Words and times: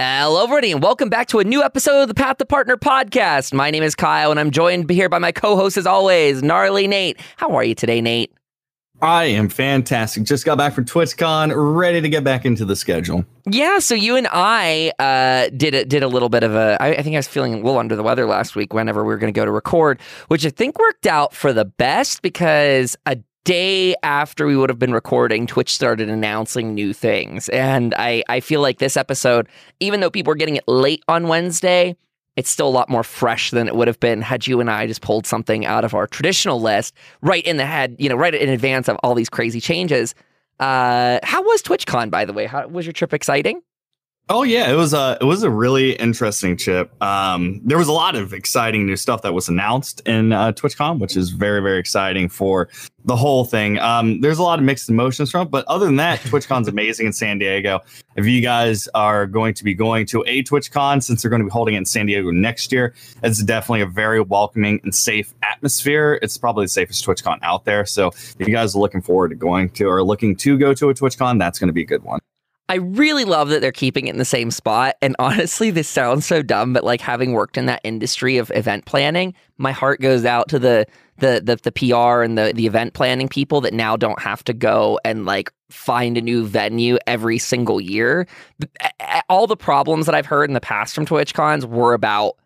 Hello, 0.00 0.44
everybody, 0.44 0.70
and 0.70 0.80
welcome 0.80 1.08
back 1.08 1.26
to 1.26 1.40
a 1.40 1.44
new 1.44 1.60
episode 1.60 2.02
of 2.02 2.06
the 2.08 2.14
Path 2.14 2.36
to 2.36 2.44
Partner 2.44 2.76
podcast. 2.76 3.52
My 3.52 3.72
name 3.72 3.82
is 3.82 3.96
Kyle, 3.96 4.30
and 4.30 4.38
I'm 4.38 4.52
joined 4.52 4.88
here 4.88 5.08
by 5.08 5.18
my 5.18 5.32
co-host, 5.32 5.76
as 5.76 5.88
always, 5.88 6.40
Gnarly 6.40 6.86
Nate. 6.86 7.18
How 7.36 7.56
are 7.56 7.64
you 7.64 7.74
today, 7.74 8.00
Nate? 8.00 8.32
I 9.02 9.24
am 9.24 9.48
fantastic. 9.48 10.22
Just 10.22 10.44
got 10.44 10.56
back 10.56 10.74
from 10.74 10.84
TwitchCon, 10.84 11.52
ready 11.56 12.00
to 12.00 12.08
get 12.08 12.22
back 12.22 12.44
into 12.44 12.64
the 12.64 12.76
schedule. 12.76 13.24
Yeah, 13.50 13.80
so 13.80 13.96
you 13.96 14.14
and 14.14 14.28
I 14.30 14.92
uh, 15.00 15.50
did 15.56 15.74
a, 15.74 15.84
did 15.84 16.04
a 16.04 16.08
little 16.08 16.28
bit 16.28 16.44
of 16.44 16.54
a. 16.54 16.76
I, 16.80 16.90
I 16.90 17.02
think 17.02 17.14
I 17.14 17.18
was 17.18 17.26
feeling 17.26 17.54
a 17.54 17.56
little 17.56 17.78
under 17.78 17.96
the 17.96 18.04
weather 18.04 18.24
last 18.24 18.54
week. 18.54 18.72
Whenever 18.72 19.02
we 19.02 19.08
were 19.08 19.18
going 19.18 19.32
to 19.32 19.36
go 19.36 19.44
to 19.44 19.50
record, 19.50 20.00
which 20.28 20.46
I 20.46 20.50
think 20.50 20.78
worked 20.78 21.08
out 21.08 21.34
for 21.34 21.52
the 21.52 21.64
best 21.64 22.22
because 22.22 22.96
a 23.04 23.16
day 23.44 23.94
after 24.02 24.46
we 24.46 24.56
would 24.56 24.70
have 24.70 24.78
been 24.78 24.92
recording, 24.92 25.46
Twitch 25.46 25.72
started 25.72 26.08
announcing 26.08 26.74
new 26.74 26.92
things, 26.92 27.48
and 27.48 27.94
I 27.96 28.22
I 28.28 28.40
feel 28.40 28.60
like 28.60 28.78
this 28.78 28.96
episode, 28.96 29.48
even 29.80 30.00
though 30.00 30.10
people 30.10 30.32
are 30.32 30.36
getting 30.36 30.56
it 30.56 30.64
late 30.66 31.02
on 31.08 31.28
Wednesday, 31.28 31.96
it's 32.36 32.50
still 32.50 32.68
a 32.68 32.70
lot 32.70 32.88
more 32.88 33.02
fresh 33.02 33.50
than 33.50 33.66
it 33.66 33.74
would 33.74 33.88
have 33.88 33.98
been 33.98 34.22
had 34.22 34.46
you 34.46 34.60
and 34.60 34.70
I 34.70 34.86
just 34.86 35.00
pulled 35.00 35.26
something 35.26 35.66
out 35.66 35.84
of 35.84 35.92
our 35.92 36.06
traditional 36.06 36.60
list 36.60 36.94
right 37.20 37.44
in 37.44 37.56
the 37.56 37.66
head, 37.66 37.96
you 37.98 38.08
know, 38.08 38.14
right 38.14 38.32
in 38.32 38.48
advance 38.48 38.88
of 38.88 38.96
all 39.02 39.14
these 39.16 39.28
crazy 39.28 39.60
changes. 39.60 40.14
Uh, 40.60 41.18
how 41.24 41.42
was 41.42 41.62
TwitchCon, 41.62 42.10
by 42.10 42.24
the 42.24 42.32
way? 42.32 42.46
How 42.46 42.68
was 42.68 42.86
your 42.86 42.92
trip 42.92 43.12
exciting? 43.12 43.60
Oh 44.30 44.42
yeah, 44.42 44.70
it 44.70 44.74
was 44.74 44.92
a 44.92 45.16
it 45.22 45.24
was 45.24 45.42
a 45.42 45.48
really 45.48 45.92
interesting 45.92 46.58
chip. 46.58 46.92
Um, 47.02 47.62
there 47.64 47.78
was 47.78 47.88
a 47.88 47.92
lot 47.92 48.14
of 48.14 48.34
exciting 48.34 48.84
new 48.84 48.96
stuff 48.96 49.22
that 49.22 49.32
was 49.32 49.48
announced 49.48 50.02
in 50.06 50.32
uh, 50.32 50.52
TwitchCon, 50.52 50.98
which 50.98 51.16
is 51.16 51.30
very 51.30 51.62
very 51.62 51.78
exciting 51.78 52.28
for 52.28 52.68
the 53.06 53.16
whole 53.16 53.46
thing. 53.46 53.78
Um, 53.78 54.20
there's 54.20 54.36
a 54.36 54.42
lot 54.42 54.58
of 54.58 54.66
mixed 54.66 54.90
emotions 54.90 55.30
from, 55.30 55.46
it, 55.46 55.50
but 55.50 55.64
other 55.64 55.86
than 55.86 55.96
that, 55.96 56.18
TwitchCon's 56.24 56.68
amazing 56.68 57.06
in 57.06 57.14
San 57.14 57.38
Diego. 57.38 57.80
If 58.16 58.26
you 58.26 58.42
guys 58.42 58.86
are 58.88 59.26
going 59.26 59.54
to 59.54 59.64
be 59.64 59.72
going 59.72 60.04
to 60.06 60.22
a 60.26 60.42
TwitchCon, 60.42 61.02
since 61.02 61.22
they're 61.22 61.30
going 61.30 61.40
to 61.40 61.46
be 61.46 61.52
holding 61.52 61.74
it 61.74 61.78
in 61.78 61.86
San 61.86 62.04
Diego 62.04 62.30
next 62.30 62.70
year, 62.70 62.94
it's 63.22 63.42
definitely 63.42 63.80
a 63.80 63.86
very 63.86 64.20
welcoming 64.20 64.78
and 64.84 64.94
safe 64.94 65.32
atmosphere. 65.42 66.18
It's 66.20 66.36
probably 66.36 66.66
the 66.66 66.70
safest 66.70 67.02
TwitchCon 67.06 67.38
out 67.40 67.64
there. 67.64 67.86
So 67.86 68.08
if 68.08 68.40
you 68.40 68.52
guys 68.52 68.76
are 68.76 68.78
looking 68.78 69.00
forward 69.00 69.30
to 69.30 69.36
going 69.36 69.70
to 69.70 69.84
or 69.84 70.02
looking 70.02 70.36
to 70.36 70.58
go 70.58 70.74
to 70.74 70.90
a 70.90 70.94
TwitchCon, 70.94 71.38
that's 71.38 71.58
going 71.58 71.68
to 71.68 71.72
be 71.72 71.82
a 71.82 71.86
good 71.86 72.02
one. 72.02 72.20
I 72.70 72.76
really 72.76 73.24
love 73.24 73.48
that 73.48 73.60
they're 73.60 73.72
keeping 73.72 74.08
it 74.08 74.10
in 74.10 74.18
the 74.18 74.24
same 74.24 74.50
spot. 74.50 74.96
And 75.00 75.16
honestly, 75.18 75.70
this 75.70 75.88
sounds 75.88 76.26
so 76.26 76.42
dumb, 76.42 76.72
but 76.72 76.84
like 76.84 77.00
having 77.00 77.32
worked 77.32 77.56
in 77.56 77.66
that 77.66 77.80
industry 77.82 78.36
of 78.36 78.52
event 78.54 78.84
planning, 78.84 79.34
my 79.56 79.72
heart 79.72 80.00
goes 80.00 80.24
out 80.24 80.48
to 80.50 80.58
the 80.58 80.86
the 81.18 81.40
the, 81.42 81.56
the 81.56 81.72
PR 81.72 82.22
and 82.22 82.36
the 82.36 82.52
the 82.54 82.66
event 82.66 82.94
planning 82.94 83.28
people 83.28 83.60
that 83.62 83.72
now 83.72 83.96
don't 83.96 84.20
have 84.20 84.44
to 84.44 84.52
go 84.52 85.00
and 85.04 85.24
like 85.24 85.50
find 85.70 86.16
a 86.16 86.20
new 86.20 86.44
venue 86.46 86.98
every 87.06 87.38
single 87.38 87.80
year. 87.80 88.26
All 89.28 89.46
the 89.46 89.56
problems 89.56 90.06
that 90.06 90.14
I've 90.14 90.26
heard 90.26 90.48
in 90.48 90.54
the 90.54 90.60
past 90.60 90.94
from 90.94 91.06
Twitch 91.06 91.34
cons 91.34 91.66
were 91.66 91.94
about 91.94 92.36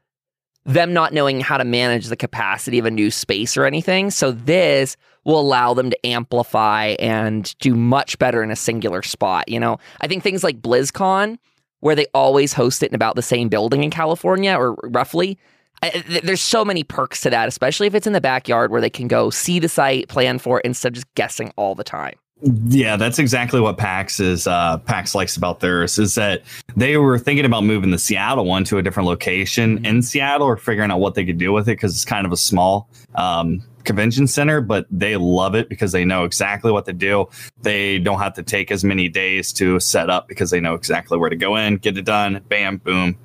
them 0.65 0.93
not 0.93 1.13
knowing 1.13 1.41
how 1.41 1.57
to 1.57 1.65
manage 1.65 2.07
the 2.07 2.17
capacity 2.17 2.79
of 2.79 2.87
a 2.87 2.91
new 2.91 3.11
space 3.11 3.57
or 3.57 3.67
anything. 3.67 4.11
So 4.11 4.31
this 4.31 4.97
will 5.25 5.41
allow 5.41 5.75
them 5.75 5.91
to 5.91 6.07
amplify 6.07 6.97
and 6.99 7.57
do 7.59 7.75
much 7.75 8.19
better 8.19 8.43
in 8.43 8.51
a 8.51 8.57
singular 8.57 9.03
spot. 9.03 9.49
You 9.49 9.61
know, 9.61 9.79
I 10.01 10.09
think 10.09 10.23
things 10.23 10.43
like 10.43 10.61
BlizzCon, 10.61 11.39
where 11.81 11.95
they 11.95 12.07
always 12.15 12.53
host 12.53 12.83
it 12.83 12.91
in 12.91 12.95
about 12.95 13.17
the 13.17 13.23
same 13.23 13.49
building 13.49 13.83
in 13.83 13.91
California 13.91 14.55
or 14.55 14.75
roughly. 14.85 15.39
I, 15.83 16.21
there's 16.23 16.41
so 16.41 16.65
many 16.65 16.85
perks 16.85 17.21
to 17.23 17.31
that, 17.31 17.49
especially 17.49 17.89
if 17.89 17.95
it's 17.95 18.07
in 18.07 18.13
the 18.13 18.21
backyard 18.21 18.71
where 18.71 18.81
they 18.81 18.91
can 18.91 19.09
go 19.09 19.31
see 19.31 19.59
the 19.59 19.69
site, 19.69 20.09
plan 20.09 20.39
for 20.39 20.61
it 20.61 20.65
instead 20.65 20.89
of 20.89 20.95
just 20.95 21.13
guessing 21.15 21.53
all 21.57 21.75
the 21.75 21.83
time. 21.83 22.15
Yeah, 22.45 22.97
that's 22.97 23.21
exactly 23.21 23.61
what 23.61 23.79
PAX 23.79 24.19
is. 24.19 24.49
Uh, 24.49 24.79
PAX 24.79 25.15
likes 25.15 25.37
about 25.37 25.61
theirs 25.61 25.99
is 25.99 26.17
that 26.17 26.43
they 26.75 26.97
were 26.97 27.19
thinking 27.19 27.45
about 27.45 27.63
moving 27.63 27.93
the 27.93 27.99
Seattle 27.99 28.45
one 28.47 28.65
to 28.65 28.79
a 28.79 28.83
different 28.83 29.09
location 29.09 29.77
mm-hmm. 29.77 29.87
in 29.87 30.03
Seattle 30.03 30.49
or 30.49 30.57
figuring 30.57 30.91
out 30.91 30.99
what 30.99 31.15
they 31.15 31.25
could 31.25 31.39
do 31.39 31.53
with 31.53 31.69
it 31.69 31.77
because 31.77 31.95
it's 31.95 32.05
kind 32.05 32.27
of 32.27 32.33
a 32.33 32.37
small 32.37 32.89
um, 33.15 33.63
convention 33.85 34.27
center, 34.27 34.61
but 34.61 34.87
they 34.91 35.17
love 35.17 35.55
it 35.55 35.69
because 35.69 35.93
they 35.93 36.05
know 36.05 36.25
exactly 36.25 36.73
what 36.73 36.85
to 36.87 36.93
do. 36.93 37.29
They 37.61 37.99
don't 37.99 38.19
have 38.19 38.35
to 38.35 38.43
take 38.43 38.73
as 38.73 38.83
many 38.83 39.09
days 39.09 39.53
to 39.55 39.79
set 39.79 40.11
up 40.11 40.27
because 40.27 40.51
they 40.51 40.61
know 40.61 40.75
exactly 40.75 41.19
where 41.19 41.31
to 41.31 41.37
go 41.37 41.55
in, 41.55 41.77
get 41.77 41.97
it 41.97 42.05
done, 42.05 42.41
bam, 42.49 42.79
boom, 42.79 43.17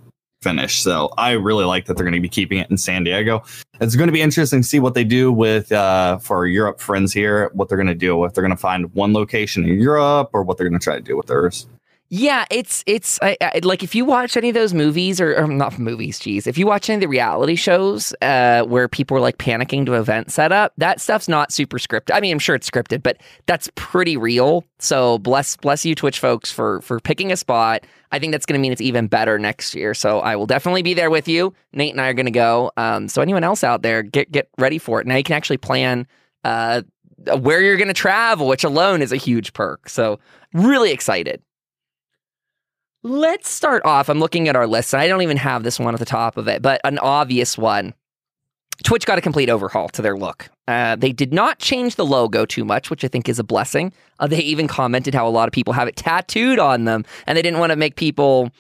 finish. 0.41 0.81
So 0.81 1.11
I 1.17 1.31
really 1.31 1.65
like 1.65 1.85
that 1.85 1.97
they're 1.97 2.05
going 2.05 2.13
to 2.13 2.19
be 2.19 2.29
keeping 2.29 2.59
it 2.59 2.69
in 2.69 2.77
San 2.77 3.03
Diego. 3.03 3.43
It's 3.81 3.95
going 3.95 4.07
to 4.07 4.13
be 4.13 4.21
interesting 4.21 4.61
to 4.61 4.67
see 4.67 4.79
what 4.79 4.93
they 4.93 5.03
do 5.03 5.31
with 5.31 5.71
uh, 5.71 6.17
for 6.19 6.45
Europe 6.45 6.79
friends 6.79 7.13
here, 7.13 7.49
what 7.53 7.69
they're 7.69 7.77
going 7.77 7.87
to 7.87 7.95
do. 7.95 8.23
If 8.25 8.33
they're 8.33 8.43
going 8.43 8.55
to 8.55 8.57
find 8.57 8.93
one 8.93 9.13
location 9.13 9.63
in 9.63 9.79
Europe 9.79 10.29
or 10.33 10.43
what 10.43 10.57
they're 10.57 10.69
going 10.69 10.79
to 10.79 10.83
try 10.83 10.95
to 10.95 11.01
do 11.01 11.17
with 11.17 11.27
theirs. 11.27 11.67
Yeah, 12.09 12.45
it's 12.49 12.85
it's 12.87 13.19
I, 13.21 13.35
I, 13.41 13.59
like 13.63 13.83
if 13.83 13.93
you 13.93 14.05
watch 14.05 14.37
any 14.37 14.47
of 14.47 14.53
those 14.55 14.73
movies 14.73 15.19
or, 15.19 15.35
or 15.35 15.45
not 15.45 15.77
movies, 15.77 16.19
geez, 16.19 16.47
if 16.47 16.57
you 16.57 16.65
watch 16.65 16.89
any 16.89 16.95
of 16.95 17.01
the 17.01 17.07
reality 17.07 17.55
shows 17.55 18.15
uh, 18.21 18.63
where 18.63 18.87
people 18.87 19.17
are 19.17 19.19
like 19.19 19.37
panicking 19.37 19.85
to 19.87 19.93
event 19.95 20.31
setup, 20.31 20.71
that 20.77 21.01
stuff's 21.01 21.27
not 21.27 21.51
super 21.51 21.77
scripted. 21.77 22.11
I 22.13 22.21
mean, 22.21 22.31
I'm 22.31 22.39
sure 22.39 22.55
it's 22.55 22.69
scripted, 22.69 23.03
but 23.03 23.17
that's 23.45 23.69
pretty 23.75 24.15
real. 24.15 24.63
So 24.79 25.19
bless 25.19 25.57
bless 25.57 25.85
you, 25.85 25.95
Twitch 25.95 26.19
folks, 26.19 26.49
for 26.49 26.79
for 26.81 27.01
picking 27.01 27.33
a 27.33 27.37
spot. 27.37 27.85
I 28.13 28.19
think 28.19 28.31
that's 28.31 28.45
going 28.45 28.57
to 28.57 28.61
mean 28.61 28.71
it's 28.71 28.79
even 28.79 29.07
better 29.07 29.37
next 29.37 29.75
year. 29.75 29.93
So 29.93 30.21
I 30.21 30.37
will 30.37 30.45
definitely 30.45 30.83
be 30.83 30.93
there 30.93 31.09
with 31.09 31.27
you. 31.27 31.53
Nate 31.73 31.91
and 31.91 31.99
I 31.99 32.07
are 32.07 32.13
going 32.13 32.25
to 32.25 32.31
go. 32.31 32.71
Um, 32.77 33.09
so 33.09 33.21
anyone 33.21 33.43
else 33.43 33.65
out 33.65 33.81
there, 33.81 34.01
get 34.01 34.31
get 34.31 34.49
ready 34.57 34.77
for 34.77 35.01
it. 35.01 35.07
Now 35.07 35.17
you 35.17 35.23
can 35.23 35.35
actually 35.35 35.57
plan 35.57 36.07
uh, 36.45 36.83
where 37.39 37.61
you're 37.61 37.75
going 37.75 37.89
to 37.89 37.93
travel, 37.93 38.47
which 38.47 38.63
alone 38.63 39.01
is 39.01 39.11
a 39.11 39.17
huge 39.17 39.51
perk. 39.51 39.89
So 39.89 40.19
really 40.53 40.91
excited. 40.91 41.41
Let's 43.03 43.49
start 43.49 43.85
off. 43.85 44.09
I'm 44.09 44.19
looking 44.19 44.47
at 44.47 44.55
our 44.55 44.67
list, 44.67 44.93
and 44.93 45.01
I 45.01 45.07
don't 45.07 45.21
even 45.21 45.37
have 45.37 45.63
this 45.63 45.79
one 45.79 45.93
at 45.93 45.99
the 45.99 46.05
top 46.05 46.35
of 46.35 46.47
it, 46.47 46.61
but 46.61 46.81
an 46.83 46.97
obvious 46.99 47.57
one. 47.57 47.93
Twitch 48.83 49.05
got 49.05 49.17
a 49.17 49.21
complete 49.21 49.49
overhaul 49.49 49.89
to 49.89 50.01
their 50.01 50.17
look. 50.17 50.49
Uh, 50.67 50.95
they 50.95 51.11
did 51.11 51.33
not 51.33 51.59
change 51.59 51.95
the 51.95 52.05
logo 52.05 52.45
too 52.45 52.65
much, 52.65 52.89
which 52.89 53.03
I 53.03 53.07
think 53.07 53.29
is 53.29 53.39
a 53.39 53.43
blessing. 53.43 53.93
Uh, 54.19 54.27
they 54.27 54.39
even 54.39 54.67
commented 54.67 55.15
how 55.15 55.27
a 55.27 55.29
lot 55.29 55.47
of 55.47 55.51
people 55.51 55.73
have 55.73 55.87
it 55.87 55.95
tattooed 55.95 56.59
on 56.59 56.85
them, 56.85 57.05
and 57.25 57.37
they 57.37 57.41
didn't 57.41 57.59
want 57.59 57.71
to 57.71 57.75
make 57.75 57.95
people, 57.95 58.51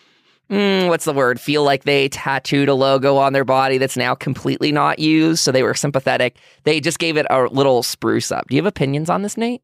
mm, 0.49 0.87
what's 0.87 1.05
the 1.05 1.13
word, 1.13 1.39
feel 1.39 1.63
like 1.63 1.83
they 1.83 2.09
tattooed 2.09 2.69
a 2.69 2.73
logo 2.73 3.17
on 3.17 3.33
their 3.33 3.45
body 3.45 3.77
that's 3.77 3.97
now 3.97 4.15
completely 4.15 4.71
not 4.71 4.97
used. 4.99 5.39
So 5.41 5.51
they 5.51 5.63
were 5.63 5.73
sympathetic. 5.73 6.37
They 6.63 6.79
just 6.79 6.99
gave 6.99 7.17
it 7.17 7.25
a 7.29 7.43
little 7.45 7.83
spruce 7.83 8.31
up. 8.31 8.47
Do 8.47 8.55
you 8.55 8.61
have 8.61 8.67
opinions 8.67 9.09
on 9.09 9.23
this, 9.23 9.35
Nate? 9.35 9.61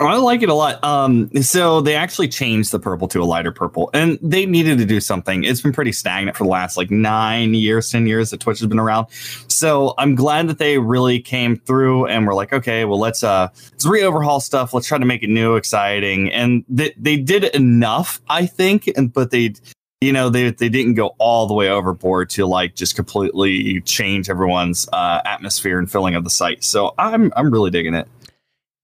I 0.00 0.16
like 0.18 0.42
it 0.42 0.48
a 0.48 0.54
lot. 0.54 0.82
Um, 0.84 1.30
so 1.42 1.80
they 1.80 1.96
actually 1.96 2.28
changed 2.28 2.70
the 2.70 2.78
purple 2.78 3.08
to 3.08 3.22
a 3.22 3.24
lighter 3.24 3.50
purple, 3.50 3.90
and 3.92 4.18
they 4.22 4.46
needed 4.46 4.78
to 4.78 4.84
do 4.84 5.00
something. 5.00 5.42
It's 5.42 5.60
been 5.60 5.72
pretty 5.72 5.92
stagnant 5.92 6.36
for 6.36 6.44
the 6.44 6.50
last 6.50 6.76
like 6.76 6.90
nine 6.90 7.54
years, 7.54 7.90
ten 7.90 8.06
years 8.06 8.30
that 8.30 8.38
Twitch 8.38 8.60
has 8.60 8.68
been 8.68 8.78
around. 8.78 9.08
So 9.48 9.94
I'm 9.98 10.14
glad 10.14 10.48
that 10.48 10.58
they 10.58 10.78
really 10.78 11.20
came 11.20 11.56
through 11.56 12.06
and 12.06 12.26
were 12.26 12.34
like, 12.34 12.52
okay, 12.52 12.84
well 12.84 12.98
let's 12.98 13.24
uh 13.24 13.48
let's 13.72 13.86
re-overhaul 13.86 14.40
stuff. 14.40 14.72
Let's 14.72 14.86
try 14.86 14.98
to 14.98 15.06
make 15.06 15.22
it 15.22 15.30
new, 15.30 15.56
exciting, 15.56 16.32
and 16.32 16.64
they 16.68 16.94
they 16.96 17.16
did 17.16 17.44
enough, 17.44 18.20
I 18.28 18.46
think. 18.46 18.88
And 18.96 19.12
but 19.12 19.32
they 19.32 19.54
you 20.00 20.12
know 20.12 20.28
they 20.28 20.50
they 20.50 20.68
didn't 20.68 20.94
go 20.94 21.16
all 21.18 21.48
the 21.48 21.54
way 21.54 21.68
overboard 21.68 22.30
to 22.30 22.46
like 22.46 22.76
just 22.76 22.94
completely 22.94 23.80
change 23.80 24.30
everyone's 24.30 24.88
uh, 24.92 25.22
atmosphere 25.24 25.78
and 25.78 25.90
feeling 25.90 26.14
of 26.14 26.22
the 26.22 26.30
site. 26.30 26.62
So 26.62 26.94
I'm 26.98 27.32
I'm 27.34 27.50
really 27.50 27.70
digging 27.70 27.94
it. 27.94 28.06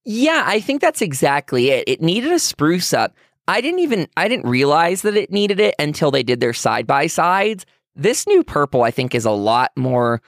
Yeah, 0.04 0.42
I 0.46 0.60
think 0.60 0.80
that's 0.80 1.00
exactly 1.02 1.70
it. 1.70 1.84
It 1.86 2.02
needed 2.02 2.30
a 2.32 2.38
spruce 2.38 2.92
up. 2.92 3.14
I 3.48 3.60
didn't 3.60 3.80
even 3.80 4.08
I 4.16 4.28
didn't 4.28 4.48
realize 4.48 5.02
that 5.02 5.16
it 5.16 5.30
needed 5.30 5.60
it 5.60 5.74
until 5.78 6.10
they 6.10 6.22
did 6.22 6.40
their 6.40 6.52
side 6.52 6.86
by 6.86 7.06
sides. 7.06 7.66
This 7.96 8.26
new 8.26 8.42
purple 8.42 8.82
I 8.82 8.90
think 8.90 9.14
is 9.14 9.24
a 9.24 9.30
lot 9.30 9.70
more 9.76 10.20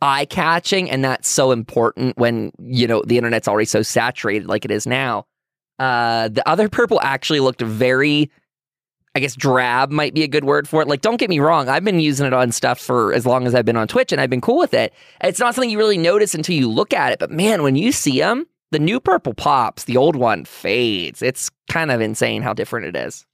eye 0.00 0.24
catching 0.24 0.90
and 0.90 1.04
that's 1.04 1.28
so 1.28 1.52
important 1.52 2.16
when, 2.16 2.52
you 2.58 2.86
know, 2.86 3.02
the 3.06 3.18
internet's 3.18 3.48
already 3.48 3.66
so 3.66 3.82
saturated 3.82 4.48
like 4.48 4.64
it 4.64 4.70
is 4.70 4.86
now. 4.86 5.26
Uh 5.78 6.28
the 6.28 6.48
other 6.48 6.68
purple 6.68 7.00
actually 7.00 7.40
looked 7.40 7.62
very 7.62 8.30
I 9.14 9.20
guess 9.20 9.36
drab 9.36 9.90
might 9.90 10.14
be 10.14 10.22
a 10.22 10.28
good 10.28 10.44
word 10.44 10.66
for 10.66 10.80
it. 10.80 10.88
Like, 10.88 11.02
don't 11.02 11.18
get 11.18 11.28
me 11.28 11.38
wrong, 11.38 11.68
I've 11.68 11.84
been 11.84 12.00
using 12.00 12.26
it 12.26 12.32
on 12.32 12.50
stuff 12.50 12.80
for 12.80 13.12
as 13.12 13.26
long 13.26 13.46
as 13.46 13.54
I've 13.54 13.66
been 13.66 13.76
on 13.76 13.86
Twitch 13.86 14.10
and 14.10 14.20
I've 14.20 14.30
been 14.30 14.40
cool 14.40 14.58
with 14.58 14.72
it. 14.72 14.94
It's 15.22 15.38
not 15.38 15.54
something 15.54 15.68
you 15.68 15.78
really 15.78 15.98
notice 15.98 16.34
until 16.34 16.56
you 16.56 16.68
look 16.68 16.94
at 16.94 17.12
it. 17.12 17.18
But 17.18 17.30
man, 17.30 17.62
when 17.62 17.76
you 17.76 17.92
see 17.92 18.20
them, 18.20 18.46
the 18.72 18.78
new 18.78 18.98
purple 18.98 19.34
pops, 19.34 19.84
the 19.84 19.96
old 19.96 20.16
one 20.16 20.44
fades. 20.44 21.22
It's 21.22 21.50
kind 21.68 21.90
of 21.90 22.00
insane 22.00 22.42
how 22.42 22.54
different 22.54 22.86
it 22.86 22.96
is. 22.96 23.24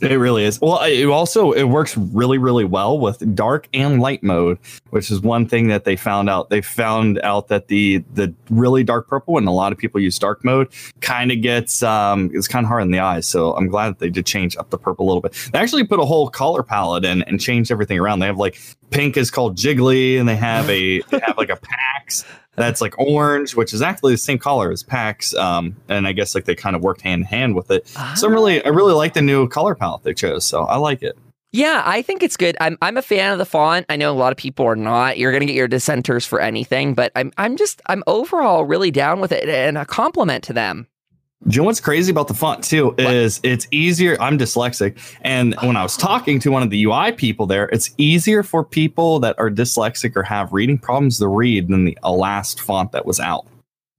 It 0.00 0.14
really 0.14 0.44
is. 0.44 0.60
Well, 0.60 0.80
it 0.82 1.04
also 1.06 1.50
it 1.50 1.64
works 1.64 1.96
really 1.96 2.38
really 2.38 2.64
well 2.64 2.98
with 2.98 3.34
dark 3.34 3.68
and 3.74 4.00
light 4.00 4.22
mode, 4.22 4.58
which 4.90 5.10
is 5.10 5.20
one 5.20 5.46
thing 5.46 5.66
that 5.66 5.84
they 5.84 5.96
found 5.96 6.30
out. 6.30 6.48
They 6.48 6.60
found 6.60 7.18
out 7.20 7.48
that 7.48 7.66
the 7.66 7.98
the 8.14 8.32
really 8.50 8.84
dark 8.84 9.08
purple 9.08 9.36
and 9.36 9.48
a 9.48 9.50
lot 9.50 9.72
of 9.72 9.78
people 9.78 10.00
use 10.00 10.16
dark 10.16 10.44
mode 10.44 10.68
kind 11.00 11.32
of 11.32 11.42
gets 11.42 11.82
um 11.82 12.30
it's 12.32 12.46
kind 12.46 12.64
of 12.64 12.68
hard 12.68 12.84
in 12.84 12.92
the 12.92 13.00
eyes. 13.00 13.26
So 13.26 13.52
I'm 13.56 13.66
glad 13.66 13.88
that 13.88 13.98
they 13.98 14.10
did 14.10 14.26
change 14.26 14.56
up 14.56 14.70
the 14.70 14.78
purple 14.78 15.06
a 15.06 15.08
little 15.08 15.20
bit. 15.20 15.34
They 15.52 15.58
actually 15.58 15.84
put 15.84 15.98
a 15.98 16.04
whole 16.04 16.30
color 16.30 16.62
palette 16.62 17.04
in 17.04 17.22
and 17.22 17.40
changed 17.40 17.72
everything 17.72 17.98
around. 17.98 18.20
They 18.20 18.26
have 18.26 18.38
like 18.38 18.60
pink 18.90 19.16
is 19.16 19.30
called 19.30 19.56
Jiggly 19.56 20.18
and 20.18 20.28
they 20.28 20.36
have 20.36 20.68
a 20.68 21.00
they 21.02 21.20
have 21.20 21.38
like 21.38 21.50
a 21.50 21.56
PAX 21.62 22.24
that's 22.56 22.80
like 22.80 22.98
orange, 22.98 23.56
which 23.56 23.72
is 23.72 23.82
actually 23.82 24.14
the 24.14 24.18
same 24.18 24.38
color 24.38 24.70
as 24.70 24.82
PAX. 24.82 25.34
Um, 25.34 25.76
and 25.88 26.06
I 26.06 26.12
guess 26.12 26.34
like 26.34 26.44
they 26.44 26.54
kind 26.54 26.76
of 26.76 26.82
worked 26.82 27.00
hand 27.00 27.22
in 27.22 27.26
hand 27.26 27.54
with 27.54 27.70
it. 27.70 27.90
Ah. 27.96 28.14
So 28.16 28.26
I'm 28.26 28.32
really, 28.32 28.64
I 28.64 28.68
really 28.68 28.92
like 28.92 29.14
the 29.14 29.22
new 29.22 29.48
color 29.48 29.74
palette 29.74 30.02
they 30.02 30.14
chose. 30.14 30.44
So 30.44 30.64
I 30.64 30.76
like 30.76 31.02
it. 31.02 31.16
Yeah, 31.52 31.82
I 31.84 32.02
think 32.02 32.22
it's 32.22 32.36
good. 32.36 32.56
I'm 32.60 32.78
I'm 32.80 32.96
a 32.96 33.02
fan 33.02 33.32
of 33.32 33.38
the 33.38 33.44
font. 33.44 33.86
I 33.88 33.96
know 33.96 34.12
a 34.12 34.14
lot 34.14 34.30
of 34.30 34.38
people 34.38 34.66
are 34.66 34.76
not. 34.76 35.18
You're 35.18 35.32
gonna 35.32 35.46
get 35.46 35.56
your 35.56 35.66
dissenters 35.66 36.24
for 36.24 36.40
anything, 36.40 36.94
but 36.94 37.10
I'm 37.16 37.32
I'm 37.38 37.56
just 37.56 37.82
I'm 37.86 38.04
overall 38.06 38.64
really 38.64 38.92
down 38.92 39.20
with 39.20 39.32
it 39.32 39.48
and 39.48 39.76
a 39.76 39.84
compliment 39.84 40.44
to 40.44 40.52
them. 40.52 40.86
Do 41.48 41.56
you 41.56 41.62
know 41.62 41.66
what's 41.66 41.80
crazy 41.80 42.10
about 42.10 42.28
the 42.28 42.34
font 42.34 42.62
too 42.62 42.94
is 42.98 43.38
what? 43.38 43.50
it's 43.50 43.66
easier. 43.70 44.20
I'm 44.20 44.38
dyslexic, 44.38 44.98
and 45.22 45.54
when 45.62 45.74
I 45.74 45.82
was 45.82 45.96
talking 45.96 46.38
to 46.40 46.50
one 46.50 46.62
of 46.62 46.68
the 46.68 46.84
UI 46.84 47.12
people 47.12 47.46
there, 47.46 47.66
it's 47.72 47.90
easier 47.96 48.42
for 48.42 48.62
people 48.62 49.20
that 49.20 49.38
are 49.38 49.50
dyslexic 49.50 50.16
or 50.16 50.22
have 50.22 50.52
reading 50.52 50.76
problems 50.76 51.18
to 51.18 51.28
read 51.28 51.68
than 51.68 51.86
the 51.86 51.98
last 52.04 52.60
font 52.60 52.92
that 52.92 53.06
was 53.06 53.18
out. 53.20 53.46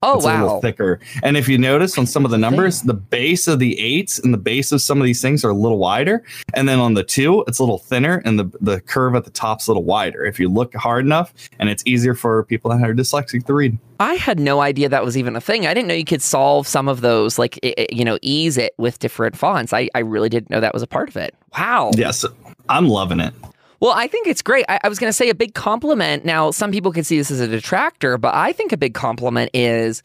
Oh 0.02 0.16
it's 0.16 0.24
wow, 0.24 0.40
a 0.40 0.44
little 0.44 0.60
thicker. 0.60 0.98
And 1.22 1.36
if 1.36 1.48
you 1.48 1.58
notice 1.58 1.96
on 1.96 2.06
some 2.06 2.24
of 2.24 2.30
the 2.30 2.38
numbers, 2.38 2.82
the 2.82 2.94
base 2.94 3.46
of 3.46 3.58
the 3.58 3.78
eights 3.78 4.18
and 4.18 4.34
the 4.34 4.38
base 4.38 4.72
of 4.72 4.80
some 4.80 5.00
of 5.00 5.04
these 5.04 5.22
things 5.22 5.44
are 5.44 5.50
a 5.50 5.54
little 5.54 5.78
wider, 5.78 6.24
and 6.54 6.68
then 6.68 6.78
on 6.80 6.94
the 6.94 7.04
two, 7.04 7.44
it's 7.46 7.58
a 7.58 7.62
little 7.62 7.78
thinner, 7.78 8.20
and 8.24 8.38
the 8.38 8.50
the 8.60 8.80
curve 8.80 9.14
at 9.14 9.24
the 9.24 9.30
top's 9.30 9.68
a 9.68 9.70
little 9.70 9.84
wider. 9.84 10.24
If 10.24 10.40
you 10.40 10.48
look 10.48 10.74
hard 10.74 11.04
enough, 11.04 11.32
and 11.58 11.68
it's 11.68 11.82
easier 11.86 12.14
for 12.14 12.44
people 12.44 12.70
that 12.70 12.82
are 12.82 12.94
dyslexic 12.94 13.46
to 13.46 13.54
read. 13.54 13.78
I 14.00 14.14
had 14.14 14.40
no 14.40 14.60
idea 14.60 14.88
that 14.88 15.04
was 15.04 15.16
even 15.16 15.36
a 15.36 15.40
thing. 15.40 15.66
I 15.66 15.74
didn't 15.74 15.86
know 15.86 15.94
you 15.94 16.04
could 16.04 16.22
solve 16.22 16.66
some 16.66 16.88
of 16.88 17.02
those, 17.02 17.38
like 17.38 17.60
you 17.92 18.04
know, 18.04 18.18
ease 18.22 18.58
it 18.58 18.74
with 18.78 18.98
different 18.98 19.36
fonts. 19.36 19.72
I 19.72 19.88
I 19.94 20.00
really 20.00 20.28
didn't 20.28 20.50
know 20.50 20.60
that 20.60 20.74
was 20.74 20.82
a 20.82 20.88
part 20.88 21.08
of 21.08 21.16
it. 21.16 21.34
Wow. 21.56 21.92
Yes, 21.94 22.24
I'm 22.68 22.88
loving 22.88 23.20
it. 23.20 23.34
Well, 23.82 23.94
I 23.96 24.06
think 24.06 24.28
it's 24.28 24.42
great. 24.42 24.64
I, 24.68 24.78
I 24.84 24.88
was 24.88 25.00
going 25.00 25.08
to 25.08 25.12
say 25.12 25.28
a 25.28 25.34
big 25.34 25.54
compliment. 25.54 26.24
Now, 26.24 26.52
some 26.52 26.70
people 26.70 26.92
can 26.92 27.02
see 27.02 27.18
this 27.18 27.32
as 27.32 27.40
a 27.40 27.48
detractor, 27.48 28.16
but 28.16 28.32
I 28.32 28.52
think 28.52 28.70
a 28.70 28.76
big 28.76 28.94
compliment 28.94 29.50
is 29.52 30.04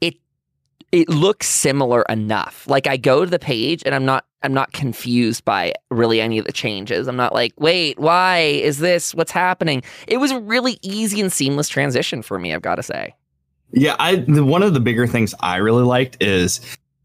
it 0.00 0.14
it 0.92 1.08
looks 1.08 1.48
similar 1.48 2.02
enough. 2.02 2.68
Like 2.68 2.86
I 2.86 2.96
go 2.96 3.24
to 3.24 3.30
the 3.30 3.40
page 3.40 3.82
and 3.84 3.96
I'm 3.96 4.04
not 4.04 4.26
I'm 4.44 4.54
not 4.54 4.70
confused 4.72 5.44
by 5.44 5.72
really 5.90 6.20
any 6.20 6.38
of 6.38 6.44
the 6.44 6.52
changes. 6.52 7.08
I'm 7.08 7.16
not 7.16 7.34
like, 7.34 7.52
wait, 7.56 7.98
why 7.98 8.38
is 8.38 8.78
this? 8.78 9.12
What's 9.12 9.32
happening? 9.32 9.82
It 10.06 10.18
was 10.18 10.30
a 10.30 10.38
really 10.38 10.78
easy 10.80 11.20
and 11.20 11.32
seamless 11.32 11.68
transition 11.68 12.22
for 12.22 12.38
me. 12.38 12.54
I've 12.54 12.62
got 12.62 12.76
to 12.76 12.82
say. 12.84 13.16
Yeah, 13.72 13.96
I 13.98 14.16
the, 14.28 14.44
one 14.44 14.62
of 14.62 14.72
the 14.72 14.80
bigger 14.80 15.08
things 15.08 15.34
I 15.40 15.56
really 15.56 15.82
liked 15.82 16.22
is 16.22 16.60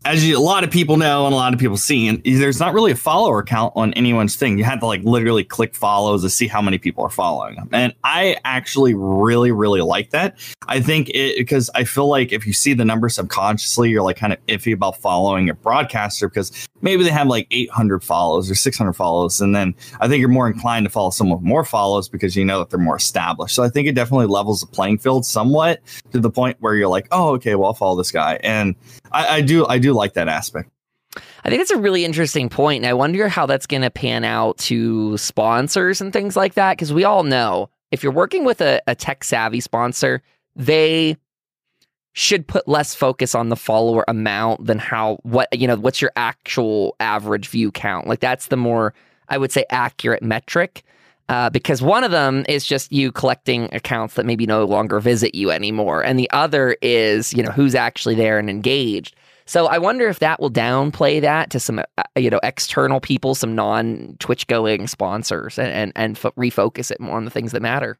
as 0.06 0.24
you, 0.24 0.38
a 0.38 0.40
lot 0.40 0.64
of 0.64 0.70
people 0.70 0.98
know 0.98 1.26
and 1.26 1.34
a 1.34 1.36
lot 1.36 1.54
of 1.54 1.60
people 1.60 1.78
see, 1.78 2.08
and 2.08 2.22
there's 2.24 2.60
not 2.60 2.74
really 2.74 2.92
a 2.92 2.96
follower 2.96 3.42
count 3.42 3.74
on 3.76 3.92
anyone's 3.94 4.36
thing. 4.36 4.58
You 4.58 4.64
have 4.64 4.80
to 4.80 4.86
like 4.86 5.02
literally 5.04 5.44
click 5.44 5.76
follows 5.76 6.22
to 6.22 6.30
see 6.30 6.48
how 6.48 6.62
many 6.62 6.78
people 6.78 7.04
are 7.04 7.10
following 7.10 7.56
them. 7.56 7.70
And 7.72 7.94
I 8.04 8.38
actually 8.46 8.94
really, 8.94 9.52
really 9.52 9.82
like 9.82 10.12
that. 10.12 10.38
I 10.68 10.80
think 10.80 11.10
it 11.10 11.38
because 11.38 11.72
I 11.74 11.84
feel 11.84 12.08
like 12.08 12.32
if 12.32 12.46
you 12.46 12.54
see 12.54 12.74
the 12.74 12.86
number 12.86 13.10
subconsciously, 13.10 13.90
you're 13.90 14.04
like 14.04 14.18
kind 14.18 14.32
of 14.32 14.46
iffy 14.46 14.74
about 14.74 14.98
following 14.98 15.50
a 15.50 15.56
broadcaster 15.56 16.30
because 16.30 16.68
maybe 16.82 17.04
they 17.04 17.10
have 17.10 17.28
like 17.28 17.48
800 17.50 18.04
follows 18.04 18.50
or 18.50 18.56
600 18.56 18.94
follows. 18.94 19.42
And 19.42 19.56
then 19.56 19.74
I 20.00 20.08
think 20.08 20.20
you're 20.20 20.30
more 20.30 20.48
inclined 20.48 20.86
to 20.86 20.90
follow 20.92 21.10
someone 21.10 21.40
with 21.40 21.48
more 21.48 21.66
follows 21.66 22.08
because 22.08 22.36
you 22.36 22.46
know 22.46 22.60
that 22.60 22.70
they're 22.70 22.80
more 22.80 22.98
established. 22.98 23.56
So 23.56 23.64
I 23.64 23.70
think 23.70 23.88
it 23.88 23.96
definitely 23.96 24.28
levels 24.28 24.62
the 24.62 24.68
playing 24.68 25.00
field 25.00 25.26
somewhat 25.26 25.82
to 26.12 26.20
the 26.20 26.30
point 26.30 26.58
where 26.60 26.76
you're 26.76 26.88
like, 26.88 27.08
oh, 27.12 27.30
okay, 27.36 27.56
well, 27.56 27.68
I'll 27.68 27.74
follow 27.74 27.98
this 27.98 28.12
guy. 28.12 28.40
And 28.44 28.76
I, 29.16 29.36
I 29.36 29.42
do, 29.42 29.66
I 29.68 29.80
do 29.80 29.94
like 29.94 30.14
that 30.14 30.28
aspect. 30.28 30.70
I 31.44 31.50
think 31.50 31.62
it's 31.62 31.72
a 31.72 31.78
really 31.78 32.04
interesting 32.04 32.50
point, 32.50 32.84
and 32.84 32.90
I 32.90 32.94
wonder 32.94 33.30
how 33.30 33.46
that's 33.46 33.68
going 33.68 33.84
to 33.84 33.90
pan 33.90 34.24
out 34.24 34.58
to 34.60 35.18
sponsors 35.18 36.02
and 36.02 36.12
things 36.12 36.36
like 36.36 36.56
that. 36.56 36.74
Because 36.74 36.92
we 36.92 37.04
all 37.04 37.24
know 37.24 37.70
if 37.92 38.04
you're 38.04 38.12
working 38.12 38.44
with 38.44 38.62
a, 38.62 38.82
a 38.88 38.96
tech 38.96 39.24
savvy 39.24 39.62
sponsor, 39.62 40.22
they 40.56 41.18
should 42.14 42.48
put 42.48 42.68
less 42.68 42.96
focus 42.96 43.36
on 43.36 43.50
the 43.50 43.56
follower 43.56 44.06
amount 44.08 44.66
than 44.66 44.80
how 44.80 45.20
what 45.24 45.48
you 45.58 45.68
know 45.68 45.76
what's 45.76 46.02
your 46.02 46.12
actual 46.16 46.96
average 47.00 47.48
view 47.50 47.72
count. 47.72 48.08
Like 48.08 48.20
that's 48.22 48.48
the 48.48 48.58
more 48.58 48.94
I 49.30 49.38
would 49.38 49.52
say 49.52 49.66
accurate 49.70 50.24
metric. 50.24 50.84
Uh, 51.28 51.50
because 51.50 51.82
one 51.82 52.04
of 52.04 52.12
them 52.12 52.46
is 52.48 52.66
just 52.66 52.92
you 52.92 53.12
collecting 53.12 53.68
accounts 53.74 54.14
that 54.14 54.28
maybe 54.28 54.46
no 54.46 54.64
longer 54.64 55.00
visit 55.00 55.34
you 55.34 55.50
anymore, 55.50 56.04
and 56.04 56.20
the 56.20 56.30
other 56.32 56.78
is 56.82 57.34
you 57.34 57.42
know 57.42 57.52
who's 57.52 57.74
actually 57.74 58.16
there 58.16 58.38
and 58.38 58.50
engaged. 58.50 59.16
So 59.48 59.68
I 59.68 59.78
wonder 59.78 60.08
if 60.08 60.20
that 60.20 60.40
will 60.40 60.52
downplay 60.52 61.22
that 61.22 61.50
to 61.52 61.60
some 61.60 61.80
uh, 61.80 62.04
you 62.16 62.30
know 62.30 62.40
external 62.44 63.00
people, 63.00 63.34
some 63.34 63.56
non 63.56 64.18
Twitch 64.20 64.46
going 64.48 64.88
sponsors, 64.88 65.58
and 65.58 65.72
and, 65.72 65.92
and 65.96 66.16
refocus 66.36 66.92
it 66.92 67.00
more 67.00 67.18
on 67.18 67.26
the 67.26 67.32
things 67.32 67.52
that 67.54 67.62
matter. 67.62 67.98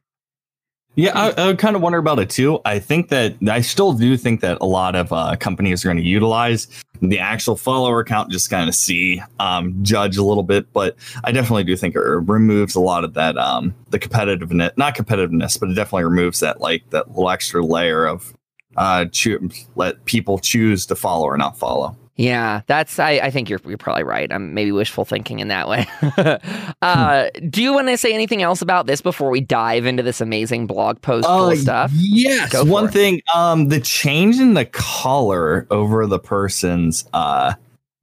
Yeah, 0.98 1.12
I, 1.14 1.50
I 1.50 1.54
kind 1.54 1.76
of 1.76 1.82
wonder 1.82 1.98
about 1.98 2.18
it 2.20 2.30
too. 2.30 2.58
I 2.64 2.78
think 2.78 3.10
that 3.10 3.36
I 3.50 3.60
still 3.60 3.92
do 3.92 4.16
think 4.16 4.40
that 4.40 4.56
a 4.62 4.66
lot 4.66 4.96
of 4.96 5.12
uh, 5.12 5.36
companies 5.36 5.84
are 5.84 5.88
going 5.88 5.98
to 5.98 6.02
utilize 6.02 6.68
the 7.02 7.18
actual 7.18 7.54
follower 7.54 8.02
count, 8.02 8.32
just 8.32 8.48
kind 8.48 8.66
of 8.66 8.74
see, 8.74 9.22
um, 9.38 9.76
judge 9.84 10.16
a 10.16 10.24
little 10.24 10.42
bit. 10.42 10.72
But 10.72 10.96
I 11.22 11.32
definitely 11.32 11.64
do 11.64 11.76
think 11.76 11.96
it 11.96 12.00
removes 12.00 12.74
a 12.74 12.80
lot 12.80 13.04
of 13.04 13.12
that, 13.12 13.36
um, 13.36 13.74
the 13.90 13.98
competitiveness, 13.98 14.74
not 14.78 14.96
competitiveness, 14.96 15.60
but 15.60 15.68
it 15.68 15.74
definitely 15.74 16.04
removes 16.04 16.40
that 16.40 16.62
like 16.62 16.88
that 16.90 17.08
little 17.08 17.28
extra 17.28 17.62
layer 17.62 18.06
of 18.06 18.34
uh, 18.78 19.04
choose, 19.12 19.68
let 19.74 20.02
people 20.06 20.38
choose 20.38 20.86
to 20.86 20.96
follow 20.96 21.26
or 21.26 21.36
not 21.36 21.58
follow. 21.58 21.94
Yeah, 22.16 22.62
that's. 22.66 22.98
I, 22.98 23.12
I 23.12 23.30
think 23.30 23.50
you're 23.50 23.60
you're 23.66 23.76
probably 23.76 24.04
right. 24.04 24.32
I'm 24.32 24.54
maybe 24.54 24.72
wishful 24.72 25.04
thinking 25.04 25.40
in 25.40 25.48
that 25.48 25.68
way. 25.68 25.86
uh. 26.82 27.28
Do 27.50 27.62
you 27.62 27.74
want 27.74 27.88
to 27.88 27.98
say 27.98 28.12
anything 28.12 28.42
else 28.42 28.62
about 28.62 28.86
this 28.86 29.02
before 29.02 29.28
we 29.28 29.40
dive 29.42 29.84
into 29.84 30.02
this 30.02 30.22
amazing 30.22 30.66
blog 30.66 31.00
post 31.02 31.28
uh, 31.28 31.54
stuff? 31.56 31.90
Yes. 31.94 32.64
One 32.64 32.88
thing, 32.88 33.20
um, 33.34 33.68
the 33.68 33.80
change 33.80 34.40
in 34.40 34.54
the 34.54 34.64
color 34.64 35.66
over 35.70 36.06
the 36.06 36.18
person's 36.18 37.04
uh 37.12 37.54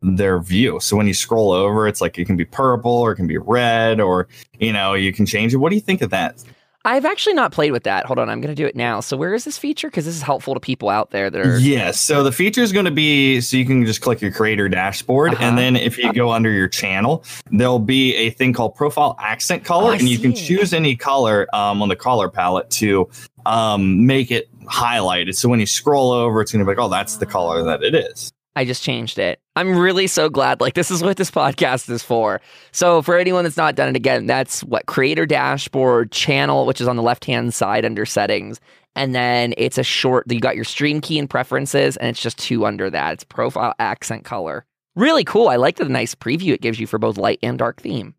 their 0.03 0.39
view. 0.39 0.79
So 0.79 0.97
when 0.97 1.07
you 1.07 1.13
scroll 1.13 1.51
over, 1.51 1.87
it's 1.87 2.01
like 2.01 2.19
it 2.19 2.25
can 2.25 2.35
be 2.35 2.45
purple 2.45 2.91
or 2.91 3.13
it 3.13 3.15
can 3.15 3.27
be 3.27 3.37
red, 3.37 3.99
or 3.99 4.27
you 4.59 4.73
know 4.73 4.93
you 4.93 5.11
can 5.13 5.25
change 5.25 5.53
it. 5.53 5.57
What 5.57 5.69
do 5.69 5.75
you 5.75 5.81
think 5.81 6.01
of 6.01 6.11
that? 6.11 6.43
I've 6.85 7.05
actually 7.05 7.33
not 7.33 7.53
played 7.53 7.71
with 7.71 7.83
that. 7.83 8.05
Hold 8.05 8.19
on, 8.19 8.29
I'm 8.29 8.41
going 8.41 8.53
to 8.53 8.61
do 8.61 8.65
it 8.65 8.75
now. 8.75 8.99
So 8.99 9.15
where 9.15 9.33
is 9.33 9.45
this 9.45 9.57
feature? 9.57 9.89
Because 9.89 10.03
this 10.03 10.15
is 10.15 10.21
helpful 10.21 10.53
to 10.53 10.59
people 10.59 10.89
out 10.89 11.11
there 11.11 11.29
that 11.29 11.39
are. 11.39 11.57
Yes. 11.57 11.61
Yeah, 11.61 11.91
so 11.91 12.23
the 12.23 12.31
feature 12.31 12.61
is 12.61 12.73
going 12.73 12.85
to 12.85 12.91
be 12.91 13.39
so 13.39 13.55
you 13.55 13.65
can 13.65 13.85
just 13.85 14.01
click 14.01 14.21
your 14.21 14.31
creator 14.31 14.67
dashboard, 14.67 15.33
uh-huh. 15.33 15.43
and 15.43 15.57
then 15.57 15.75
if 15.75 15.97
you 15.97 16.11
go 16.11 16.31
under 16.31 16.51
your 16.51 16.67
channel, 16.67 17.23
there'll 17.51 17.79
be 17.79 18.15
a 18.15 18.31
thing 18.31 18.51
called 18.51 18.75
profile 18.75 19.15
accent 19.19 19.63
color, 19.63 19.91
oh, 19.91 19.93
and 19.93 20.09
you 20.09 20.19
can 20.19 20.33
choose 20.33 20.73
any 20.73 20.95
color 20.95 21.47
um, 21.55 21.81
on 21.81 21.87
the 21.87 21.95
color 21.95 22.29
palette 22.29 22.69
to 22.71 23.09
um, 23.45 24.05
make 24.05 24.29
it 24.29 24.49
highlighted. 24.65 25.35
So 25.35 25.47
when 25.47 25.59
you 25.59 25.65
scroll 25.65 26.11
over, 26.11 26.41
it's 26.41 26.51
going 26.51 26.59
to 26.59 26.65
be 26.65 26.75
like, 26.75 26.83
oh, 26.83 26.89
that's 26.89 27.17
the 27.17 27.25
color 27.25 27.63
that 27.63 27.81
it 27.83 27.95
is. 27.95 28.33
I 28.55 28.65
just 28.65 28.83
changed 28.83 29.17
it. 29.17 29.39
I'm 29.55 29.77
really 29.77 30.07
so 30.07 30.29
glad. 30.29 30.61
Like, 30.61 30.73
this 30.73 30.91
is 30.91 31.01
what 31.01 31.17
this 31.17 31.31
podcast 31.31 31.89
is 31.89 32.03
for. 32.03 32.41
So, 32.71 33.01
for 33.01 33.17
anyone 33.17 33.43
that's 33.43 33.57
not 33.57 33.75
done 33.75 33.89
it 33.89 33.95
again, 33.95 34.27
that's 34.27 34.63
what 34.63 34.85
creator 34.85 35.25
dashboard 35.25 36.11
channel, 36.11 36.65
which 36.65 36.81
is 36.81 36.87
on 36.87 36.95
the 36.95 37.03
left 37.03 37.25
hand 37.25 37.53
side 37.53 37.85
under 37.85 38.05
settings. 38.05 38.59
And 38.95 39.15
then 39.15 39.53
it's 39.57 39.77
a 39.77 39.83
short, 39.83 40.31
you 40.31 40.39
got 40.39 40.55
your 40.55 40.65
stream 40.65 41.01
key 41.01 41.17
and 41.17 41.29
preferences, 41.29 41.97
and 41.97 42.09
it's 42.09 42.21
just 42.21 42.37
two 42.37 42.65
under 42.65 42.89
that. 42.89 43.13
It's 43.13 43.23
profile 43.23 43.73
accent 43.79 44.23
color. 44.23 44.65
Really 44.95 45.23
cool. 45.23 45.47
I 45.47 45.55
like 45.55 45.77
the 45.77 45.89
nice 45.89 46.13
preview 46.13 46.53
it 46.53 46.61
gives 46.61 46.79
you 46.79 46.85
for 46.85 46.99
both 46.99 47.17
light 47.17 47.39
and 47.41 47.57
dark 47.57 47.81
theme. 47.81 48.13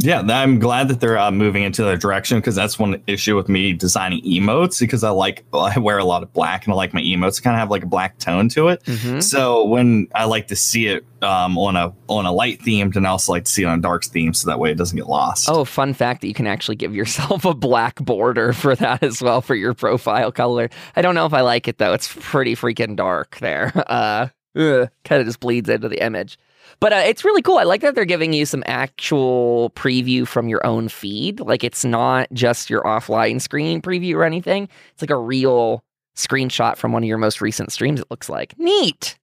Yeah, 0.00 0.20
I'm 0.20 0.60
glad 0.60 0.88
that 0.88 1.00
they're 1.00 1.18
uh, 1.18 1.32
moving 1.32 1.64
into 1.64 1.82
that 1.84 2.00
direction 2.00 2.38
because 2.38 2.54
that's 2.54 2.78
one 2.78 3.02
issue 3.06 3.34
with 3.34 3.48
me 3.48 3.72
designing 3.72 4.22
emotes 4.22 4.78
because 4.78 5.02
I 5.02 5.10
like 5.10 5.44
I 5.52 5.78
wear 5.78 5.98
a 5.98 6.04
lot 6.04 6.22
of 6.22 6.32
black 6.32 6.64
and 6.64 6.72
I 6.72 6.76
like 6.76 6.94
my 6.94 7.00
emotes 7.00 7.36
to 7.36 7.42
kind 7.42 7.54
of 7.54 7.58
have 7.58 7.70
like 7.70 7.82
a 7.82 7.86
black 7.86 8.18
tone 8.18 8.48
to 8.50 8.68
it. 8.68 8.82
Mm-hmm. 8.84 9.20
So 9.20 9.64
when 9.64 10.08
I 10.14 10.24
like 10.24 10.48
to 10.48 10.56
see 10.56 10.86
it 10.86 11.04
um, 11.22 11.58
on 11.58 11.74
a 11.74 11.92
on 12.06 12.26
a 12.26 12.32
light 12.32 12.60
themed 12.60 12.94
and 12.94 13.06
I 13.06 13.10
also 13.10 13.32
like 13.32 13.44
to 13.44 13.50
see 13.50 13.62
it 13.62 13.66
on 13.66 13.80
a 13.80 13.82
dark 13.82 14.04
theme 14.04 14.34
so 14.34 14.48
that 14.48 14.60
way 14.60 14.70
it 14.70 14.78
doesn't 14.78 14.96
get 14.96 15.08
lost. 15.08 15.48
Oh, 15.50 15.64
fun 15.64 15.94
fact 15.94 16.20
that 16.20 16.28
you 16.28 16.34
can 16.34 16.46
actually 16.46 16.76
give 16.76 16.94
yourself 16.94 17.44
a 17.44 17.54
black 17.54 17.96
border 17.96 18.52
for 18.52 18.76
that 18.76 19.02
as 19.02 19.20
well 19.20 19.40
for 19.40 19.56
your 19.56 19.74
profile 19.74 20.30
color. 20.30 20.70
I 20.94 21.02
don't 21.02 21.16
know 21.16 21.26
if 21.26 21.34
I 21.34 21.40
like 21.40 21.66
it 21.66 21.78
though. 21.78 21.92
It's 21.92 22.14
pretty 22.20 22.54
freaking 22.54 22.96
dark 22.96 23.38
there. 23.38 23.72
Uh, 23.88 24.28
kind 24.54 25.20
of 25.20 25.26
just 25.26 25.40
bleeds 25.40 25.68
into 25.68 25.88
the 25.88 26.02
image. 26.04 26.38
But 26.80 26.92
uh, 26.92 27.02
it's 27.06 27.24
really 27.24 27.42
cool. 27.42 27.58
I 27.58 27.64
like 27.64 27.80
that 27.80 27.94
they're 27.94 28.04
giving 28.04 28.32
you 28.32 28.46
some 28.46 28.62
actual 28.66 29.70
preview 29.70 30.26
from 30.26 30.48
your 30.48 30.64
own 30.64 30.88
feed. 30.88 31.40
Like 31.40 31.64
it's 31.64 31.84
not 31.84 32.28
just 32.32 32.70
your 32.70 32.82
offline 32.82 33.40
screen 33.40 33.82
preview 33.82 34.14
or 34.14 34.24
anything. 34.24 34.68
It's 34.92 35.02
like 35.02 35.10
a 35.10 35.16
real 35.16 35.82
screenshot 36.16 36.76
from 36.76 36.92
one 36.92 37.02
of 37.02 37.08
your 37.08 37.18
most 37.18 37.40
recent 37.40 37.72
streams. 37.72 38.00
It 38.00 38.10
looks 38.10 38.28
like 38.28 38.56
neat. 38.58 39.18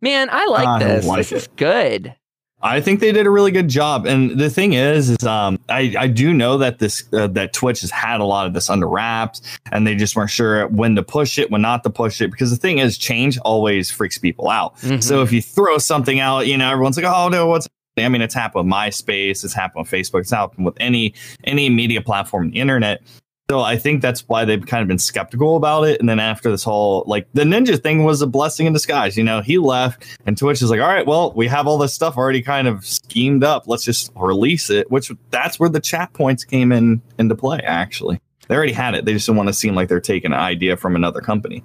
Man, 0.00 0.28
I 0.30 0.44
like 0.46 0.68
I 0.68 0.78
this. 0.78 1.06
Like 1.06 1.18
this 1.18 1.32
it. 1.32 1.36
is 1.36 1.48
good. 1.56 2.14
I 2.64 2.80
think 2.80 3.00
they 3.00 3.12
did 3.12 3.26
a 3.26 3.30
really 3.30 3.50
good 3.50 3.68
job. 3.68 4.06
And 4.06 4.40
the 4.40 4.48
thing 4.48 4.72
is, 4.72 5.10
is 5.10 5.26
um, 5.26 5.58
I, 5.68 5.94
I 5.98 6.06
do 6.06 6.32
know 6.32 6.56
that 6.58 6.78
this 6.78 7.04
uh, 7.12 7.26
that 7.28 7.52
Twitch 7.52 7.82
has 7.82 7.90
had 7.90 8.20
a 8.20 8.24
lot 8.24 8.46
of 8.46 8.54
this 8.54 8.70
under 8.70 8.88
wraps, 8.88 9.42
and 9.70 9.86
they 9.86 9.94
just 9.94 10.16
weren't 10.16 10.30
sure 10.30 10.66
when 10.68 10.96
to 10.96 11.02
push 11.02 11.38
it, 11.38 11.50
when 11.50 11.60
not 11.60 11.82
to 11.84 11.90
push 11.90 12.22
it. 12.22 12.30
Because 12.30 12.50
the 12.50 12.56
thing 12.56 12.78
is, 12.78 12.96
change 12.96 13.38
always 13.40 13.90
freaks 13.90 14.16
people 14.16 14.48
out. 14.48 14.76
Mm-hmm. 14.78 15.00
So 15.00 15.20
if 15.20 15.30
you 15.30 15.42
throw 15.42 15.76
something 15.76 16.20
out, 16.20 16.46
you 16.46 16.56
know, 16.56 16.70
everyone's 16.70 16.96
like, 16.96 17.06
"Oh 17.06 17.28
no, 17.28 17.46
what's?" 17.46 17.68
I 17.98 18.08
mean, 18.08 18.22
it's 18.22 18.34
happened 18.34 18.64
with 18.64 18.74
MySpace, 18.74 19.44
it's 19.44 19.52
happened 19.52 19.86
with 19.86 19.92
Facebook, 19.92 20.20
it's 20.20 20.30
happened 20.30 20.64
with 20.64 20.76
any 20.80 21.14
any 21.44 21.68
media 21.68 22.00
platform, 22.00 22.50
the 22.50 22.60
internet 22.60 23.02
So 23.50 23.60
I 23.60 23.76
think 23.76 24.00
that's 24.00 24.26
why 24.26 24.46
they've 24.46 24.64
kind 24.64 24.80
of 24.80 24.88
been 24.88 24.98
skeptical 24.98 25.56
about 25.56 25.82
it. 25.82 26.00
And 26.00 26.08
then 26.08 26.18
after 26.18 26.50
this 26.50 26.64
whole 26.64 27.04
like 27.06 27.28
the 27.34 27.42
ninja 27.42 27.80
thing 27.82 28.04
was 28.04 28.22
a 28.22 28.26
blessing 28.26 28.66
in 28.66 28.72
disguise. 28.72 29.18
You 29.18 29.24
know, 29.24 29.42
he 29.42 29.58
left 29.58 30.06
and 30.24 30.36
Twitch 30.36 30.62
is 30.62 30.70
like, 30.70 30.80
all 30.80 30.88
right, 30.88 31.06
well, 31.06 31.32
we 31.36 31.46
have 31.48 31.66
all 31.66 31.76
this 31.76 31.92
stuff 31.92 32.16
already 32.16 32.40
kind 32.40 32.66
of 32.66 32.86
schemed 32.86 33.44
up. 33.44 33.64
Let's 33.66 33.84
just 33.84 34.10
release 34.16 34.70
it. 34.70 34.90
Which 34.90 35.12
that's 35.28 35.60
where 35.60 35.68
the 35.68 35.80
chat 35.80 36.14
points 36.14 36.42
came 36.42 36.72
in 36.72 37.02
into 37.18 37.34
play, 37.34 37.58
actually. 37.58 38.18
They 38.48 38.56
already 38.56 38.72
had 38.72 38.94
it. 38.94 39.04
They 39.04 39.12
just 39.12 39.26
don't 39.26 39.36
want 39.36 39.48
to 39.50 39.54
seem 39.54 39.74
like 39.74 39.88
they're 39.88 40.00
taking 40.00 40.32
an 40.32 40.38
idea 40.38 40.78
from 40.78 40.96
another 40.96 41.20
company. 41.20 41.62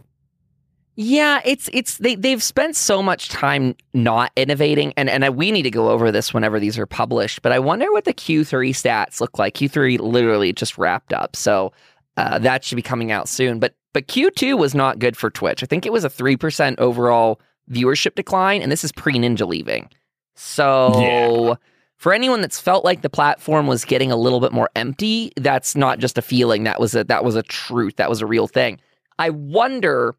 Yeah, 1.01 1.39
it's 1.45 1.69
it's 1.71 1.97
they 1.99 2.15
they've 2.15 2.43
spent 2.43 2.75
so 2.75 3.01
much 3.01 3.29
time 3.29 3.73
not 3.93 4.33
innovating, 4.35 4.91
and 4.97 5.09
and 5.09 5.33
we 5.37 5.49
need 5.49 5.61
to 5.61 5.71
go 5.71 5.89
over 5.89 6.11
this 6.11 6.33
whenever 6.33 6.59
these 6.59 6.77
are 6.77 6.85
published. 6.85 7.41
But 7.41 7.53
I 7.53 7.59
wonder 7.59 7.89
what 7.93 8.03
the 8.03 8.13
Q3 8.13 8.71
stats 8.71 9.21
look 9.21 9.39
like. 9.39 9.53
Q3 9.53 9.97
literally 10.01 10.51
just 10.51 10.77
wrapped 10.77 11.13
up, 11.13 11.37
so 11.37 11.71
uh, 12.17 12.37
that 12.39 12.65
should 12.65 12.75
be 12.75 12.81
coming 12.81 13.13
out 13.13 13.29
soon. 13.29 13.59
But 13.59 13.75
but 13.93 14.09
Q2 14.09 14.57
was 14.57 14.75
not 14.75 14.99
good 14.99 15.15
for 15.15 15.29
Twitch. 15.29 15.63
I 15.63 15.67
think 15.67 15.85
it 15.85 15.93
was 15.93 16.03
a 16.03 16.09
three 16.09 16.35
percent 16.35 16.77
overall 16.79 17.39
viewership 17.71 18.15
decline, 18.15 18.61
and 18.61 18.69
this 18.69 18.83
is 18.83 18.91
pre 18.91 19.13
Ninja 19.13 19.47
leaving. 19.47 19.89
So. 20.35 20.99
Yeah. 20.99 21.55
For 21.95 22.13
anyone 22.13 22.39
that's 22.39 22.61
felt 22.61 22.85
like 22.85 23.01
the 23.01 23.09
platform 23.09 23.67
was 23.67 23.83
getting 23.83 24.09
a 24.09 24.15
little 24.15 24.39
bit 24.39 24.53
more 24.53 24.69
empty, 24.73 25.33
that's 25.35 25.75
not 25.75 25.99
just 25.99 26.17
a 26.17 26.21
feeling. 26.21 26.63
That 26.63 26.79
was 26.79 26.95
a 26.95 27.03
that 27.05 27.25
was 27.25 27.35
a 27.35 27.43
truth. 27.43 27.97
That 27.97 28.09
was 28.09 28.21
a 28.21 28.25
real 28.25 28.47
thing. 28.47 28.79
I 29.17 29.31
wonder 29.31 30.15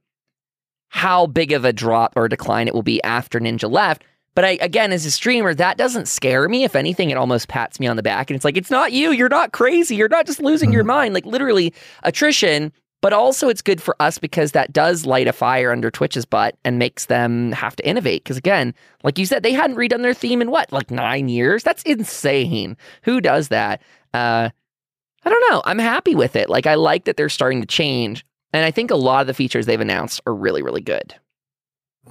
how 0.91 1.27
big 1.27 1.53
of 1.53 1.65
a 1.65 1.73
drop 1.73 2.13
or 2.17 2.29
decline 2.29 2.69
it 2.69 2.75
will 2.75 2.83
be 2.83 3.03
after 3.03 3.41
Ninja 3.41 3.71
left. 3.71 4.05
But 4.35 4.45
I, 4.45 4.51
again, 4.61 4.93
as 4.93 5.07
a 5.07 5.11
streamer, 5.11 5.55
that 5.55 5.77
doesn't 5.77 6.07
scare 6.07 6.49
me. 6.49 6.65
If 6.65 6.77
anything, 6.77 7.11
it 7.11 7.17
almost 7.17 7.49
pats 7.49 7.81
me 7.81 7.87
on 7.87 7.97
the 7.97 8.03
back. 8.03 8.31
And 8.31 8.37
it's 8.37 8.45
like, 8.45 8.57
it's 8.57 8.71
not 8.71 8.93
you. 8.93 9.11
You're 9.11 9.29
not 9.29 9.53
crazy. 9.53 9.97
You're 9.97 10.09
not 10.09 10.27
just 10.27 10.41
losing 10.41 10.73
your 10.73 10.85
mind. 10.97 11.15
Like 11.15 11.27
literally 11.27 11.73
attrition. 12.03 12.73
But 13.03 13.13
also, 13.15 13.49
it's 13.49 13.63
good 13.63 13.81
for 13.81 13.97
us 13.99 14.19
because 14.19 14.53
that 14.53 14.73
does 14.73 15.07
light 15.07 15.27
a 15.27 15.33
fire 15.33 15.73
under 15.73 15.91
Twitch's 15.91 16.27
butt 16.27 16.57
and 16.65 16.79
makes 16.79 17.07
them 17.07 17.51
have 17.53 17.75
to 17.77 17.89
innovate. 17.89 18.25
Because 18.25 18.37
again, 18.37 18.75
like 19.03 19.19
you 19.19 19.25
said, 19.25 19.43
they 19.43 19.53
hadn't 19.53 19.77
redone 19.77 20.03
their 20.03 20.13
theme 20.13 20.43
in 20.43 20.51
what, 20.51 20.71
like 20.71 20.91
nine 20.91 21.29
years? 21.29 21.63
That's 21.63 21.83
insane. 21.85 22.77
Who 23.03 23.21
does 23.21 23.49
that? 23.49 23.81
Uh, 24.13 24.51
I 25.25 25.31
don't 25.31 25.51
know. 25.51 25.63
I'm 25.65 25.79
happy 25.79 26.15
with 26.15 26.37
it. 26.37 26.51
Like, 26.51 26.67
I 26.67 26.75
like 26.75 27.05
that 27.05 27.17
they're 27.17 27.29
starting 27.29 27.61
to 27.63 27.67
change. 27.67 28.25
And 28.53 28.65
I 28.65 28.71
think 28.71 28.91
a 28.91 28.97
lot 28.97 29.21
of 29.21 29.27
the 29.27 29.35
features 29.35 29.67
they've 29.67 29.81
announced 29.81 30.21
are 30.27 30.35
really, 30.35 30.63
really 30.63 30.81
good. 30.81 31.15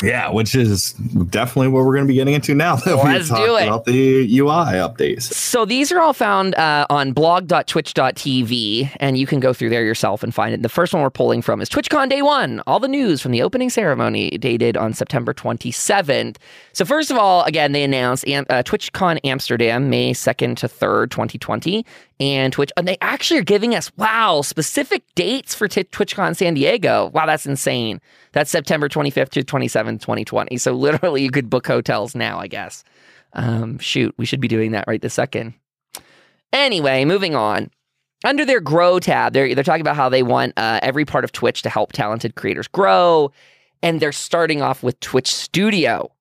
Yeah, 0.03 0.31
which 0.31 0.55
is 0.55 0.93
definitely 0.93 1.69
what 1.69 1.83
we're 1.83 1.95
going 1.95 2.05
to 2.05 2.07
be 2.07 2.13
getting 2.13 2.33
into 2.33 2.55
now 2.55 2.75
that 2.77 2.95
Let's 2.95 3.29
we 3.29 3.35
talk 3.35 3.61
about 3.61 3.85
the 3.85 4.39
UI 4.39 4.75
updates. 4.75 5.23
So 5.23 5.65
these 5.65 5.91
are 5.91 5.99
all 5.99 6.13
found 6.13 6.55
uh, 6.55 6.85
on 6.89 7.11
blog.twitch.tv, 7.11 8.95
and 8.99 9.17
you 9.17 9.27
can 9.27 9.39
go 9.39 9.51
through 9.51 9.69
there 9.69 9.83
yourself 9.83 10.23
and 10.23 10.33
find 10.33 10.53
it. 10.53 10.61
The 10.61 10.69
first 10.69 10.93
one 10.93 11.01
we're 11.01 11.09
pulling 11.09 11.41
from 11.41 11.59
is 11.59 11.69
TwitchCon 11.69 12.09
Day 12.09 12.21
One. 12.21 12.61
All 12.65 12.79
the 12.79 12.87
news 12.87 13.19
from 13.21 13.31
the 13.31 13.41
opening 13.41 13.69
ceremony, 13.69 14.29
dated 14.29 14.77
on 14.77 14.93
September 14.93 15.33
27th. 15.33 16.37
So 16.71 16.85
first 16.85 17.11
of 17.11 17.17
all, 17.17 17.43
again, 17.43 17.73
they 17.73 17.83
announced 17.83 18.25
uh, 18.25 18.63
TwitchCon 18.63 19.19
Amsterdam, 19.25 19.89
May 19.89 20.13
2nd 20.13 20.55
to 20.57 20.67
3rd, 20.67 21.09
2020, 21.09 21.85
and 22.19 22.51
Twitch. 22.51 22.71
And 22.75 22.87
they 22.87 22.97
actually 23.01 23.39
are 23.39 23.43
giving 23.43 23.75
us 23.75 23.91
wow 23.97 24.41
specific 24.41 25.03
dates 25.15 25.55
for 25.55 25.67
t- 25.67 25.83
TwitchCon 25.83 26.35
San 26.35 26.53
Diego. 26.53 27.11
Wow, 27.13 27.25
that's 27.25 27.45
insane. 27.45 28.01
That's 28.33 28.51
September 28.51 28.89
25th 28.89 29.29
to 29.29 29.43
27th, 29.43 30.01
2020. 30.01 30.57
So 30.57 30.73
literally, 30.73 31.23
you 31.23 31.31
could 31.31 31.49
book 31.49 31.67
hotels 31.67 32.15
now, 32.15 32.39
I 32.39 32.47
guess. 32.47 32.83
Um, 33.33 33.77
shoot, 33.79 34.13
we 34.17 34.25
should 34.25 34.41
be 34.41 34.47
doing 34.47 34.71
that 34.71 34.85
right 34.87 35.01
this 35.01 35.13
second. 35.13 35.53
Anyway, 36.51 37.05
moving 37.05 37.35
on. 37.35 37.69
Under 38.25 38.43
their 38.43 38.59
grow 38.59 38.99
tab, 38.99 39.31
they're, 39.31 39.55
they're 39.55 39.63
talking 39.63 39.81
about 39.81 39.95
how 39.95 40.09
they 40.09 40.23
want 40.23 40.53
uh, 40.57 40.79
every 40.83 41.05
part 41.05 41.23
of 41.23 41.31
Twitch 41.31 41.61
to 41.61 41.69
help 41.69 41.93
talented 41.93 42.35
creators 42.35 42.67
grow. 42.67 43.31
And 43.81 44.01
they're 44.01 44.11
starting 44.11 44.61
off 44.61 44.83
with 44.83 44.99
Twitch 44.99 45.33
Studio. 45.33 46.11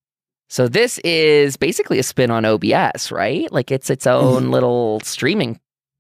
So 0.49 0.69
this 0.69 0.99
is 0.99 1.57
basically 1.57 1.99
a 1.99 2.03
spin 2.05 2.31
on 2.31 2.45
OBS, 2.45 3.11
right? 3.11 3.51
Like 3.51 3.73
it's 3.73 3.91
its 3.91 4.07
own 4.07 4.51
little 4.51 5.01
streaming 5.01 5.59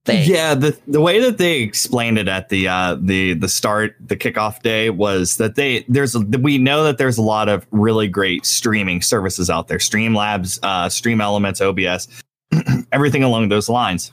thing. 0.08 0.28
Yeah, 0.28 0.54
the 0.54 0.78
the 0.86 1.00
way 1.00 1.20
that 1.20 1.38
they 1.38 1.60
explained 1.60 2.18
it 2.18 2.28
at 2.28 2.48
the 2.48 2.68
uh, 2.68 2.96
the 3.00 3.34
the 3.34 3.48
start, 3.48 3.96
the 4.00 4.16
kickoff 4.16 4.62
day 4.62 4.90
was 4.90 5.36
that 5.36 5.54
they 5.54 5.84
there's 5.88 6.16
we 6.16 6.58
know 6.58 6.84
that 6.84 6.98
there's 6.98 7.18
a 7.18 7.22
lot 7.22 7.48
of 7.48 7.66
really 7.70 8.08
great 8.08 8.44
streaming 8.44 9.02
services 9.02 9.50
out 9.50 9.68
there, 9.68 9.78
Streamlabs, 9.78 10.58
uh, 10.62 10.88
Stream 10.88 11.20
Elements, 11.20 11.60
OBS, 11.60 12.08
everything 12.92 13.22
along 13.22 13.48
those 13.48 13.68
lines. 13.68 14.12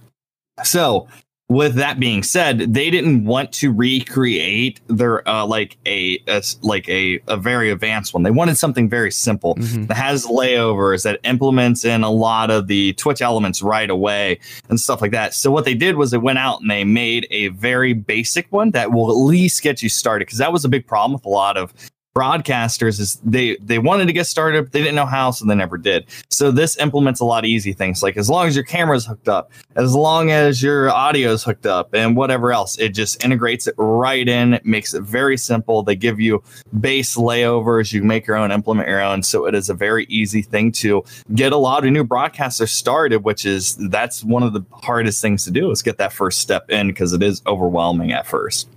So 0.63 1.07
with 1.47 1.75
that 1.75 1.99
being 1.99 2.23
said, 2.23 2.73
they 2.73 2.89
didn't 2.89 3.25
want 3.25 3.51
to 3.53 3.71
recreate 3.71 4.81
their 4.87 5.27
uh, 5.29 5.45
like 5.45 5.77
a, 5.85 6.19
a, 6.27 6.41
like 6.63 6.89
a, 6.89 7.19
a 7.27 7.37
very 7.37 7.69
advanced 7.69 8.15
one. 8.15 8.23
They 8.23 8.31
wanted 8.31 8.57
something 8.57 8.89
very 8.89 9.11
simple 9.11 9.53
mm-hmm. 9.55 9.85
that 9.85 9.95
has 9.95 10.25
layovers 10.25 11.03
that 11.03 11.19
implements 11.23 11.85
in 11.85 12.03
a 12.03 12.09
lot 12.09 12.49
of 12.49 12.65
the 12.67 12.93
Twitch 12.93 13.21
elements 13.21 13.61
right 13.61 13.89
away 13.89 14.39
and 14.69 14.79
stuff 14.79 15.01
like 15.01 15.11
that. 15.11 15.35
So 15.35 15.51
what 15.51 15.65
they 15.65 15.75
did 15.75 15.97
was 15.97 16.09
they 16.09 16.17
went 16.17 16.39
out 16.39 16.61
and 16.61 16.71
they 16.71 16.83
made 16.83 17.27
a 17.29 17.49
very 17.49 17.93
basic 17.93 18.51
one 18.51 18.71
that 18.71 18.91
will 18.91 19.11
at 19.11 19.17
least 19.17 19.61
get 19.61 19.83
you 19.83 19.89
started 19.89 20.25
because 20.25 20.39
that 20.39 20.51
was 20.51 20.65
a 20.65 20.69
big 20.69 20.87
problem 20.87 21.13
with 21.13 21.25
a 21.25 21.29
lot 21.29 21.57
of 21.57 21.73
broadcasters 22.15 22.97
is 23.01 23.19
they 23.25 23.57
they 23.57 23.77
wanted 23.77 24.05
to 24.07 24.13
get 24.13 24.25
started 24.25 24.71
they 24.71 24.79
didn't 24.79 24.95
know 24.95 25.05
how 25.05 25.31
so 25.31 25.45
they 25.45 25.53
never 25.53 25.77
did. 25.77 26.05
So 26.29 26.49
this 26.49 26.77
implements 26.77 27.19
a 27.19 27.25
lot 27.25 27.43
of 27.43 27.49
easy 27.49 27.73
things 27.73 28.01
like 28.01 28.15
as 28.15 28.29
long 28.29 28.47
as 28.47 28.55
your 28.55 28.63
camera's 28.63 29.05
hooked 29.05 29.27
up 29.27 29.51
as 29.75 29.93
long 29.93 30.31
as 30.31 30.63
your 30.63 30.89
audio 30.89 31.31
is 31.31 31.43
hooked 31.43 31.65
up 31.65 31.93
and 31.93 32.15
whatever 32.15 32.53
else 32.53 32.79
it 32.79 32.89
just 32.89 33.21
integrates 33.23 33.67
it 33.67 33.75
right 33.77 34.27
in 34.27 34.53
it 34.53 34.65
makes 34.65 34.93
it 34.93 35.01
very 35.03 35.37
simple. 35.37 35.83
They 35.83 35.97
give 35.97 36.21
you 36.21 36.41
base 36.79 37.17
layovers 37.17 37.91
you 37.91 38.01
make 38.01 38.27
your 38.27 38.37
own 38.37 38.49
implement 38.49 38.87
your 38.87 39.01
own 39.01 39.21
so 39.21 39.45
it 39.45 39.53
is 39.53 39.69
a 39.69 39.73
very 39.73 40.05
easy 40.05 40.41
thing 40.41 40.71
to 40.71 41.03
get 41.33 41.51
a 41.51 41.57
lot 41.57 41.85
of 41.85 41.91
new 41.91 42.05
broadcasters 42.05 42.69
started 42.69 43.25
which 43.25 43.45
is 43.45 43.75
that's 43.89 44.23
one 44.23 44.41
of 44.41 44.53
the 44.53 44.63
hardest 44.71 45.21
things 45.21 45.43
to 45.43 45.51
do 45.51 45.69
is 45.69 45.81
get 45.81 45.97
that 45.97 46.13
first 46.13 46.39
step 46.39 46.69
in 46.69 46.87
because 46.87 47.11
it 47.11 47.21
is 47.21 47.41
overwhelming 47.45 48.13
at 48.13 48.25
first 48.25 48.69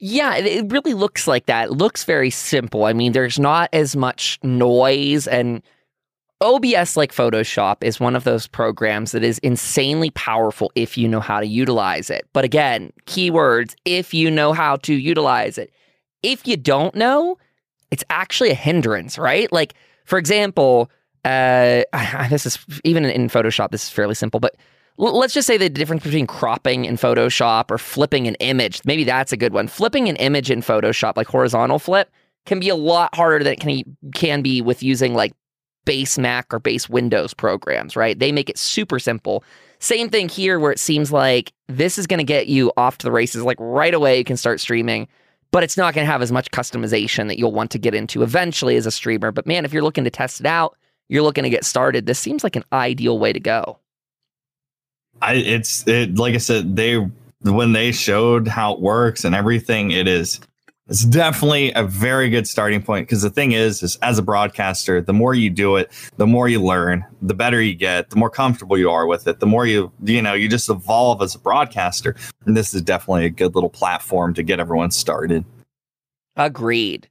yeah, 0.00 0.36
it 0.36 0.72
really 0.72 0.94
looks 0.94 1.26
like 1.26 1.46
that. 1.46 1.68
It 1.68 1.72
looks 1.72 2.04
very 2.04 2.30
simple. 2.30 2.84
I 2.84 2.92
mean, 2.92 3.12
there's 3.12 3.38
not 3.38 3.68
as 3.72 3.94
much 3.94 4.38
noise 4.42 5.28
and 5.28 5.62
OBS 6.42 6.96
like 6.96 7.12
Photoshop 7.12 7.76
is 7.82 8.00
one 8.00 8.16
of 8.16 8.24
those 8.24 8.46
programs 8.46 9.12
that 9.12 9.22
is 9.22 9.38
insanely 9.40 10.08
powerful 10.10 10.72
if 10.74 10.96
you 10.96 11.06
know 11.06 11.20
how 11.20 11.38
to 11.38 11.46
utilize 11.46 12.08
it. 12.08 12.26
But 12.32 12.44
again, 12.44 12.94
keywords, 13.04 13.74
if 13.84 14.14
you 14.14 14.30
know 14.30 14.54
how 14.54 14.76
to 14.76 14.94
utilize 14.94 15.58
it. 15.58 15.70
If 16.22 16.46
you 16.46 16.56
don't 16.56 16.94
know, 16.94 17.36
it's 17.90 18.04
actually 18.08 18.50
a 18.50 18.54
hindrance, 18.54 19.18
right? 19.18 19.52
Like, 19.52 19.74
for 20.06 20.18
example, 20.18 20.90
uh, 21.26 21.82
this 22.30 22.46
is 22.46 22.58
even 22.84 23.04
in 23.04 23.28
Photoshop, 23.28 23.70
this 23.70 23.84
is 23.84 23.90
fairly 23.90 24.14
simple, 24.14 24.40
but 24.40 24.56
let's 25.00 25.32
just 25.32 25.46
say 25.46 25.56
the 25.56 25.70
difference 25.70 26.02
between 26.02 26.26
cropping 26.26 26.84
in 26.84 26.96
Photoshop 26.96 27.70
or 27.70 27.78
flipping 27.78 28.26
an 28.26 28.34
image. 28.36 28.80
Maybe 28.84 29.04
that's 29.04 29.32
a 29.32 29.36
good 29.36 29.52
one. 29.52 29.66
Flipping 29.66 30.08
an 30.08 30.16
image 30.16 30.50
in 30.50 30.60
Photoshop, 30.60 31.16
like 31.16 31.26
horizontal 31.26 31.78
flip, 31.78 32.10
can 32.46 32.60
be 32.60 32.68
a 32.68 32.76
lot 32.76 33.14
harder 33.14 33.42
than 33.42 33.54
it 33.54 33.60
can, 33.60 33.96
can 34.14 34.42
be 34.42 34.60
with 34.60 34.82
using 34.82 35.14
like 35.14 35.32
base 35.84 36.18
Mac 36.18 36.52
or 36.52 36.58
base 36.58 36.88
Windows 36.88 37.32
programs, 37.34 37.96
right? 37.96 38.18
They 38.18 38.32
make 38.32 38.50
it 38.50 38.58
super 38.58 38.98
simple. 38.98 39.42
Same 39.78 40.10
thing 40.10 40.28
here, 40.28 40.60
where 40.60 40.72
it 40.72 40.78
seems 40.78 41.10
like 41.10 41.52
this 41.68 41.96
is 41.96 42.06
going 42.06 42.18
to 42.18 42.24
get 42.24 42.46
you 42.48 42.70
off 42.76 42.98
to 42.98 43.06
the 43.06 43.12
races. 43.12 43.42
Like 43.42 43.56
right 43.58 43.94
away, 43.94 44.18
you 44.18 44.24
can 44.24 44.36
start 44.36 44.60
streaming, 44.60 45.08
but 45.50 45.62
it's 45.62 45.78
not 45.78 45.94
going 45.94 46.04
to 46.04 46.12
have 46.12 46.20
as 46.20 46.30
much 46.30 46.50
customization 46.50 47.28
that 47.28 47.38
you'll 47.38 47.52
want 47.52 47.70
to 47.70 47.78
get 47.78 47.94
into 47.94 48.22
eventually 48.22 48.76
as 48.76 48.84
a 48.84 48.90
streamer. 48.90 49.32
But 49.32 49.46
man, 49.46 49.64
if 49.64 49.72
you're 49.72 49.82
looking 49.82 50.04
to 50.04 50.10
test 50.10 50.40
it 50.40 50.46
out, 50.46 50.76
you're 51.08 51.22
looking 51.22 51.44
to 51.44 51.50
get 51.50 51.64
started, 51.64 52.04
this 52.04 52.18
seems 52.18 52.44
like 52.44 52.56
an 52.56 52.64
ideal 52.72 53.18
way 53.18 53.32
to 53.32 53.40
go. 53.40 53.78
I 55.22 55.34
it's 55.34 55.86
it 55.86 56.18
like 56.18 56.34
I 56.34 56.38
said 56.38 56.76
they 56.76 56.96
when 57.42 57.72
they 57.72 57.92
showed 57.92 58.48
how 58.48 58.74
it 58.74 58.80
works 58.80 59.24
and 59.24 59.34
everything 59.34 59.90
it 59.90 60.06
is 60.06 60.40
it's 60.90 61.04
definitely 61.04 61.72
a 61.74 61.84
very 61.84 62.28
good 62.28 62.48
starting 62.48 62.82
point. 62.82 63.06
Because 63.06 63.22
the 63.22 63.30
thing 63.30 63.52
is 63.52 63.82
is 63.82 63.96
as 64.02 64.18
a 64.18 64.22
broadcaster 64.22 65.00
the 65.00 65.12
more 65.12 65.34
you 65.34 65.48
do 65.48 65.76
it 65.76 65.90
the 66.16 66.26
more 66.26 66.48
you 66.48 66.60
learn 66.60 67.04
the 67.22 67.34
better 67.34 67.62
you 67.62 67.74
get 67.74 68.10
the 68.10 68.16
more 68.16 68.28
comfortable 68.28 68.76
you 68.76 68.90
are 68.90 69.06
with 69.06 69.28
it 69.28 69.38
the 69.38 69.46
more 69.46 69.66
you 69.66 69.92
you 70.02 70.20
know 70.20 70.34
you 70.34 70.48
just 70.48 70.68
evolve 70.68 71.22
as 71.22 71.34
a 71.34 71.38
broadcaster. 71.38 72.16
And 72.44 72.56
this 72.56 72.74
is 72.74 72.82
definitely 72.82 73.26
a 73.26 73.30
good 73.30 73.54
little 73.54 73.70
platform 73.70 74.34
to 74.34 74.42
get 74.42 74.58
everyone 74.58 74.90
started. 74.90 75.44
Agreed 76.36 77.08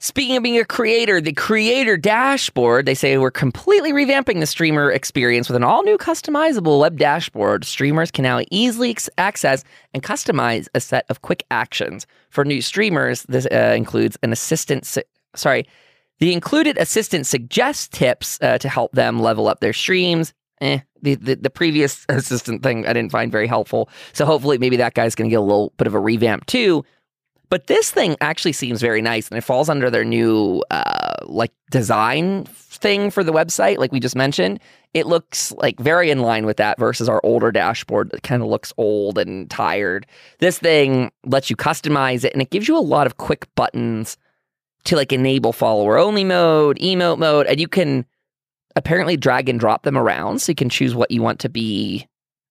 Speaking 0.00 0.36
of 0.36 0.44
being 0.44 0.58
a 0.58 0.64
creator, 0.64 1.20
the 1.20 1.32
creator 1.32 1.96
dashboard, 1.96 2.86
they 2.86 2.94
say 2.94 3.18
we're 3.18 3.32
completely 3.32 3.92
revamping 3.92 4.38
the 4.38 4.46
streamer 4.46 4.92
experience 4.92 5.48
with 5.48 5.56
an 5.56 5.64
all 5.64 5.82
new 5.82 5.98
customizable 5.98 6.78
web 6.78 6.98
dashboard. 6.98 7.64
Streamers 7.64 8.12
can 8.12 8.22
now 8.22 8.40
easily 8.52 8.96
access 9.18 9.64
and 9.92 10.04
customize 10.04 10.68
a 10.72 10.80
set 10.80 11.04
of 11.08 11.22
quick 11.22 11.44
actions. 11.50 12.06
For 12.30 12.44
new 12.44 12.62
streamers, 12.62 13.24
this 13.24 13.46
uh, 13.46 13.74
includes 13.76 14.16
an 14.22 14.32
assistant, 14.32 14.86
su- 14.86 15.02
sorry, 15.34 15.66
the 16.20 16.32
included 16.32 16.78
assistant 16.78 17.26
suggests 17.26 17.88
tips 17.88 18.38
uh, 18.40 18.58
to 18.58 18.68
help 18.68 18.92
them 18.92 19.20
level 19.20 19.48
up 19.48 19.58
their 19.58 19.72
streams, 19.72 20.32
eh. 20.60 20.80
The, 21.00 21.14
the 21.14 21.36
the 21.36 21.50
previous 21.50 22.04
assistant 22.08 22.64
thing 22.64 22.84
I 22.84 22.92
didn't 22.92 23.12
find 23.12 23.30
very 23.30 23.46
helpful. 23.46 23.88
So 24.12 24.26
hopefully 24.26 24.58
maybe 24.58 24.76
that 24.78 24.94
guy's 24.94 25.14
going 25.14 25.30
to 25.30 25.32
get 25.32 25.38
a 25.38 25.42
little 25.42 25.72
bit 25.76 25.86
of 25.86 25.94
a 25.94 26.00
revamp 26.00 26.46
too. 26.46 26.84
But 27.50 27.66
this 27.66 27.90
thing 27.90 28.16
actually 28.20 28.52
seems 28.52 28.80
very 28.80 29.00
nice, 29.00 29.28
and 29.28 29.38
it 29.38 29.42
falls 29.42 29.68
under 29.68 29.90
their 29.90 30.04
new 30.04 30.62
uh, 30.70 31.14
like 31.24 31.52
design 31.70 32.44
thing 32.44 33.10
for 33.10 33.24
the 33.24 33.32
website, 33.32 33.78
like 33.78 33.92
we 33.92 34.00
just 34.00 34.16
mentioned. 34.16 34.60
It 34.94 35.06
looks 35.06 35.52
like 35.52 35.78
very 35.78 36.10
in 36.10 36.20
line 36.20 36.46
with 36.46 36.58
that 36.58 36.78
versus 36.78 37.08
our 37.08 37.20
older 37.24 37.50
dashboard 37.50 38.10
that 38.10 38.22
kind 38.22 38.42
of 38.42 38.48
looks 38.48 38.72
old 38.76 39.18
and 39.18 39.50
tired. 39.50 40.06
This 40.38 40.58
thing 40.58 41.10
lets 41.24 41.48
you 41.48 41.56
customize 41.56 42.24
it, 42.24 42.32
and 42.32 42.42
it 42.42 42.50
gives 42.50 42.68
you 42.68 42.76
a 42.76 42.80
lot 42.80 43.06
of 43.06 43.16
quick 43.16 43.46
buttons 43.54 44.18
to 44.84 44.96
like 44.96 45.12
enable 45.12 45.52
follower 45.52 45.98
only 45.98 46.24
mode, 46.24 46.78
emote 46.78 47.18
mode, 47.18 47.46
and 47.46 47.60
you 47.60 47.68
can 47.68 48.04
apparently 48.76 49.16
drag 49.16 49.48
and 49.48 49.58
drop 49.58 49.82
them 49.82 49.96
around, 49.96 50.40
so 50.40 50.50
you 50.50 50.56
can 50.56 50.68
choose 50.68 50.94
what 50.94 51.10
you 51.10 51.22
want 51.22 51.40
to 51.40 51.48
be 51.48 52.06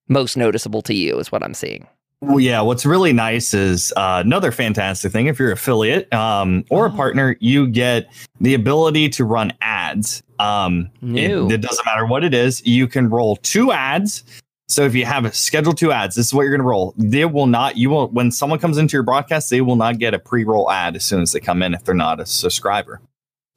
most 0.08 0.36
noticeable 0.36 0.82
to 0.82 0.94
you. 0.94 1.18
Is 1.18 1.30
what 1.30 1.44
I'm 1.44 1.54
seeing. 1.54 1.86
Well, 2.20 2.40
yeah, 2.40 2.60
what's 2.62 2.84
really 2.84 3.12
nice 3.12 3.54
is 3.54 3.92
uh, 3.96 4.22
another 4.24 4.50
fantastic 4.50 5.12
thing. 5.12 5.28
If 5.28 5.38
you're 5.38 5.48
an 5.48 5.52
affiliate 5.52 6.12
um, 6.12 6.64
or 6.68 6.86
a 6.86 6.92
Oh. 6.92 6.96
partner, 6.96 7.36
you 7.38 7.68
get 7.68 8.08
the 8.40 8.54
ability 8.54 9.08
to 9.10 9.24
run 9.24 9.52
ads. 9.60 10.22
Um, 10.40 10.90
it, 11.02 11.30
it 11.52 11.60
doesn't 11.60 11.84
matter 11.86 12.06
what 12.06 12.24
it 12.24 12.34
is. 12.34 12.64
You 12.66 12.88
can 12.88 13.08
roll 13.08 13.36
two 13.36 13.70
ads. 13.70 14.24
So 14.66 14.82
if 14.82 14.94
you 14.94 15.04
have 15.06 15.24
a 15.24 15.32
scheduled 15.32 15.78
two 15.78 15.92
ads, 15.92 16.16
this 16.16 16.26
is 16.26 16.34
what 16.34 16.42
you're 16.42 16.50
going 16.50 16.60
to 16.60 16.66
roll. 16.66 16.92
They 16.98 17.24
will 17.24 17.46
not. 17.46 17.76
You 17.76 17.88
will 17.90 18.08
when 18.08 18.30
someone 18.30 18.58
comes 18.58 18.78
into 18.78 18.96
your 18.96 19.02
broadcast, 19.04 19.48
they 19.48 19.60
will 19.60 19.76
not 19.76 19.98
get 19.98 20.12
a 20.12 20.18
pre-roll 20.18 20.70
ad 20.70 20.94
as 20.96 21.04
soon 21.04 21.22
as 21.22 21.32
they 21.32 21.40
come 21.40 21.62
in 21.62 21.72
if 21.72 21.84
they're 21.84 21.94
not 21.94 22.20
a 22.20 22.26
subscriber. 22.26 23.00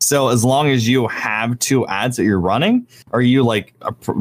So 0.01 0.29
as 0.29 0.43
long 0.43 0.69
as 0.69 0.87
you 0.87 1.07
have 1.07 1.57
two 1.59 1.85
ads 1.87 2.17
that 2.17 2.23
you're 2.23 2.39
running, 2.39 2.87
or 3.11 3.21
you 3.21 3.43
like 3.43 3.73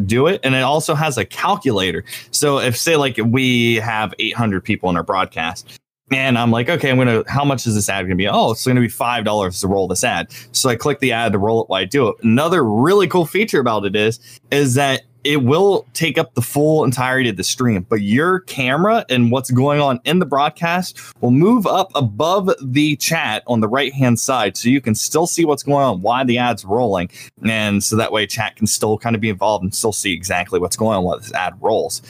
do 0.04 0.26
it, 0.26 0.40
and 0.44 0.54
it 0.54 0.62
also 0.62 0.94
has 0.94 1.16
a 1.16 1.24
calculator. 1.24 2.04
So 2.30 2.58
if 2.58 2.76
say 2.76 2.96
like 2.96 3.18
we 3.24 3.76
have 3.76 4.14
800 4.18 4.62
people 4.62 4.90
in 4.90 4.96
our 4.96 5.02
broadcast, 5.02 5.80
and 6.10 6.36
I'm 6.36 6.50
like, 6.50 6.68
okay, 6.68 6.90
I'm 6.90 6.98
gonna. 6.98 7.22
How 7.28 7.44
much 7.44 7.66
is 7.66 7.76
this 7.76 7.88
ad 7.88 8.04
gonna 8.04 8.16
be? 8.16 8.28
Oh, 8.28 8.50
it's 8.50 8.66
gonna 8.66 8.80
be 8.80 8.88
five 8.88 9.24
dollars 9.24 9.60
to 9.60 9.68
roll 9.68 9.86
this 9.86 10.02
ad. 10.02 10.32
So 10.52 10.68
I 10.68 10.74
click 10.74 10.98
the 10.98 11.12
ad 11.12 11.32
to 11.32 11.38
roll 11.38 11.62
it 11.62 11.68
while 11.68 11.80
I 11.80 11.84
do 11.84 12.08
it. 12.08 12.16
Another 12.22 12.64
really 12.64 13.06
cool 13.06 13.26
feature 13.26 13.60
about 13.60 13.84
it 13.84 13.94
is, 13.94 14.18
is 14.50 14.74
that 14.74 15.02
it 15.24 15.42
will 15.42 15.86
take 15.92 16.18
up 16.18 16.34
the 16.34 16.42
full 16.42 16.84
entirety 16.84 17.28
of 17.28 17.36
the 17.36 17.44
stream, 17.44 17.86
but 17.88 18.00
your 18.00 18.40
camera 18.40 19.04
and 19.08 19.30
what's 19.30 19.50
going 19.50 19.80
on 19.80 20.00
in 20.04 20.18
the 20.18 20.26
broadcast 20.26 20.98
will 21.20 21.30
move 21.30 21.66
up 21.66 21.90
above 21.94 22.50
the 22.62 22.96
chat 22.96 23.42
on 23.46 23.60
the 23.60 23.68
right 23.68 23.92
hand 23.92 24.18
side, 24.18 24.56
so 24.56 24.68
you 24.68 24.80
can 24.80 24.94
still 24.94 25.26
see 25.26 25.44
what's 25.44 25.62
going 25.62 25.84
on 25.84 26.02
while 26.02 26.24
the 26.24 26.38
ad's 26.38 26.64
rolling, 26.64 27.10
and 27.44 27.82
so 27.84 27.96
that 27.96 28.12
way 28.12 28.26
chat 28.26 28.56
can 28.56 28.66
still 28.66 28.98
kind 28.98 29.14
of 29.14 29.20
be 29.20 29.28
involved 29.28 29.62
and 29.62 29.74
still 29.74 29.92
see 29.92 30.12
exactly 30.12 30.58
what's 30.58 30.76
going 30.76 30.96
on 30.96 31.04
while 31.04 31.18
this 31.18 31.32
ad 31.34 31.54
rolls. 31.60 32.02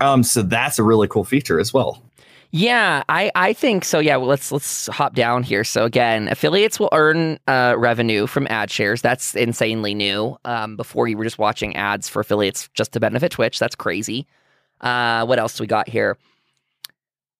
Um, 0.00 0.22
so 0.22 0.42
that's 0.42 0.78
a 0.78 0.82
really 0.82 1.08
cool 1.08 1.24
feature 1.24 1.58
as 1.58 1.72
well. 1.72 2.02
Yeah, 2.52 3.02
I, 3.08 3.30
I 3.34 3.52
think 3.52 3.84
so. 3.84 3.98
Yeah, 3.98 4.16
well, 4.16 4.28
let's 4.28 4.50
let's 4.52 4.86
hop 4.86 5.14
down 5.14 5.42
here. 5.42 5.64
So 5.64 5.84
again, 5.84 6.28
affiliates 6.28 6.80
will 6.80 6.88
earn 6.92 7.38
uh, 7.46 7.74
revenue 7.76 8.26
from 8.26 8.46
ad 8.48 8.70
shares. 8.70 9.02
That's 9.02 9.34
insanely 9.34 9.94
new. 9.94 10.36
Um, 10.44 10.76
before 10.76 11.08
you 11.08 11.18
were 11.18 11.24
just 11.24 11.38
watching 11.38 11.76
ads 11.76 12.08
for 12.08 12.20
affiliates 12.20 12.68
just 12.72 12.92
to 12.92 13.00
benefit 13.00 13.32
Twitch. 13.32 13.58
That's 13.58 13.74
crazy. 13.74 14.26
Uh, 14.80 15.26
what 15.26 15.38
else 15.38 15.56
do 15.56 15.64
we 15.64 15.66
got 15.66 15.88
here? 15.88 16.16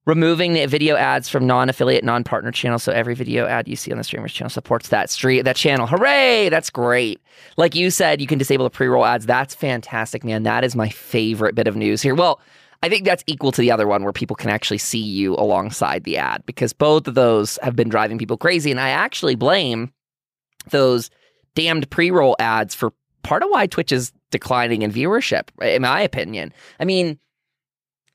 Removing 0.06 0.52
the 0.52 0.66
video 0.66 0.94
ads 0.94 1.28
from 1.28 1.48
non-affiliate, 1.48 2.04
non-partner 2.04 2.52
channels, 2.52 2.84
so 2.84 2.92
every 2.92 3.14
video 3.14 3.46
ad 3.46 3.66
you 3.66 3.74
see 3.74 3.90
on 3.90 3.98
the 3.98 4.04
streamer's 4.04 4.32
channel 4.32 4.50
supports 4.50 4.88
that 4.88 5.10
street 5.10 5.42
that 5.42 5.56
channel. 5.56 5.86
Hooray! 5.86 6.48
That's 6.48 6.70
great. 6.70 7.20
Like 7.56 7.74
you 7.74 7.90
said, 7.90 8.20
you 8.20 8.26
can 8.28 8.38
disable 8.38 8.64
the 8.64 8.70
pre-roll 8.70 9.04
ads. 9.04 9.26
That's 9.26 9.54
fantastic, 9.54 10.22
man. 10.22 10.44
That 10.44 10.62
is 10.62 10.76
my 10.76 10.88
favorite 10.88 11.56
bit 11.56 11.66
of 11.66 11.74
news 11.74 12.02
here. 12.02 12.14
Well, 12.14 12.40
I 12.82 12.88
think 12.88 13.04
that's 13.04 13.24
equal 13.26 13.52
to 13.52 13.60
the 13.60 13.70
other 13.70 13.86
one 13.86 14.04
where 14.04 14.12
people 14.12 14.36
can 14.36 14.50
actually 14.50 14.78
see 14.78 15.00
you 15.00 15.34
alongside 15.34 16.04
the 16.04 16.18
ad 16.18 16.42
because 16.46 16.72
both 16.72 17.08
of 17.08 17.14
those 17.14 17.58
have 17.62 17.76
been 17.76 17.88
driving 17.88 18.18
people 18.18 18.36
crazy. 18.36 18.70
And 18.70 18.80
I 18.80 18.90
actually 18.90 19.34
blame 19.34 19.92
those 20.70 21.10
damned 21.54 21.88
pre 21.90 22.10
roll 22.10 22.36
ads 22.38 22.74
for 22.74 22.92
part 23.22 23.42
of 23.42 23.48
why 23.50 23.66
Twitch 23.66 23.92
is 23.92 24.12
declining 24.30 24.82
in 24.82 24.92
viewership, 24.92 25.48
in 25.62 25.82
my 25.82 26.00
opinion. 26.00 26.52
I 26.78 26.84
mean, 26.84 27.18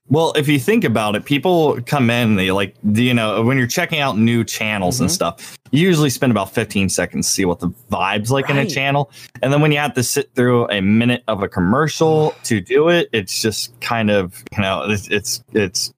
Well, 0.10 0.34
if 0.36 0.48
you 0.50 0.60
think 0.60 0.84
about 0.84 1.16
it, 1.16 1.24
people 1.24 1.80
come 1.86 2.10
in, 2.10 2.36
they 2.36 2.52
like, 2.52 2.76
you 2.84 3.14
know, 3.14 3.42
when 3.44 3.58
you're 3.58 3.68
checking 3.68 4.00
out 4.00 4.18
new 4.18 4.44
channels 4.44 5.00
and 5.00 5.10
Mhm. 5.10 5.14
stuff, 5.14 5.58
you 5.72 5.80
usually 5.88 6.10
spend 6.10 6.32
about 6.32 6.52
15 6.54 6.90
seconds 6.90 7.28
to 7.28 7.32
see 7.34 7.46
what 7.46 7.60
the 7.60 7.70
vibe's 7.90 8.30
like 8.30 8.50
in 8.50 8.58
a 8.58 8.66
channel. 8.66 9.10
And 9.42 9.54
then 9.54 9.62
when 9.62 9.72
you 9.72 9.78
have 9.78 9.94
to 9.94 10.04
sit 10.04 10.32
through 10.36 10.68
a 10.70 10.82
minute 10.82 11.24
of 11.30 11.44
a 11.44 11.48
commercial 11.48 12.36
to 12.44 12.60
do 12.60 12.90
it, 12.90 13.08
it's 13.14 13.42
just 13.42 13.80
kind 13.80 14.12
of, 14.12 14.44
you 14.56 14.62
know, 14.62 14.84
it's, 14.90 15.08
it's, 15.08 15.44
it's, 15.54 15.94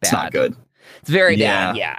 it's 0.00 0.12
not 0.12 0.32
good. 0.32 0.56
it's 1.02 1.10
very 1.10 1.36
Yeah. 1.36 1.72
bad. 1.72 1.76
Yeah. 1.76 1.98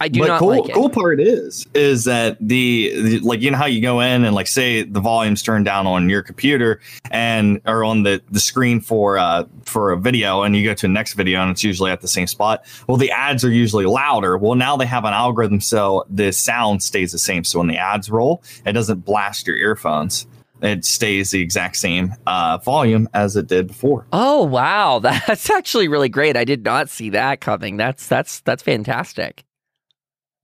I 0.00 0.08
do 0.08 0.20
but 0.20 0.28
not 0.28 0.38
cool, 0.38 0.48
like 0.48 0.70
it. 0.70 0.74
cool 0.74 0.88
part 0.88 1.20
is, 1.20 1.66
is 1.74 2.04
that 2.04 2.36
the, 2.40 2.92
the, 2.94 3.18
like, 3.20 3.40
you 3.40 3.50
know 3.50 3.56
how 3.58 3.66
you 3.66 3.82
go 3.82 3.98
in 4.00 4.24
and 4.24 4.34
like 4.34 4.46
say 4.46 4.82
the 4.82 5.00
volume's 5.00 5.42
turned 5.42 5.64
down 5.64 5.88
on 5.88 6.08
your 6.08 6.22
computer 6.22 6.80
and, 7.10 7.60
or 7.66 7.84
on 7.84 8.04
the, 8.04 8.22
the 8.30 8.38
screen 8.38 8.80
for, 8.80 9.18
uh, 9.18 9.44
for 9.64 9.90
a 9.90 9.96
video 9.98 10.42
and 10.42 10.54
you 10.54 10.64
go 10.64 10.72
to 10.72 10.86
the 10.86 10.92
next 10.92 11.14
video 11.14 11.40
and 11.40 11.50
it's 11.50 11.64
usually 11.64 11.90
at 11.90 12.00
the 12.00 12.08
same 12.08 12.28
spot. 12.28 12.64
Well, 12.86 12.96
the 12.96 13.10
ads 13.10 13.44
are 13.44 13.50
usually 13.50 13.86
louder. 13.86 14.38
Well, 14.38 14.54
now 14.54 14.76
they 14.76 14.86
have 14.86 15.04
an 15.04 15.14
algorithm 15.14 15.60
so 15.60 16.04
the 16.08 16.32
sound 16.32 16.82
stays 16.82 17.10
the 17.10 17.18
same. 17.18 17.42
So 17.42 17.58
when 17.58 17.68
the 17.68 17.78
ads 17.78 18.08
roll, 18.08 18.42
it 18.64 18.72
doesn't 18.72 19.04
blast 19.04 19.48
your 19.48 19.56
earphones. 19.56 20.26
It 20.62 20.84
stays 20.84 21.30
the 21.30 21.40
exact 21.40 21.76
same 21.76 22.14
uh, 22.26 22.58
volume 22.58 23.08
as 23.14 23.36
it 23.36 23.46
did 23.46 23.68
before. 23.68 24.06
Oh 24.12 24.44
wow, 24.44 24.98
that's 25.00 25.50
actually 25.50 25.88
really 25.88 26.08
great. 26.08 26.36
I 26.36 26.44
did 26.44 26.64
not 26.64 26.88
see 26.88 27.10
that 27.10 27.40
coming. 27.40 27.76
That's 27.76 28.06
that's 28.08 28.40
that's 28.40 28.62
fantastic. 28.62 29.44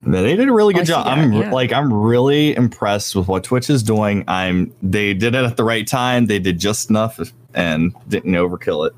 They 0.07 0.37
did 0.37 0.49
a 0.49 0.53
really 0.53 0.75
I 0.75 0.79
good 0.79 0.87
job. 0.87 1.07
I'm 1.07 1.33
yeah. 1.33 1.51
like 1.51 1.73
I'm 1.73 1.93
really 1.93 2.55
impressed 2.55 3.15
with 3.17 3.29
what 3.29 3.45
Twitch 3.45 3.71
is 3.71 3.83
doing. 3.83 4.25
I'm 4.29 4.75
they 4.83 5.15
did 5.15 5.35
it 5.35 5.45
at 5.45 5.57
the 5.57 5.65
right 5.65 5.87
time. 5.87 6.27
They 6.27 6.39
did 6.39 6.59
just 6.59 6.91
enough 6.91 7.19
and 7.55 7.95
didn't 8.09 8.33
overkill 8.33 8.87
it. 8.87 8.95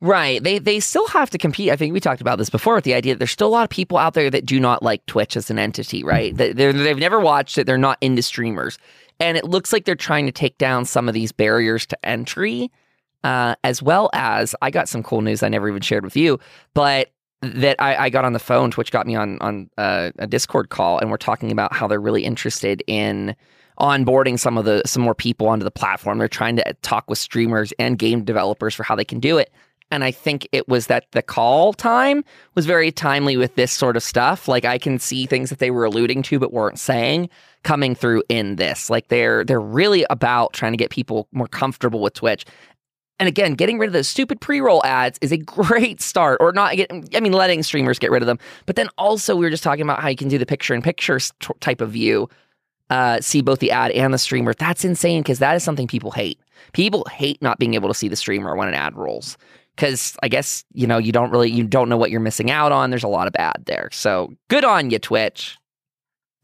Right. 0.00 0.42
They 0.42 0.58
they 0.58 0.78
still 0.80 1.08
have 1.08 1.30
to 1.30 1.38
compete. 1.38 1.70
I 1.70 1.76
think 1.76 1.92
we 1.92 2.00
talked 2.00 2.20
about 2.20 2.38
this 2.38 2.50
before 2.50 2.76
with 2.76 2.84
the 2.84 2.94
idea 2.94 3.14
that 3.14 3.18
there's 3.18 3.32
still 3.32 3.48
a 3.48 3.50
lot 3.50 3.64
of 3.64 3.70
people 3.70 3.98
out 3.98 4.14
there 4.14 4.30
that 4.30 4.46
do 4.46 4.60
not 4.60 4.82
like 4.82 5.04
Twitch 5.06 5.36
as 5.36 5.50
an 5.50 5.58
entity, 5.58 6.04
right? 6.04 6.36
That 6.36 6.56
they're, 6.56 6.72
they've 6.72 6.96
never 6.96 7.18
watched 7.18 7.58
it. 7.58 7.66
They're 7.66 7.78
not 7.78 7.98
into 8.00 8.22
streamers. 8.22 8.78
And 9.18 9.36
it 9.36 9.44
looks 9.44 9.72
like 9.72 9.84
they're 9.84 9.96
trying 9.96 10.26
to 10.26 10.32
take 10.32 10.56
down 10.58 10.84
some 10.84 11.08
of 11.08 11.14
these 11.14 11.32
barriers 11.32 11.84
to 11.86 12.06
entry, 12.06 12.70
uh, 13.24 13.56
as 13.64 13.82
well 13.82 14.08
as 14.12 14.54
I 14.62 14.70
got 14.70 14.88
some 14.88 15.02
cool 15.02 15.20
news 15.20 15.42
I 15.42 15.48
never 15.48 15.68
even 15.68 15.82
shared 15.82 16.04
with 16.04 16.16
you, 16.16 16.38
but 16.74 17.10
that 17.40 17.76
I, 17.80 17.96
I 18.06 18.10
got 18.10 18.24
on 18.24 18.32
the 18.32 18.38
phone, 18.38 18.70
Twitch 18.70 18.90
got 18.90 19.06
me 19.06 19.14
on 19.14 19.38
on 19.40 19.70
uh, 19.78 20.10
a 20.18 20.26
Discord 20.26 20.70
call, 20.70 20.98
and 20.98 21.10
we're 21.10 21.16
talking 21.16 21.52
about 21.52 21.72
how 21.72 21.86
they're 21.86 22.00
really 22.00 22.24
interested 22.24 22.82
in 22.86 23.36
onboarding 23.78 24.38
some 24.38 24.58
of 24.58 24.64
the 24.64 24.82
some 24.86 25.02
more 25.02 25.14
people 25.14 25.48
onto 25.48 25.64
the 25.64 25.70
platform. 25.70 26.18
They're 26.18 26.28
trying 26.28 26.56
to 26.56 26.76
talk 26.82 27.08
with 27.08 27.18
streamers 27.18 27.72
and 27.78 27.98
game 27.98 28.24
developers 28.24 28.74
for 28.74 28.82
how 28.82 28.96
they 28.96 29.04
can 29.04 29.20
do 29.20 29.38
it. 29.38 29.52
And 29.90 30.04
I 30.04 30.10
think 30.10 30.46
it 30.52 30.68
was 30.68 30.88
that 30.88 31.06
the 31.12 31.22
call 31.22 31.72
time 31.72 32.22
was 32.54 32.66
very 32.66 32.92
timely 32.92 33.36
with 33.38 33.54
this 33.54 33.72
sort 33.72 33.96
of 33.96 34.02
stuff. 34.02 34.46
Like 34.46 34.66
I 34.66 34.76
can 34.76 34.98
see 34.98 35.24
things 35.24 35.48
that 35.48 35.60
they 35.60 35.70
were 35.70 35.84
alluding 35.84 36.22
to 36.24 36.38
but 36.38 36.52
weren't 36.52 36.78
saying 36.78 37.30
coming 37.62 37.94
through 37.94 38.22
in 38.28 38.56
this. 38.56 38.90
Like 38.90 39.08
they're 39.08 39.44
they're 39.44 39.60
really 39.60 40.04
about 40.10 40.52
trying 40.52 40.72
to 40.72 40.76
get 40.78 40.90
people 40.90 41.28
more 41.32 41.48
comfortable 41.48 42.02
with 42.02 42.14
Twitch. 42.14 42.44
And 43.18 43.28
again, 43.28 43.54
getting 43.54 43.78
rid 43.78 43.88
of 43.88 43.92
those 43.92 44.08
stupid 44.08 44.40
pre-roll 44.40 44.84
ads 44.84 45.18
is 45.20 45.32
a 45.32 45.36
great 45.36 46.00
start. 46.00 46.38
Or 46.40 46.52
not 46.52 46.74
I 47.14 47.20
mean 47.20 47.32
letting 47.32 47.62
streamers 47.62 47.98
get 47.98 48.10
rid 48.10 48.22
of 48.22 48.26
them. 48.26 48.38
But 48.66 48.76
then 48.76 48.88
also 48.96 49.34
we 49.34 49.44
were 49.44 49.50
just 49.50 49.62
talking 49.62 49.82
about 49.82 50.00
how 50.00 50.08
you 50.08 50.16
can 50.16 50.28
do 50.28 50.38
the 50.38 50.46
picture 50.46 50.74
in 50.74 50.82
picture 50.82 51.18
type 51.60 51.80
of 51.80 51.90
view. 51.90 52.28
Uh, 52.90 53.20
see 53.20 53.42
both 53.42 53.58
the 53.58 53.70
ad 53.70 53.90
and 53.90 54.14
the 54.14 54.18
streamer. 54.18 54.54
That's 54.54 54.82
insane 54.82 55.22
because 55.22 55.40
that 55.40 55.54
is 55.54 55.62
something 55.62 55.86
people 55.86 56.10
hate. 56.10 56.40
People 56.72 57.06
hate 57.10 57.42
not 57.42 57.58
being 57.58 57.74
able 57.74 57.88
to 57.88 57.94
see 57.94 58.08
the 58.08 58.16
streamer 58.16 58.56
when 58.56 58.66
an 58.66 58.74
ad 58.74 58.96
rolls 58.96 59.36
because 59.76 60.16
I 60.22 60.28
guess 60.28 60.64
you 60.72 60.86
know 60.86 60.96
you 60.98 61.12
don't 61.12 61.30
really 61.30 61.50
you 61.50 61.64
don't 61.64 61.90
know 61.90 61.98
what 61.98 62.10
you're 62.10 62.20
missing 62.20 62.50
out 62.50 62.72
on. 62.72 62.90
There's 62.90 63.04
a 63.04 63.08
lot 63.08 63.26
of 63.26 63.36
ad 63.36 63.62
there, 63.66 63.90
so 63.92 64.32
good 64.48 64.64
on 64.64 64.90
you, 64.90 64.98
Twitch. 64.98 65.57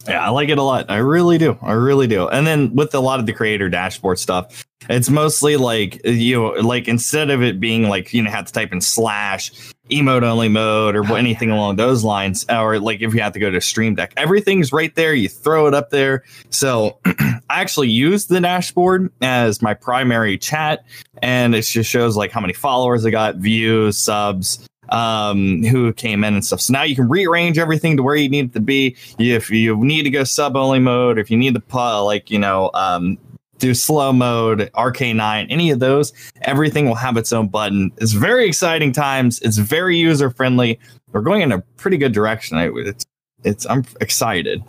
Yeah, 0.06 0.24
I 0.24 0.28
like 0.30 0.50
it 0.50 0.58
a 0.58 0.62
lot. 0.62 0.90
I 0.90 0.96
really 0.98 1.38
do. 1.38 1.58
I 1.62 1.72
really 1.72 2.06
do. 2.06 2.28
And 2.28 2.46
then 2.46 2.74
with 2.74 2.94
a 2.94 3.00
lot 3.00 3.20
of 3.20 3.26
the 3.26 3.32
creator 3.32 3.70
dashboard 3.70 4.18
stuff, 4.18 4.66
it's 4.88 5.08
mostly 5.08 5.56
like 5.56 6.04
you 6.04 6.36
know, 6.36 6.48
like 6.60 6.88
instead 6.88 7.30
of 7.30 7.42
it 7.42 7.58
being 7.58 7.88
like 7.88 8.12
you 8.12 8.22
know 8.22 8.30
have 8.30 8.46
to 8.46 8.52
type 8.52 8.72
in 8.72 8.82
slash 8.82 9.50
emote 9.90 10.22
only 10.22 10.48
mode 10.48 10.96
or 10.96 11.04
Oh, 11.06 11.14
anything 11.14 11.50
along 11.50 11.76
those 11.76 12.04
lines, 12.04 12.44
or 12.50 12.78
like 12.78 13.00
if 13.00 13.14
you 13.14 13.20
have 13.20 13.32
to 13.32 13.38
go 13.38 13.50
to 13.50 13.60
Stream 13.60 13.94
Deck, 13.94 14.12
everything's 14.16 14.72
right 14.72 14.94
there. 14.94 15.14
You 15.14 15.28
throw 15.28 15.66
it 15.66 15.74
up 15.74 15.90
there. 15.90 16.22
So 16.50 16.98
I 17.06 17.40
actually 17.48 17.88
use 17.88 18.26
the 18.26 18.40
dashboard 18.40 19.10
as 19.22 19.62
my 19.62 19.72
primary 19.72 20.36
chat, 20.36 20.84
and 21.22 21.54
it 21.54 21.62
just 21.62 21.88
shows 21.88 22.16
like 22.16 22.30
how 22.30 22.40
many 22.40 22.52
followers 22.52 23.06
I 23.06 23.10
got, 23.10 23.36
views, 23.36 23.96
subs, 23.96 24.66
um 24.90 25.62
who 25.64 25.92
came 25.92 26.24
in 26.24 26.34
and 26.34 26.44
stuff 26.44 26.60
so 26.60 26.72
now 26.72 26.82
you 26.82 26.94
can 26.94 27.08
rearrange 27.08 27.58
everything 27.58 27.96
to 27.96 28.02
where 28.02 28.16
you 28.16 28.28
need 28.28 28.46
it 28.46 28.52
to 28.52 28.60
be 28.60 28.96
if 29.18 29.50
you 29.50 29.76
need 29.76 30.02
to 30.02 30.10
go 30.10 30.24
sub 30.24 30.56
only 30.56 30.78
mode 30.78 31.18
if 31.18 31.30
you 31.30 31.36
need 31.36 31.54
to 31.54 32.02
like 32.02 32.30
you 32.30 32.38
know 32.38 32.70
um 32.74 33.18
do 33.58 33.74
slow 33.74 34.12
mode, 34.12 34.70
RK9, 34.74 35.46
any 35.48 35.70
of 35.70 35.78
those, 35.78 36.12
everything 36.42 36.86
will 36.86 36.94
have 36.94 37.16
its 37.16 37.32
own 37.32 37.48
button. 37.48 37.90
It's 37.98 38.12
very 38.12 38.46
exciting 38.46 38.92
times. 38.92 39.40
It's 39.40 39.58
very 39.58 39.96
user 39.96 40.30
friendly. 40.30 40.78
We're 41.12 41.22
going 41.22 41.42
in 41.42 41.52
a 41.52 41.60
pretty 41.78 41.96
good 41.96 42.12
direction. 42.12 42.58
It's, 42.58 43.06
it's, 43.44 43.66
I'm 43.66 43.84
excited. 44.00 44.62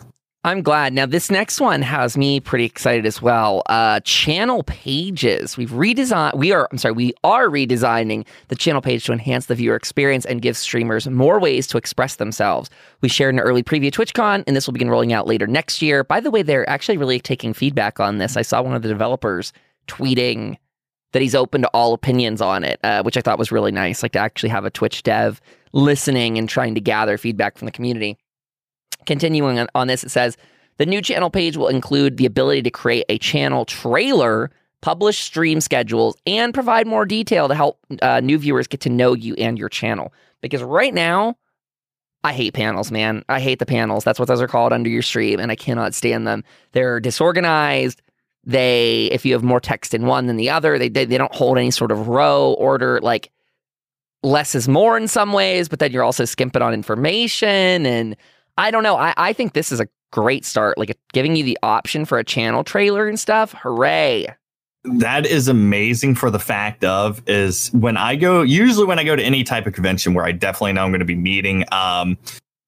I'm 0.45 0.61
glad. 0.61 0.93
Now, 0.93 1.07
this 1.07 1.31
next 1.31 1.59
one 1.59 1.81
has 1.81 2.15
me 2.15 2.39
pretty 2.39 2.65
excited 2.65 3.07
as 3.07 3.19
well. 3.19 3.63
Uh, 3.65 3.99
channel 4.01 4.61
pages. 4.61 5.57
We've 5.57 5.71
redesigned. 5.71 6.37
We 6.37 6.51
are. 6.51 6.67
I'm 6.71 6.77
sorry. 6.77 6.91
We 6.91 7.15
are 7.23 7.47
redesigning 7.47 8.27
the 8.49 8.55
channel 8.55 8.79
page 8.79 9.05
to 9.05 9.11
enhance 9.11 9.47
the 9.47 9.55
viewer 9.55 9.75
experience 9.75 10.23
and 10.23 10.43
give 10.43 10.55
streamers 10.55 11.07
more 11.07 11.39
ways 11.39 11.65
to 11.65 11.79
express 11.79 12.17
themselves. 12.17 12.69
We 13.01 13.09
shared 13.09 13.33
an 13.33 13.39
early 13.39 13.63
preview 13.63 13.89
TwitchCon, 13.89 14.43
and 14.45 14.55
this 14.55 14.67
will 14.67 14.73
begin 14.73 14.91
rolling 14.91 15.13
out 15.13 15.25
later 15.25 15.47
next 15.47 15.81
year. 15.81 16.03
By 16.03 16.19
the 16.19 16.29
way, 16.29 16.43
they're 16.43 16.69
actually 16.69 16.97
really 16.97 17.19
taking 17.19 17.51
feedback 17.51 17.99
on 17.99 18.19
this. 18.19 18.37
I 18.37 18.43
saw 18.43 18.61
one 18.61 18.75
of 18.75 18.83
the 18.83 18.87
developers 18.87 19.51
tweeting 19.87 20.57
that 21.13 21.23
he's 21.23 21.33
open 21.33 21.63
to 21.63 21.69
all 21.69 21.95
opinions 21.95 22.39
on 22.39 22.63
it, 22.63 22.79
uh, 22.83 23.01
which 23.01 23.17
I 23.17 23.21
thought 23.21 23.39
was 23.39 23.51
really 23.51 23.71
nice. 23.71 24.03
Like 24.03 24.11
to 24.11 24.19
actually 24.19 24.49
have 24.49 24.65
a 24.65 24.69
Twitch 24.69 25.01
dev 25.01 25.41
listening 25.73 26.37
and 26.37 26.47
trying 26.47 26.75
to 26.75 26.81
gather 26.81 27.17
feedback 27.17 27.57
from 27.57 27.65
the 27.65 27.71
community. 27.71 28.19
Continuing 29.05 29.65
on 29.75 29.87
this, 29.87 30.03
it 30.03 30.09
says 30.09 30.37
the 30.77 30.85
new 30.85 31.01
channel 31.01 31.29
page 31.29 31.57
will 31.57 31.67
include 31.67 32.17
the 32.17 32.25
ability 32.25 32.61
to 32.63 32.71
create 32.71 33.05
a 33.09 33.17
channel 33.17 33.65
trailer, 33.65 34.51
publish 34.81 35.19
stream 35.19 35.61
schedules, 35.61 36.17
and 36.25 36.53
provide 36.53 36.87
more 36.87 37.05
detail 37.05 37.47
to 37.47 37.55
help 37.55 37.79
uh, 38.01 38.19
new 38.19 38.37
viewers 38.37 38.67
get 38.67 38.81
to 38.81 38.89
know 38.89 39.13
you 39.13 39.35
and 39.35 39.57
your 39.57 39.69
channel. 39.69 40.13
Because 40.41 40.61
right 40.61 40.93
now, 40.93 41.35
I 42.23 42.33
hate 42.33 42.55
panels, 42.55 42.91
man. 42.91 43.23
I 43.29 43.39
hate 43.39 43.59
the 43.59 43.65
panels. 43.65 44.03
That's 44.03 44.19
what 44.19 44.27
those 44.27 44.41
are 44.41 44.47
called 44.47 44.73
under 44.73 44.89
your 44.89 45.03
stream, 45.03 45.39
and 45.39 45.51
I 45.51 45.55
cannot 45.55 45.93
stand 45.93 46.27
them. 46.27 46.43
They're 46.71 46.99
disorganized. 46.99 48.01
They, 48.43 49.05
if 49.11 49.25
you 49.25 49.33
have 49.33 49.43
more 49.43 49.59
text 49.59 49.93
in 49.93 50.05
one 50.07 50.25
than 50.27 50.35
the 50.35 50.49
other, 50.49 50.77
they, 50.77 50.89
they, 50.89 51.05
they 51.05 51.17
don't 51.17 51.33
hold 51.33 51.57
any 51.57 51.71
sort 51.71 51.91
of 51.91 52.07
row 52.07 52.53
order. 52.53 52.99
Like 53.01 53.31
less 54.23 54.55
is 54.55 54.67
more 54.67 54.97
in 54.97 55.07
some 55.07 55.33
ways, 55.33 55.69
but 55.69 55.79
then 55.79 55.91
you're 55.91 56.03
also 56.03 56.25
skimping 56.25 56.61
on 56.61 56.73
information 56.73 57.85
and 57.85 58.15
I 58.57 58.71
don't 58.71 58.83
know. 58.83 58.97
I, 58.97 59.13
I 59.17 59.33
think 59.33 59.53
this 59.53 59.71
is 59.71 59.79
a 59.79 59.87
great 60.11 60.45
start. 60.45 60.77
Like 60.77 60.97
giving 61.13 61.35
you 61.35 61.43
the 61.43 61.57
option 61.61 62.05
for 62.05 62.17
a 62.17 62.23
channel 62.23 62.63
trailer 62.63 63.07
and 63.07 63.19
stuff. 63.19 63.53
Hooray. 63.53 64.27
That 64.85 65.25
is 65.25 65.47
amazing 65.47 66.15
for 66.15 66.29
the 66.29 66.39
fact 66.39 66.83
of 66.83 67.21
is 67.27 67.69
when 67.69 67.97
I 67.97 68.15
go 68.15 68.43
usually 68.43 68.85
when 68.85 68.99
I 68.99 69.03
go 69.03 69.15
to 69.15 69.23
any 69.23 69.43
type 69.43 69.65
of 69.65 69.73
convention 69.73 70.13
where 70.13 70.25
I 70.25 70.31
definitely 70.31 70.73
know 70.73 70.83
I'm 70.83 70.91
going 70.91 70.99
to 70.99 71.05
be 71.05 71.15
meeting 71.15 71.65
um 71.71 72.17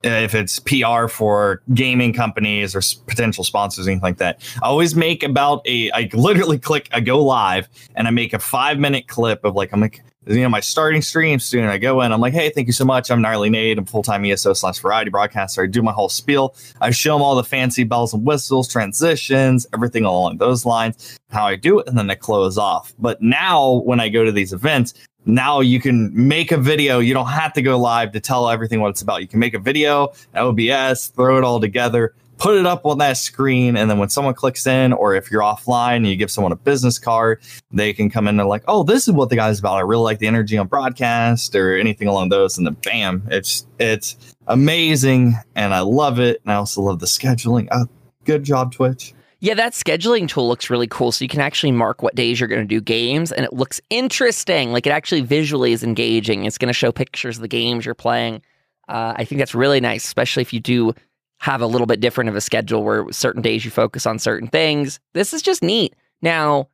if 0.04 0.36
it's 0.36 0.60
PR 0.60 1.08
for 1.08 1.62
gaming 1.73 2.13
companies 2.13 2.76
or 2.76 2.82
potential 3.08 3.43
sponsors, 3.43 3.88
anything 3.88 4.02
like 4.02 4.17
that, 4.17 4.41
I 4.62 4.67
always 4.67 4.95
make 4.95 5.23
about 5.23 5.67
a, 5.67 5.91
I 5.91 6.10
literally 6.13 6.60
click, 6.60 6.88
I 6.91 7.00
go 7.00 7.23
live 7.23 7.67
and 7.95 8.08
I 8.08 8.12
make 8.12 8.34
a 8.34 8.39
five 8.39 8.78
minute 8.78 9.08
clip 9.08 9.43
of 9.43 9.56
like, 9.56 9.73
I'm 9.73 9.82
like, 9.82 10.04
you 10.28 10.42
know, 10.42 10.50
my 10.50 10.60
starting 10.60 11.02
stream 11.02 11.40
student, 11.40 11.72
I 11.72 11.78
go 11.78 12.02
in, 12.02 12.12
I'm 12.12 12.20
like, 12.20 12.34
hey, 12.34 12.50
thank 12.50 12.68
you 12.68 12.74
so 12.74 12.84
much. 12.84 13.10
I'm 13.10 13.22
Gnarly 13.22 13.50
Nate. 13.50 13.78
I'm 13.78 13.86
full 13.86 14.04
time 14.04 14.26
ESO 14.26 14.54
slash 14.54 14.80
variety 14.80 15.10
broadcaster. 15.10 15.63
I 15.63 15.68
do 15.68 15.82
my 15.82 15.94
whole 15.94 16.10
spiel. 16.10 16.56
I 16.82 16.92
show 16.92 17.13
them 17.13 17.22
all 17.22 17.36
the 17.36 17.44
fancy 17.44 17.84
bells 17.84 18.13
and 18.13 18.26
whistles, 18.26 18.68
transitions, 18.68 19.66
everything 19.74 20.04
along 20.04 20.38
those 20.38 20.66
lines, 20.66 21.18
how 21.30 21.46
I 21.46 21.56
do 21.56 21.80
it, 21.80 21.88
and 21.88 21.98
then 21.98 22.10
I 22.10 22.16
close 22.16 22.58
off. 22.58 22.94
But 23.00 23.22
now 23.22 23.82
when 23.86 24.00
I 24.00 24.10
go 24.10 24.26
to 24.26 24.32
these 24.32 24.54
events, 24.54 24.94
now 25.26 25.60
you 25.60 25.80
can 25.80 26.12
make 26.13 26.52
a 26.52 26.58
video. 26.58 27.00
You 27.00 27.13
don't 27.13 27.28
have 27.28 27.54
to 27.54 27.62
go 27.62 27.78
live 27.78 28.12
to 28.13 28.20
tell 28.20 28.50
everything 28.50 28.82
what 28.82 28.90
it's 28.90 29.02
about. 29.02 29.22
You 29.22 29.28
can 29.28 29.40
make 29.40 29.54
a 29.54 29.60
video, 29.60 30.13
OBS, 30.36 31.08
throw 31.08 31.38
it 31.38 31.44
all 31.44 31.60
together, 31.60 32.13
put 32.38 32.58
it 32.58 32.65
up 32.65 32.86
on 32.86 33.00
that 33.00 33.17
screen. 33.17 33.76
And 33.76 33.89
then 33.89 33.97
when 33.97 34.10
someone 34.10 34.34
clicks 34.34 34.67
in, 34.67 34.93
or 34.93 35.15
if 35.15 35.32
you're 35.32 35.41
offline 35.41 35.97
and 35.97 36.08
you 36.08 36.15
give 36.15 36.32
someone 36.32 36.52
a 36.52 36.58
business 36.58 37.00
card, 37.00 37.41
they 37.71 37.93
can 37.93 38.10
come 38.10 38.28
in 38.28 38.39
and 38.39 38.50
like, 38.50 38.63
oh, 38.67 38.84
this 38.84 39.08
is 39.08 39.13
what 39.13 39.30
the 39.30 39.36
guy's 39.36 39.60
about. 39.60 39.76
I 39.76 39.82
really 39.82 40.04
like 40.04 40.19
the 40.19 40.28
energy 40.28 40.58
on 40.58 40.67
broadcast 40.67 41.56
or 41.56 41.76
anything 41.76 42.08
along 42.08 42.30
those. 42.30 42.58
And 42.58 42.65
then 42.65 42.76
bam, 42.84 43.28
it's 43.30 43.67
it's 43.80 44.15
amazing. 44.47 45.36
And 45.56 45.73
I 45.73 45.82
love 45.82 46.19
it. 46.19 46.41
And 46.43 46.52
I 46.52 46.56
also 46.56 46.82
love 46.82 47.00
the 47.00 47.06
scheduling. 47.06 47.67
Uh, 47.71 47.86
good 48.23 48.43
job, 48.43 48.73
Twitch. 48.73 49.13
Yeah, 49.39 49.54
that 49.54 49.73
scheduling 49.73 50.28
tool 50.28 50.47
looks 50.47 50.69
really 50.69 50.88
cool. 50.88 51.12
So 51.12 51.23
you 51.23 51.30
can 51.30 51.41
actually 51.41 51.71
mark 51.71 52.02
what 52.02 52.15
days 52.15 52.39
you're 52.39 52.50
going 52.50 52.62
to 52.62 52.67
do 52.67 52.82
games, 52.82 53.32
and 53.32 53.45
it 53.45 53.54
looks 53.54 53.80
interesting. 53.91 54.71
Like 54.71 54.88
it 54.88 54.89
actually 54.91 55.21
visually 55.21 55.73
is 55.73 55.84
engaging. 55.84 56.45
It's 56.45 56.58
going 56.58 56.69
to 56.69 56.73
show 56.73 56.91
pictures 56.91 57.38
of 57.38 57.43
the 57.43 57.47
games 57.47 57.86
you're 57.86 57.93
playing. 57.93 58.41
Uh, 58.88 59.13
I 59.15 59.26
think 59.26 59.38
that's 59.38 59.54
really 59.54 59.80
nice, 59.80 60.06
especially 60.06 60.41
if 60.41 60.54
you 60.54 60.60
do 60.60 60.93
have 61.39 61.62
a 61.62 61.67
little 61.67 61.88
bit 61.88 62.00
different 62.00 62.30
of 62.30 62.36
a 62.36 62.41
schedule 62.41 62.84
where 62.84 63.12
certain 63.12 63.41
days 63.41 63.63
you 63.63 63.71
focus 63.71 64.06
on 64.06 64.19
certain 64.19 64.47
things. 64.47 65.00
This 65.13 65.34
is 65.34 65.41
just 65.41 65.62
neat. 65.62 65.95
Now, 66.21 66.69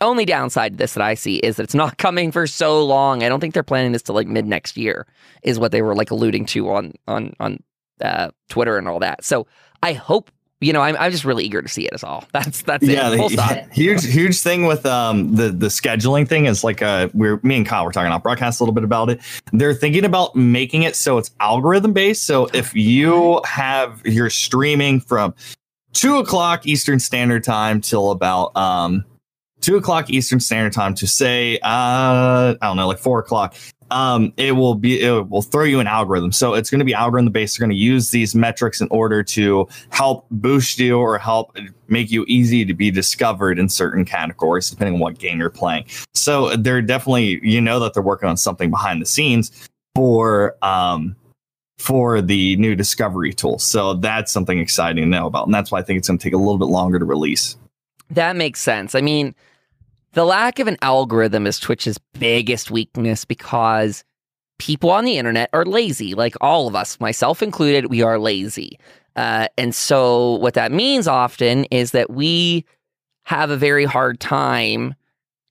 only 0.00 0.24
downside 0.24 0.72
to 0.72 0.78
this 0.78 0.94
that 0.94 1.02
I 1.02 1.14
see 1.14 1.36
is 1.36 1.56
that 1.56 1.64
it's 1.64 1.74
not 1.74 1.98
coming 1.98 2.32
for 2.32 2.46
so 2.46 2.84
long. 2.84 3.22
I 3.22 3.28
don't 3.28 3.40
think 3.40 3.54
they're 3.54 3.62
planning 3.62 3.92
this 3.92 4.02
to 4.02 4.12
like 4.12 4.26
mid 4.26 4.46
next 4.46 4.76
year, 4.76 5.06
is 5.42 5.58
what 5.58 5.72
they 5.72 5.82
were 5.82 5.94
like 5.94 6.10
alluding 6.10 6.46
to 6.46 6.70
on 6.70 6.92
on 7.06 7.34
on 7.38 7.62
uh, 8.00 8.30
Twitter 8.48 8.78
and 8.78 8.88
all 8.88 8.98
that. 8.98 9.24
So 9.24 9.46
I 9.82 9.92
hope 9.92 10.30
you 10.62 10.72
know, 10.72 10.80
I'm, 10.80 10.96
I'm 10.96 11.10
just 11.10 11.24
really 11.24 11.44
eager 11.44 11.60
to 11.60 11.68
see 11.68 11.84
it. 11.86 11.92
Is 11.92 12.04
all. 12.04 12.24
That's 12.32 12.62
that's 12.62 12.84
yeah, 12.84 13.12
it. 13.12 13.16
Full 13.16 13.30
stop. 13.30 13.70
Huge 13.72 14.04
huge 14.04 14.40
thing 14.40 14.66
with 14.66 14.86
um 14.86 15.34
the 15.34 15.50
the 15.50 15.66
scheduling 15.66 16.26
thing 16.26 16.46
is 16.46 16.62
like 16.62 16.80
uh 16.80 17.08
we're 17.12 17.40
me 17.42 17.56
and 17.56 17.66
Kyle 17.66 17.84
were 17.84 17.92
talking 17.92 18.06
about 18.06 18.22
broadcast 18.22 18.60
a 18.60 18.64
little 18.64 18.74
bit 18.74 18.84
about 18.84 19.10
it. 19.10 19.20
They're 19.52 19.74
thinking 19.74 20.04
about 20.04 20.36
making 20.36 20.84
it 20.84 20.94
so 20.96 21.18
it's 21.18 21.30
algorithm 21.40 21.92
based. 21.92 22.24
So 22.24 22.48
if 22.54 22.74
you 22.74 23.40
have 23.44 24.00
you're 24.04 24.30
streaming 24.30 25.00
from 25.00 25.34
two 25.92 26.18
o'clock 26.18 26.66
Eastern 26.66 27.00
Standard 27.00 27.44
Time 27.44 27.80
till 27.80 28.10
about 28.10 28.56
um 28.56 29.04
two 29.60 29.76
o'clock 29.76 30.10
Eastern 30.10 30.40
Standard 30.40 30.72
Time 30.72 30.94
to 30.94 31.06
say 31.06 31.58
uh 31.62 32.54
I 32.54 32.56
don't 32.60 32.76
know 32.76 32.86
like 32.86 32.98
four 32.98 33.18
o'clock 33.18 33.54
um, 33.92 34.32
it 34.38 34.52
will 34.52 34.74
be 34.74 35.00
it 35.00 35.28
will 35.28 35.42
throw 35.42 35.64
you 35.64 35.78
an 35.78 35.86
algorithm. 35.86 36.32
So 36.32 36.54
it's 36.54 36.70
going 36.70 36.78
to 36.78 36.84
be 36.84 36.94
algorithm 36.94 37.30
based. 37.30 37.58
They're 37.58 37.66
going 37.66 37.76
to 37.76 37.82
use 37.82 38.10
these 38.10 38.34
metrics 38.34 38.80
in 38.80 38.88
order 38.90 39.22
to 39.22 39.68
help 39.90 40.26
boost 40.30 40.78
you 40.78 40.98
or 40.98 41.18
help 41.18 41.56
make 41.88 42.10
you 42.10 42.24
easy 42.26 42.64
to 42.64 42.72
be 42.72 42.90
discovered 42.90 43.58
in 43.58 43.68
certain 43.68 44.06
categories, 44.06 44.70
depending 44.70 44.94
on 44.94 45.00
what 45.00 45.18
game 45.18 45.38
you're 45.38 45.50
playing. 45.50 45.84
So 46.14 46.56
they're 46.56 46.80
definitely 46.80 47.46
you 47.46 47.60
know 47.60 47.78
that 47.80 47.92
they're 47.92 48.02
working 48.02 48.30
on 48.30 48.38
something 48.38 48.70
behind 48.70 49.02
the 49.02 49.06
scenes 49.06 49.68
for 49.94 50.56
um 50.62 51.14
for 51.78 52.22
the 52.22 52.56
new 52.56 52.74
discovery 52.74 53.34
tool. 53.34 53.58
So 53.58 53.94
that's 53.94 54.32
something 54.32 54.58
exciting 54.58 55.02
to 55.02 55.08
know 55.08 55.26
about, 55.26 55.46
and 55.46 55.54
that's 55.54 55.70
why 55.70 55.80
I 55.80 55.82
think 55.82 55.98
it's 55.98 56.08
going 56.08 56.18
to 56.18 56.22
take 56.22 56.32
a 56.32 56.38
little 56.38 56.58
bit 56.58 56.68
longer 56.68 56.98
to 56.98 57.04
release. 57.04 57.56
That 58.10 58.36
makes 58.36 58.60
sense. 58.60 58.94
I 58.94 59.02
mean 59.02 59.34
the 60.12 60.24
lack 60.24 60.58
of 60.58 60.68
an 60.68 60.76
algorithm 60.82 61.46
is 61.46 61.58
Twitch's 61.58 61.98
biggest 62.18 62.70
weakness 62.70 63.24
because 63.24 64.04
people 64.58 64.90
on 64.90 65.04
the 65.04 65.18
internet 65.18 65.50
are 65.52 65.64
lazy. 65.64 66.14
Like 66.14 66.34
all 66.40 66.68
of 66.68 66.76
us, 66.76 67.00
myself 67.00 67.42
included, 67.42 67.86
we 67.86 68.02
are 68.02 68.18
lazy. 68.18 68.78
Uh, 69.16 69.48
and 69.58 69.74
so, 69.74 70.34
what 70.36 70.54
that 70.54 70.72
means 70.72 71.06
often 71.06 71.64
is 71.64 71.90
that 71.90 72.10
we 72.10 72.64
have 73.24 73.50
a 73.50 73.56
very 73.56 73.84
hard 73.84 74.20
time 74.20 74.94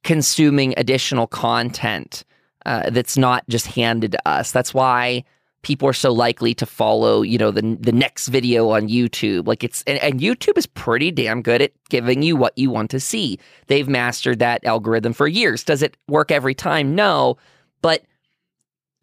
consuming 0.03 0.73
additional 0.77 1.27
content 1.27 2.23
uh, 2.65 2.89
that's 2.89 3.17
not 3.17 3.47
just 3.49 3.67
handed 3.67 4.13
to 4.13 4.27
us. 4.27 4.51
That's 4.51 4.73
why 4.73 5.23
people 5.61 5.87
are 5.87 5.93
so 5.93 6.11
likely 6.11 6.53
to 6.55 6.65
follow, 6.65 7.21
you 7.21 7.37
know, 7.37 7.51
the 7.51 7.77
the 7.79 7.91
next 7.91 8.27
video 8.27 8.69
on 8.69 8.87
YouTube. 8.87 9.47
Like 9.47 9.63
it's 9.63 9.83
and, 9.83 9.99
and, 9.99 10.19
YouTube 10.19 10.57
is 10.57 10.65
pretty 10.65 11.11
damn 11.11 11.41
good 11.41 11.61
at 11.61 11.71
giving 11.89 12.23
you 12.23 12.35
what 12.35 12.57
you 12.57 12.69
want 12.69 12.91
to 12.91 12.99
see. 12.99 13.39
They've 13.67 13.87
mastered 13.87 14.39
that 14.39 14.63
algorithm 14.65 15.13
for 15.13 15.27
years. 15.27 15.63
Does 15.63 15.81
it 15.81 15.97
work 16.07 16.31
every 16.31 16.55
time? 16.55 16.95
No, 16.95 17.37
but 17.81 18.03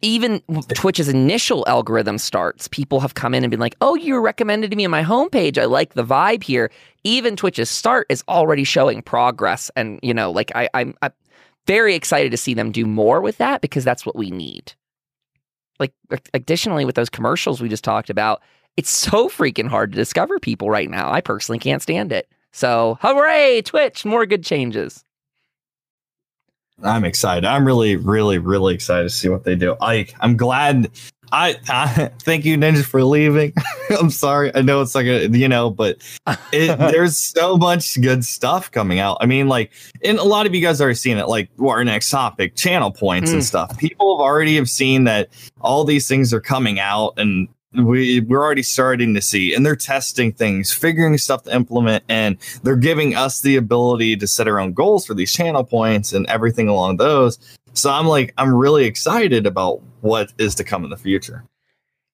even 0.01 0.41
Twitch's 0.75 1.09
initial 1.09 1.65
algorithm 1.67 2.17
starts, 2.17 2.69
people 2.69 3.01
have 3.01 3.15
come 3.15 3.33
in 3.33 3.43
and 3.43 3.51
been 3.51 3.59
like, 3.59 3.75
"Oh, 3.81 3.95
you 3.95 4.17
recommended 4.19 4.71
to 4.71 4.77
me 4.77 4.85
on 4.85 4.91
my 4.91 5.03
homepage. 5.03 5.57
I 5.57 5.65
like 5.65 5.93
the 5.93 6.05
vibe 6.05 6.43
here." 6.43 6.71
Even 7.03 7.35
Twitch's 7.35 7.69
start 7.69 8.05
is 8.09 8.23
already 8.27 8.63
showing 8.63 9.01
progress, 9.01 9.71
and 9.75 9.99
you 10.01 10.13
know, 10.13 10.31
like 10.31 10.51
I, 10.55 10.69
I'm, 10.73 10.95
I'm 11.01 11.11
very 11.67 11.95
excited 11.95 12.31
to 12.31 12.37
see 12.37 12.53
them 12.53 12.71
do 12.71 12.85
more 12.85 13.21
with 13.21 13.37
that 13.37 13.61
because 13.61 13.83
that's 13.83 14.05
what 14.05 14.15
we 14.15 14.31
need 14.31 14.73
like 15.79 15.93
additionally 16.33 16.85
with 16.85 16.95
those 16.95 17.09
commercials 17.09 17.61
we 17.61 17.69
just 17.69 17.83
talked 17.83 18.09
about, 18.09 18.41
it's 18.77 18.89
so 18.89 19.29
freaking 19.29 19.67
hard 19.67 19.91
to 19.91 19.95
discover 19.95 20.39
people 20.39 20.69
right 20.69 20.89
now. 20.89 21.11
I 21.11 21.21
personally 21.21 21.59
can't 21.59 21.81
stand 21.81 22.11
it. 22.11 22.29
So, 22.51 22.97
hooray, 23.01 23.61
Twitch, 23.61 24.05
more 24.05 24.25
good 24.25 24.43
changes. 24.43 25.03
I'm 26.83 27.03
excited. 27.03 27.45
I'm 27.45 27.65
really, 27.65 27.95
really, 27.97 28.37
really 28.37 28.73
excited 28.73 29.03
to 29.03 29.09
see 29.09 29.29
what 29.29 29.43
they 29.43 29.55
do. 29.55 29.75
I, 29.81 30.07
I'm 30.21 30.37
glad 30.37 30.89
I, 31.31 31.57
I 31.67 32.11
thank 32.19 32.45
you, 32.45 32.57
Ninja, 32.57 32.83
for 32.83 33.03
leaving. 33.03 33.53
I'm 33.99 34.09
sorry. 34.09 34.53
I 34.55 34.61
know 34.61 34.81
it's 34.81 34.95
like 34.95 35.05
a 35.05 35.27
you 35.27 35.47
know, 35.47 35.69
but 35.69 35.97
it, 36.51 36.77
there's 36.77 37.17
so 37.17 37.57
much 37.57 37.99
good 38.01 38.25
stuff 38.25 38.71
coming 38.71 38.99
out. 38.99 39.17
I 39.21 39.25
mean, 39.25 39.47
like, 39.47 39.71
and 40.03 40.17
a 40.17 40.23
lot 40.23 40.45
of 40.45 40.55
you 40.55 40.61
guys 40.61 40.81
are 40.81 40.93
seeing 40.93 41.17
it. 41.17 41.27
Like, 41.27 41.49
our 41.59 41.83
next 41.83 42.09
topic, 42.09 42.55
channel 42.55 42.91
points 42.91 43.31
mm. 43.31 43.35
and 43.35 43.43
stuff. 43.43 43.77
People 43.77 44.17
have 44.17 44.23
already 44.23 44.55
have 44.55 44.69
seen 44.69 45.05
that 45.05 45.29
all 45.61 45.83
these 45.83 46.07
things 46.07 46.33
are 46.33 46.41
coming 46.41 46.79
out, 46.79 47.13
and 47.17 47.47
we 47.73 48.21
we're 48.21 48.43
already 48.43 48.63
starting 48.63 49.13
to 49.13 49.21
see 49.21 49.53
and 49.53 49.63
they're 49.63 49.75
testing 49.75 50.31
things 50.31 50.73
figuring 50.73 51.15
stuff 51.19 51.43
to 51.43 51.53
implement 51.53 52.03
and 52.09 52.37
they're 52.63 52.75
giving 52.75 53.15
us 53.15 53.41
the 53.41 53.55
ability 53.55 54.15
to 54.17 54.25
set 54.25 54.47
our 54.47 54.59
own 54.59 54.73
goals 54.73 55.05
for 55.05 55.13
these 55.13 55.31
channel 55.31 55.63
points 55.63 56.11
and 56.11 56.25
everything 56.27 56.67
along 56.67 56.97
those 56.97 57.37
so 57.73 57.91
i'm 57.91 58.05
like 58.05 58.33
i'm 58.37 58.53
really 58.53 58.85
excited 58.85 59.45
about 59.45 59.81
what 60.01 60.33
is 60.37 60.55
to 60.55 60.63
come 60.63 60.83
in 60.83 60.89
the 60.89 60.97
future 60.97 61.43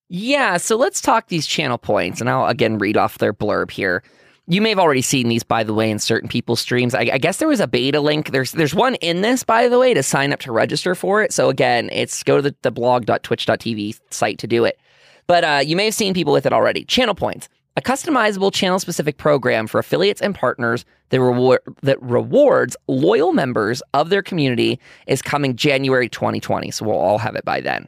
yeah 0.09 0.57
so 0.57 0.75
let's 0.75 1.01
talk 1.01 1.27
these 1.27 1.47
channel 1.47 1.77
points 1.77 2.21
and 2.21 2.29
i'll 2.29 2.47
again 2.47 2.77
read 2.77 2.97
off 2.97 3.17
their 3.17 3.33
blurb 3.33 3.71
here 3.71 4.03
you 4.47 4.61
may 4.61 4.69
have 4.69 4.79
already 4.79 5.01
seen 5.01 5.27
these, 5.27 5.43
by 5.43 5.63
the 5.63 5.73
way, 5.73 5.89
in 5.89 5.97
certain 5.97 6.29
people's 6.29 6.59
streams. 6.59 6.93
I, 6.93 7.01
I, 7.13 7.17
guess 7.17 7.37
there 7.37 7.47
was 7.47 7.59
a 7.59 7.67
beta 7.67 7.99
link. 7.99 8.31
There's 8.31 8.51
there's 8.51 8.75
one 8.75 8.95
in 8.95 9.21
this, 9.21 9.43
by 9.43 9.67
the 9.67 9.79
way, 9.79 9.93
to 9.93 10.03
sign 10.03 10.31
up 10.31 10.39
to 10.41 10.51
register 10.51 10.93
for 10.93 11.23
it. 11.23 11.33
So 11.33 11.49
again, 11.49 11.89
it's 11.91 12.21
go 12.21 12.35
to 12.35 12.41
the, 12.43 12.55
the 12.61 12.71
blog.twitch.tv 12.71 13.99
site 14.11 14.37
to 14.39 14.47
do 14.47 14.65
it. 14.65 14.79
But 15.27 15.43
uh, 15.43 15.61
you 15.65 15.75
may 15.75 15.85
have 15.85 15.95
seen 15.95 16.13
people 16.13 16.31
with 16.31 16.45
it 16.45 16.53
already. 16.53 16.85
Channel 16.85 17.15
points, 17.15 17.49
a 17.77 17.81
customizable 17.81 18.53
channel 18.53 18.79
specific 18.79 19.17
program 19.17 19.67
for 19.67 19.79
affiliates 19.79 20.21
and 20.21 20.33
partners 20.33 20.85
that, 21.09 21.59
that 21.81 22.01
rewards 22.01 22.77
loyal 22.87 23.33
members 23.33 23.81
of 23.93 24.09
their 24.09 24.21
community, 24.21 24.79
is 25.07 25.21
coming 25.21 25.55
January 25.55 26.07
2020. 26.07 26.71
So 26.71 26.85
we'll 26.85 26.97
all 26.97 27.17
have 27.17 27.35
it 27.35 27.45
by 27.45 27.61
then. 27.61 27.87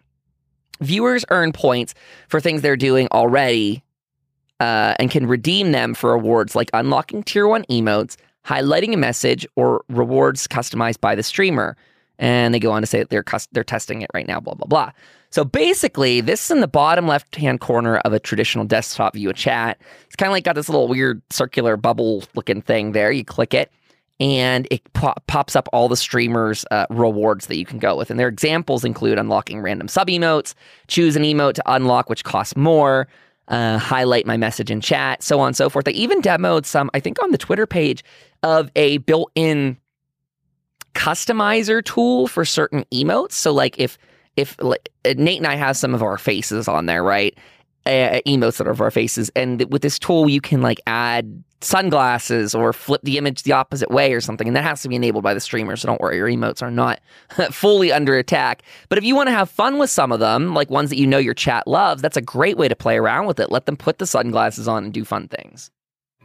Viewers 0.82 1.26
earn 1.30 1.54
points 1.54 1.96
for 2.28 2.40
things 2.40 2.62
they're 2.62 2.76
doing 2.76 3.08
already 3.12 3.84
uh, 4.60 4.94
and 5.00 5.10
can 5.10 5.26
redeem 5.26 5.72
them 5.72 5.94
for 5.94 6.14
awards 6.14 6.56
like 6.56 6.70
unlocking 6.74 7.24
tier 7.24 7.48
one 7.48 7.64
emotes, 7.66 8.18
highlighting 8.46 8.94
a 8.94 8.98
message, 8.98 9.48
or 9.56 9.84
rewards 9.90 10.48
customized 10.48 11.00
by 11.00 11.16
the 11.16 11.24
streamer. 11.24 11.78
And 12.20 12.54
they 12.54 12.60
go 12.60 12.72
on 12.72 12.82
to 12.82 12.88
say 12.88 13.00
that 13.00 13.10
they're 13.10 13.24
they're 13.52 13.64
testing 13.64 14.02
it 14.02 14.10
right 14.14 14.28
now. 14.28 14.40
Blah 14.40 14.56
blah 14.56 14.68
blah. 14.68 14.92
So 15.38 15.46
basically, 15.46 16.20
this 16.20 16.46
is 16.46 16.50
in 16.50 16.62
the 16.62 16.68
bottom 16.68 17.06
left 17.06 17.36
hand 17.36 17.60
corner 17.60 17.98
of 17.98 18.12
a 18.12 18.20
traditional 18.20 18.66
desktop 18.66 19.14
view 19.14 19.30
of 19.30 19.36
chat. 19.36 19.80
It's 20.08 20.16
kind 20.16 20.30
of 20.30 20.32
like 20.32 20.44
got 20.44 20.56
this 20.56 20.68
little 20.68 20.88
weird 20.88 21.22
circular 21.30 21.78
bubble 21.78 22.24
looking 22.34 22.60
thing 22.60 22.94
there. 22.94 23.12
You 23.12 23.24
click 23.24 23.54
it, 23.54 23.72
and 24.20 24.68
it 24.72 24.82
pops 24.94 25.56
up 25.56 25.70
all 25.72 25.90
the 25.90 25.96
streamers' 25.96 26.66
uh, 26.72 26.88
rewards 26.90 27.46
that 27.46 27.58
you 27.58 27.66
can 27.68 27.78
go 27.78 27.96
with. 27.96 28.10
And 28.10 28.20
their 28.20 28.30
examples 28.30 28.84
include 28.84 29.20
unlocking 29.20 29.62
random 29.62 29.88
sub 29.88 30.08
emotes, 30.08 30.56
choose 30.88 31.16
an 31.16 31.22
emote 31.22 31.54
to 31.54 31.64
unlock, 31.68 32.10
which 32.10 32.24
costs 32.24 32.56
more, 32.56 33.08
uh, 33.48 33.78
highlight 33.78 34.26
my 34.26 34.38
message 34.38 34.72
in 34.72 34.82
chat, 34.82 35.22
so 35.22 35.40
on 35.40 35.50
and 35.50 35.56
so 35.56 35.70
forth. 35.70 35.86
They 35.86 35.92
even 35.92 36.20
demoed 36.20 36.66
some, 36.66 36.90
I 36.96 37.00
think, 37.00 37.22
on 37.22 37.30
the 37.30 37.38
Twitter 37.38 37.68
page 37.68 38.04
of 38.42 38.72
a 38.76 38.98
built 38.98 39.32
in 39.36 39.78
customizer 40.96 41.86
tool 41.86 42.28
for 42.28 42.44
certain 42.44 42.86
emotes. 42.92 43.34
So, 43.34 43.54
like, 43.54 43.78
if 43.78 44.00
if 44.38 44.56
like, 44.60 44.90
Nate 45.06 45.40
and 45.40 45.48
I 45.48 45.56
have 45.56 45.76
some 45.76 45.94
of 45.94 46.02
our 46.02 46.18
faces 46.18 46.68
on 46.68 46.86
there, 46.86 47.04
right? 47.04 47.38
Uh, 47.86 48.20
emotes 48.28 48.58
that 48.58 48.68
are 48.68 48.72
of 48.72 48.82
our 48.82 48.92
faces, 48.92 49.32
and 49.34 49.64
with 49.72 49.82
this 49.82 49.98
tool, 49.98 50.28
you 50.28 50.42
can 50.42 50.62
like 50.62 50.82
add 50.88 51.42
sunglasses 51.62 52.54
or 52.54 52.72
flip 52.72 53.02
the 53.04 53.18
image 53.18 53.44
the 53.44 53.52
opposite 53.52 53.90
way 53.90 54.14
or 54.14 54.22
something, 54.22 54.48
and 54.48 54.56
that 54.56 54.64
has 54.64 54.82
to 54.82 54.90
be 54.90 54.96
enabled 54.96 55.24
by 55.24 55.34
the 55.34 55.40
streamer. 55.40 55.76
So 55.76 55.88
don't 55.88 56.02
worry, 56.02 56.18
your 56.18 56.28
emotes 56.28 56.62
are 56.62 56.70
not 56.70 57.00
fully 57.52 57.92
under 57.92 58.18
attack. 58.18 58.64
But 58.90 58.98
if 58.98 59.04
you 59.04 59.16
want 59.16 59.28
to 59.28 59.34
have 59.34 59.50
fun 59.50 59.78
with 59.78 59.90
some 59.90 60.12
of 60.12 60.20
them, 60.20 60.54
like 60.54 60.70
ones 60.70 60.90
that 60.90 60.98
you 60.98 61.08
know 61.08 61.18
your 61.18 61.34
chat 61.34 61.66
loves, 61.66 62.02
that's 62.02 62.18
a 62.18 62.22
great 62.22 62.58
way 62.58 62.68
to 62.68 62.76
play 62.76 62.98
around 62.98 63.26
with 63.26 63.40
it. 63.40 63.52
Let 63.52 63.66
them 63.66 63.78
put 63.78 64.00
the 64.00 64.06
sunglasses 64.06 64.68
on 64.68 64.84
and 64.84 64.94
do 64.94 65.06
fun 65.06 65.28
things. 65.30 65.72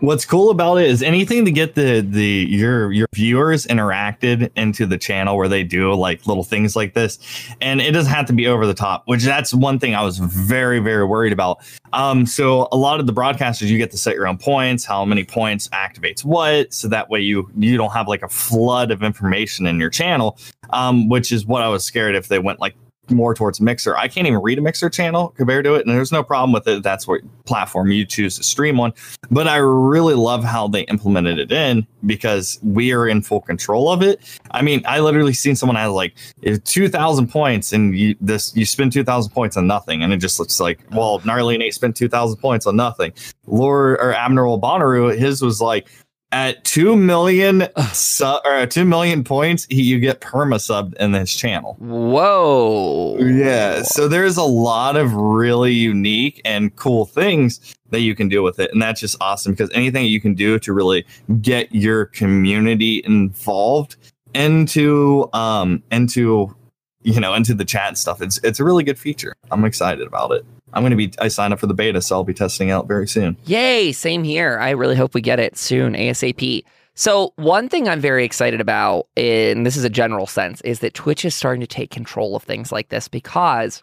What's 0.02 0.24
cool 0.24 0.50
about 0.50 0.78
it 0.78 0.90
is 0.90 1.00
anything 1.00 1.44
to 1.44 1.52
get 1.52 1.76
the 1.76 2.00
the 2.00 2.44
your 2.50 2.90
your 2.90 3.06
viewers 3.14 3.66
interacted 3.66 4.50
into 4.56 4.84
the 4.84 4.98
channel 4.98 5.36
where 5.36 5.46
they 5.46 5.62
do 5.62 5.94
like 5.94 6.26
little 6.26 6.42
things 6.42 6.74
like 6.74 6.92
this, 6.92 7.20
and 7.60 7.80
it 7.80 7.92
doesn't 7.92 8.12
have 8.12 8.26
to 8.26 8.32
be 8.32 8.48
over 8.48 8.66
the 8.66 8.74
top. 8.74 9.04
Which 9.06 9.22
that's 9.22 9.54
one 9.54 9.78
thing 9.78 9.94
I 9.94 10.02
was 10.02 10.18
very 10.18 10.80
very 10.80 11.04
worried 11.04 11.32
about. 11.32 11.58
Um, 11.92 12.26
so 12.26 12.66
a 12.72 12.76
lot 12.76 12.98
of 12.98 13.06
the 13.06 13.12
broadcasters 13.12 13.68
you 13.68 13.78
get 13.78 13.92
to 13.92 13.96
set 13.96 14.16
your 14.16 14.26
own 14.26 14.38
points, 14.38 14.84
how 14.84 15.04
many 15.04 15.22
points 15.22 15.68
activates 15.68 16.24
what, 16.24 16.74
so 16.74 16.88
that 16.88 17.08
way 17.08 17.20
you 17.20 17.48
you 17.56 17.76
don't 17.76 17.92
have 17.92 18.08
like 18.08 18.24
a 18.24 18.28
flood 18.28 18.90
of 18.90 19.04
information 19.04 19.66
in 19.68 19.78
your 19.78 19.90
channel. 19.90 20.36
Um, 20.70 21.10
which 21.10 21.30
is 21.30 21.46
what 21.46 21.62
I 21.62 21.68
was 21.68 21.84
scared 21.84 22.16
if 22.16 22.26
they 22.26 22.38
went 22.40 22.58
like 22.58 22.74
more 23.10 23.34
towards 23.34 23.60
Mixer. 23.60 23.96
I 23.96 24.08
can't 24.08 24.26
even 24.26 24.40
read 24.40 24.58
a 24.58 24.62
Mixer 24.62 24.88
channel 24.88 25.30
compared 25.36 25.64
to 25.64 25.74
it, 25.74 25.86
and 25.86 25.94
there's 25.94 26.12
no 26.12 26.22
problem 26.22 26.52
with 26.52 26.66
it. 26.68 26.82
That's 26.82 27.06
what 27.06 27.20
platform 27.44 27.90
you 27.90 28.04
choose 28.04 28.36
to 28.36 28.42
stream 28.42 28.78
on. 28.78 28.92
But 29.30 29.48
I 29.48 29.56
really 29.56 30.14
love 30.14 30.44
how 30.44 30.68
they 30.68 30.82
implemented 30.82 31.38
it 31.38 31.50
in 31.50 31.86
because 32.06 32.58
we 32.62 32.92
are 32.92 33.08
in 33.08 33.22
full 33.22 33.40
control 33.40 33.90
of 33.90 34.02
it. 34.02 34.20
I 34.52 34.62
mean, 34.62 34.82
I 34.86 35.00
literally 35.00 35.32
seen 35.32 35.56
someone 35.56 35.76
has 35.76 35.90
like 35.90 36.14
eh, 36.44 36.58
two 36.64 36.88
thousand 36.88 37.28
points, 37.28 37.72
and 37.72 37.96
you 37.96 38.14
this 38.20 38.54
you 38.56 38.64
spend 38.64 38.92
two 38.92 39.04
thousand 39.04 39.32
points 39.32 39.56
on 39.56 39.66
nothing, 39.66 40.02
and 40.02 40.12
it 40.12 40.18
just 40.18 40.38
looks 40.38 40.60
like 40.60 40.80
well, 40.92 41.20
gnarly 41.24 41.58
Nate 41.58 41.74
spent 41.74 41.96
two 41.96 42.08
thousand 42.08 42.38
points 42.38 42.66
on 42.66 42.76
nothing. 42.76 43.12
Lord 43.46 43.98
or 43.98 44.14
Admiral 44.14 44.60
Bahroo, 44.60 45.16
his 45.16 45.42
was 45.42 45.60
like 45.60 45.88
at 46.32 46.64
two 46.64 46.96
million 46.96 47.68
su- 47.92 48.38
or 48.44 48.66
two 48.66 48.84
million 48.84 49.22
points, 49.22 49.66
he, 49.70 49.82
you 49.82 50.00
get 50.00 50.20
perma 50.20 50.56
subbed 50.56 50.94
in 50.96 51.12
this 51.12 51.34
channel. 51.34 51.76
Whoa! 51.78 53.18
Yeah, 53.18 53.82
so 53.82 54.08
there's 54.08 54.36
a 54.36 54.42
lot 54.42 54.96
of 54.96 55.12
really 55.12 55.72
unique 55.72 56.40
and 56.44 56.74
cool 56.76 57.04
things 57.04 57.74
that 57.90 58.00
you 58.00 58.14
can 58.16 58.28
do 58.28 58.42
with 58.42 58.58
it, 58.58 58.72
and 58.72 58.82
that's 58.82 59.00
just 59.00 59.16
awesome 59.20 59.52
because 59.52 59.70
anything 59.74 60.06
you 60.06 60.20
can 60.20 60.34
do 60.34 60.58
to 60.58 60.72
really 60.72 61.06
get 61.40 61.72
your 61.74 62.06
community 62.06 63.02
involved 63.04 63.96
into 64.34 65.28
um 65.34 65.82
into 65.92 66.56
you 67.02 67.20
know 67.20 67.34
into 67.34 67.54
the 67.54 67.64
chat 67.64 67.98
stuff, 67.98 68.22
it's 68.22 68.38
it's 68.42 68.58
a 68.58 68.64
really 68.64 68.82
good 68.82 68.98
feature. 68.98 69.34
I'm 69.50 69.64
excited 69.64 70.06
about 70.06 70.32
it. 70.32 70.44
I'm 70.72 70.82
going 70.82 70.90
to 70.90 70.96
be, 70.96 71.12
I 71.18 71.28
signed 71.28 71.52
up 71.52 71.60
for 71.60 71.66
the 71.66 71.74
beta, 71.74 72.00
so 72.00 72.16
I'll 72.16 72.24
be 72.24 72.34
testing 72.34 72.70
out 72.70 72.88
very 72.88 73.06
soon. 73.06 73.36
Yay, 73.44 73.92
same 73.92 74.24
here. 74.24 74.58
I 74.58 74.70
really 74.70 74.96
hope 74.96 75.14
we 75.14 75.20
get 75.20 75.38
it 75.38 75.56
soon, 75.56 75.94
ASAP. 75.94 76.64
So, 76.94 77.32
one 77.36 77.68
thing 77.68 77.88
I'm 77.88 78.00
very 78.00 78.24
excited 78.24 78.60
about, 78.60 79.08
and 79.16 79.64
this 79.64 79.76
is 79.76 79.84
a 79.84 79.90
general 79.90 80.26
sense, 80.26 80.60
is 80.60 80.80
that 80.80 80.92
Twitch 80.92 81.24
is 81.24 81.34
starting 81.34 81.62
to 81.62 81.66
take 81.66 81.90
control 81.90 82.36
of 82.36 82.42
things 82.42 82.70
like 82.70 82.90
this 82.90 83.08
because 83.08 83.82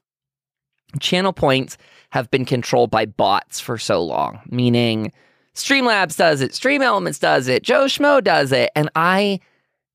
channel 0.99 1.33
points 1.33 1.77
have 2.11 2.29
been 2.29 2.45
controlled 2.45 2.91
by 2.91 3.05
bots 3.05 3.59
for 3.59 3.77
so 3.77 4.03
long, 4.03 4.39
meaning 4.49 5.11
Streamlabs 5.55 6.17
does 6.17 6.41
it, 6.41 6.53
Stream 6.53 6.81
Elements 6.81 7.19
does 7.19 7.47
it, 7.47 7.63
Joe 7.63 7.85
Schmo 7.85 8.23
does 8.23 8.51
it. 8.51 8.71
And 8.75 8.89
I 8.95 9.39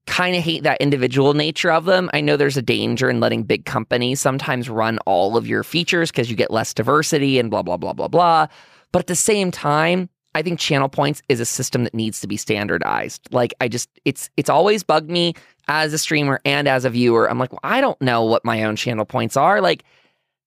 kind 0.06 0.36
of 0.36 0.42
hate 0.42 0.62
that 0.62 0.80
individual 0.80 1.34
nature 1.34 1.72
of 1.72 1.86
them. 1.86 2.10
I 2.12 2.20
know 2.20 2.36
there's 2.36 2.56
a 2.56 2.62
danger 2.62 3.08
in 3.08 3.20
letting 3.20 3.42
big 3.42 3.64
companies 3.64 4.20
sometimes 4.20 4.68
run 4.68 4.98
all 5.06 5.36
of 5.36 5.46
your 5.46 5.62
features 5.64 6.10
because 6.10 6.30
you 6.30 6.36
get 6.36 6.50
less 6.50 6.74
diversity 6.74 7.38
and 7.38 7.50
blah, 7.50 7.62
blah, 7.62 7.76
blah, 7.76 7.92
blah, 7.92 8.08
blah. 8.08 8.46
But 8.92 9.00
at 9.00 9.06
the 9.06 9.16
same 9.16 9.50
time, 9.50 10.08
I 10.34 10.42
think 10.42 10.58
channel 10.58 10.88
points 10.88 11.22
is 11.28 11.40
a 11.40 11.44
system 11.44 11.84
that 11.84 11.94
needs 11.94 12.20
to 12.20 12.26
be 12.26 12.36
standardized. 12.36 13.28
Like 13.30 13.54
I 13.60 13.68
just 13.68 13.88
it's 14.04 14.30
it's 14.36 14.50
always 14.50 14.82
bugged 14.82 15.10
me 15.10 15.34
as 15.68 15.92
a 15.92 15.98
streamer 15.98 16.40
and 16.44 16.68
as 16.68 16.84
a 16.84 16.90
viewer. 16.90 17.30
I'm 17.30 17.38
like, 17.38 17.52
well, 17.52 17.60
I 17.62 17.80
don't 17.80 18.00
know 18.02 18.24
what 18.24 18.44
my 18.44 18.64
own 18.64 18.76
channel 18.76 19.04
points 19.04 19.36
are. 19.36 19.60
Like 19.60 19.84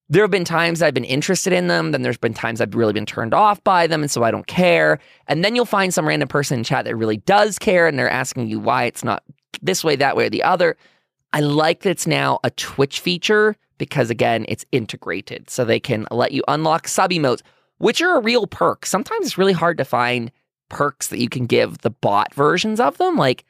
there 0.10 0.24
have 0.24 0.32
been 0.32 0.46
times 0.46 0.82
I've 0.82 0.94
been 0.94 1.04
interested 1.04 1.52
in 1.52 1.68
them, 1.68 1.92
then 1.92 2.02
there's 2.02 2.18
been 2.18 2.34
times 2.34 2.62
I've 2.62 2.76
really 2.76 2.94
been 2.94 3.06
turned 3.06 3.34
off 3.34 3.62
by 3.64 3.88
them, 3.88 4.02
and 4.02 4.12
so 4.12 4.24
I 4.24 4.32
don't 4.32 4.48
care. 4.48 5.00
And 5.28 5.44
then 5.44 5.56
you'll 5.56 5.66
find 5.66 5.94
some 5.94 6.08
random 6.08 6.30
person 6.30 6.60
in 6.60 6.64
chat 6.64 6.86
that 6.86 6.96
really 6.96 7.18
does 7.18 7.60
care, 7.60 7.88
and 7.88 8.00
they're 8.00 8.10
asking 8.10 8.48
you 8.48 8.60
why 8.60 8.86
it's 8.86 9.04
not 9.04 9.24
this 9.62 9.84
way, 9.84 9.96
that 9.96 10.16
way, 10.16 10.28
or 10.28 10.30
the 10.30 10.44
other. 10.44 10.78
I 11.34 11.42
like 11.42 11.82
that 11.82 11.90
it's 11.92 12.08
now 12.08 12.40
a 12.44 12.50
Twitch 12.52 13.00
feature 13.00 13.56
because, 13.78 14.10
again, 14.10 14.46
it's 14.48 14.66
integrated. 14.72 15.50
So 15.50 15.66
they 15.66 15.80
can 15.80 16.08
let 16.12 16.32
you 16.32 16.44
unlock 16.48 16.88
sub 16.88 17.12
emotes, 17.12 17.42
which 17.78 18.02
are 18.02 18.18
a 18.18 18.22
real 18.22 18.48
perk. 18.48 18.86
Sometimes 18.86 19.26
it's 19.26 19.38
really 19.38 19.54
hard 19.54 19.78
to 19.78 19.86
find 19.86 20.32
perks 20.70 21.08
that 21.08 21.20
you 21.20 21.30
can 21.30 21.46
give 21.46 21.80
the 21.80 21.90
bot 21.90 22.34
versions 22.34 22.80
of 22.80 22.98
them. 22.98 23.18
Like, 23.18 23.46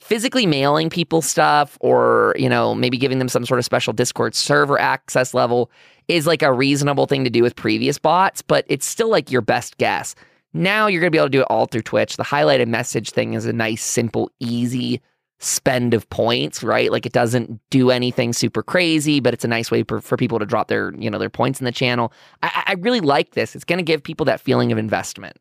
physically 0.00 0.46
mailing 0.46 0.90
people 0.90 1.22
stuff 1.22 1.78
or 1.80 2.34
you 2.38 2.48
know 2.48 2.74
maybe 2.74 2.98
giving 2.98 3.18
them 3.18 3.28
some 3.28 3.46
sort 3.46 3.58
of 3.58 3.64
special 3.64 3.92
discord 3.92 4.34
server 4.34 4.78
access 4.78 5.32
level 5.32 5.70
is 6.08 6.26
like 6.26 6.42
a 6.42 6.52
reasonable 6.52 7.06
thing 7.06 7.24
to 7.24 7.30
do 7.30 7.42
with 7.42 7.56
previous 7.56 7.98
bots 7.98 8.42
but 8.42 8.64
it's 8.68 8.86
still 8.86 9.10
like 9.10 9.30
your 9.30 9.40
best 9.40 9.78
guess 9.78 10.14
now 10.52 10.86
you're 10.86 11.00
going 11.00 11.10
to 11.10 11.14
be 11.14 11.18
able 11.18 11.26
to 11.26 11.30
do 11.30 11.40
it 11.42 11.48
all 11.50 11.66
through 11.66 11.82
Twitch. 11.82 12.16
The 12.16 12.24
highlighted 12.24 12.68
message 12.68 13.10
thing 13.10 13.34
is 13.34 13.46
a 13.46 13.52
nice, 13.52 13.82
simple, 13.82 14.30
easy 14.40 15.00
spend 15.38 15.92
of 15.92 16.08
points, 16.08 16.62
right? 16.62 16.90
Like 16.90 17.04
it 17.04 17.12
doesn't 17.12 17.60
do 17.70 17.90
anything 17.90 18.32
super 18.32 18.62
crazy, 18.62 19.20
but 19.20 19.34
it's 19.34 19.44
a 19.44 19.48
nice 19.48 19.70
way 19.70 19.82
for, 19.82 20.00
for 20.00 20.16
people 20.16 20.38
to 20.38 20.46
drop 20.46 20.68
their, 20.68 20.94
you 20.96 21.10
know, 21.10 21.18
their 21.18 21.30
points 21.30 21.60
in 21.60 21.64
the 21.64 21.72
channel. 21.72 22.12
I, 22.42 22.64
I 22.68 22.72
really 22.74 23.00
like 23.00 23.32
this. 23.32 23.54
It's 23.54 23.64
going 23.64 23.78
to 23.78 23.82
give 23.82 24.02
people 24.02 24.24
that 24.26 24.40
feeling 24.40 24.72
of 24.72 24.78
investment. 24.78 25.36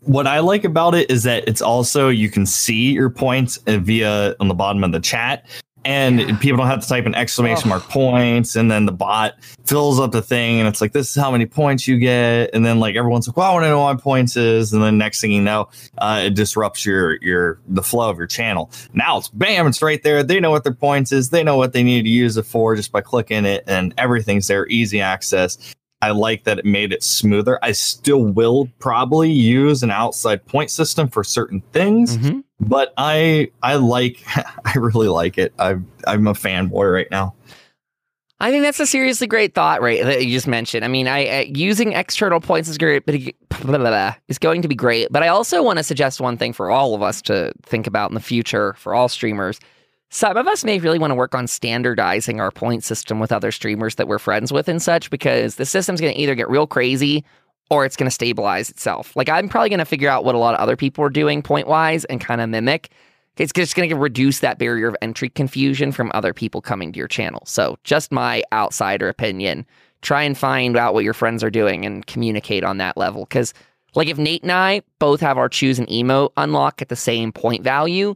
What 0.00 0.26
I 0.26 0.40
like 0.40 0.64
about 0.64 0.94
it 0.94 1.10
is 1.10 1.22
that 1.22 1.46
it's 1.46 1.62
also 1.62 2.08
you 2.08 2.28
can 2.30 2.46
see 2.46 2.92
your 2.92 3.10
points 3.10 3.58
uh, 3.66 3.78
via 3.78 4.34
on 4.40 4.48
the 4.48 4.54
bottom 4.54 4.84
of 4.84 4.92
the 4.92 5.00
chat 5.00 5.46
and 5.84 6.20
yeah. 6.20 6.36
people 6.38 6.58
don't 6.58 6.66
have 6.66 6.80
to 6.80 6.88
type 6.88 7.06
an 7.06 7.14
exclamation 7.14 7.64
oh. 7.66 7.70
mark 7.70 7.82
points 7.84 8.56
and 8.56 8.70
then 8.70 8.86
the 8.86 8.92
bot 8.92 9.34
fills 9.64 10.00
up 10.00 10.12
the 10.12 10.22
thing 10.22 10.58
and 10.58 10.68
it's 10.68 10.80
like 10.80 10.92
this 10.92 11.08
is 11.08 11.20
how 11.20 11.30
many 11.30 11.46
points 11.46 11.86
you 11.86 11.98
get 11.98 12.50
and 12.54 12.64
then 12.64 12.80
like 12.80 12.96
everyone's 12.96 13.26
like 13.28 13.36
well 13.36 13.50
i 13.50 13.52
want 13.52 13.64
to 13.64 13.68
know 13.68 13.80
what 13.80 14.00
points 14.00 14.36
is 14.36 14.72
and 14.72 14.82
then 14.82 14.98
next 14.98 15.20
thing 15.20 15.32
you 15.32 15.42
know 15.42 15.68
uh, 15.98 16.22
it 16.24 16.34
disrupts 16.34 16.84
your 16.84 17.22
your 17.22 17.58
the 17.68 17.82
flow 17.82 18.10
of 18.10 18.18
your 18.18 18.26
channel 18.26 18.70
now 18.92 19.18
it's 19.18 19.28
bam 19.28 19.66
it's 19.66 19.82
right 19.82 20.02
there 20.02 20.22
they 20.22 20.40
know 20.40 20.50
what 20.50 20.64
their 20.64 20.74
points 20.74 21.12
is 21.12 21.30
they 21.30 21.42
know 21.42 21.56
what 21.56 21.72
they 21.72 21.82
need 21.82 22.02
to 22.02 22.10
use 22.10 22.36
it 22.36 22.46
for 22.46 22.74
just 22.74 22.92
by 22.92 23.00
clicking 23.00 23.44
it 23.44 23.64
and 23.66 23.94
everything's 23.98 24.46
there 24.48 24.66
easy 24.68 25.00
access 25.00 25.74
I 26.02 26.10
like 26.10 26.44
that 26.44 26.58
it 26.58 26.66
made 26.66 26.92
it 26.92 27.02
smoother. 27.02 27.58
I 27.62 27.72
still 27.72 28.26
will 28.26 28.68
probably 28.78 29.32
use 29.32 29.82
an 29.82 29.90
outside 29.90 30.44
point 30.44 30.70
system 30.70 31.08
for 31.08 31.24
certain 31.24 31.62
things, 31.72 32.18
Mm-hmm. 32.18 32.40
But 32.60 32.92
I 32.96 33.50
I 33.62 33.76
like 33.76 34.22
I 34.64 34.78
really 34.78 35.08
like 35.08 35.38
it. 35.38 35.54
I'm 35.58 35.90
I'm 36.06 36.26
a 36.26 36.34
fanboy 36.34 36.92
right 36.92 37.10
now. 37.10 37.34
I 38.40 38.50
think 38.50 38.64
that's 38.64 38.80
a 38.80 38.86
seriously 38.86 39.26
great 39.26 39.54
thought, 39.54 39.80
right? 39.80 40.02
That 40.02 40.26
you 40.26 40.32
just 40.32 40.48
mentioned. 40.48 40.84
I 40.84 40.88
mean, 40.88 41.06
I, 41.06 41.26
I 41.26 41.40
using 41.54 41.92
external 41.92 42.40
points 42.40 42.68
is 42.68 42.76
great, 42.76 43.06
but 43.06 43.14
is 44.28 44.38
going 44.38 44.62
to 44.62 44.68
be 44.68 44.74
great. 44.74 45.08
But 45.10 45.22
I 45.22 45.28
also 45.28 45.62
want 45.62 45.78
to 45.78 45.84
suggest 45.84 46.20
one 46.20 46.36
thing 46.36 46.52
for 46.52 46.70
all 46.70 46.94
of 46.94 47.02
us 47.02 47.22
to 47.22 47.52
think 47.62 47.86
about 47.86 48.10
in 48.10 48.14
the 48.14 48.20
future 48.20 48.74
for 48.74 48.94
all 48.94 49.08
streamers. 49.08 49.60
Some 50.10 50.36
of 50.36 50.46
us 50.46 50.64
may 50.64 50.78
really 50.78 50.98
want 50.98 51.12
to 51.12 51.16
work 51.16 51.34
on 51.34 51.46
standardizing 51.46 52.40
our 52.40 52.50
point 52.50 52.84
system 52.84 53.18
with 53.18 53.32
other 53.32 53.50
streamers 53.50 53.94
that 53.96 54.08
we're 54.08 54.18
friends 54.18 54.52
with 54.52 54.68
and 54.68 54.82
such, 54.82 55.10
because 55.10 55.56
the 55.56 55.64
system's 55.64 56.00
going 56.00 56.14
to 56.14 56.20
either 56.20 56.34
get 56.34 56.50
real 56.50 56.66
crazy 56.66 57.24
or 57.70 57.84
it's 57.84 57.96
going 57.96 58.08
to 58.08 58.14
stabilize 58.14 58.70
itself. 58.70 59.14
Like 59.16 59.28
I'm 59.28 59.48
probably 59.48 59.68
going 59.68 59.78
to 59.78 59.84
figure 59.84 60.08
out 60.08 60.24
what 60.24 60.34
a 60.34 60.38
lot 60.38 60.54
of 60.54 60.60
other 60.60 60.76
people 60.76 61.04
are 61.04 61.10
doing 61.10 61.42
point 61.42 61.66
wise 61.66 62.04
and 62.06 62.20
kind 62.20 62.40
of 62.40 62.48
mimic. 62.48 62.90
It's 63.36 63.52
just 63.52 63.74
going 63.74 63.88
to 63.88 63.96
reduce 63.96 64.40
that 64.40 64.58
barrier 64.58 64.88
of 64.88 64.96
entry 65.02 65.28
confusion 65.28 65.90
from 65.90 66.10
other 66.14 66.32
people 66.32 66.60
coming 66.60 66.92
to 66.92 66.98
your 66.98 67.08
channel. 67.08 67.42
So, 67.46 67.78
just 67.82 68.12
my 68.12 68.44
outsider 68.52 69.08
opinion. 69.08 69.66
Try 70.02 70.22
and 70.22 70.38
find 70.38 70.76
out 70.76 70.94
what 70.94 71.02
your 71.02 71.14
friends 71.14 71.42
are 71.42 71.50
doing 71.50 71.84
and 71.84 72.06
communicate 72.06 72.62
on 72.62 72.76
that 72.76 72.96
level. 72.96 73.24
Because, 73.24 73.52
like, 73.96 74.06
if 74.06 74.18
Nate 74.18 74.42
and 74.42 74.52
I 74.52 74.82
both 74.98 75.20
have 75.20 75.38
our 75.38 75.48
choose 75.48 75.78
an 75.78 75.86
emote 75.86 76.30
unlock 76.36 76.80
at 76.80 76.90
the 76.90 76.96
same 76.96 77.32
point 77.32 77.64
value, 77.64 78.14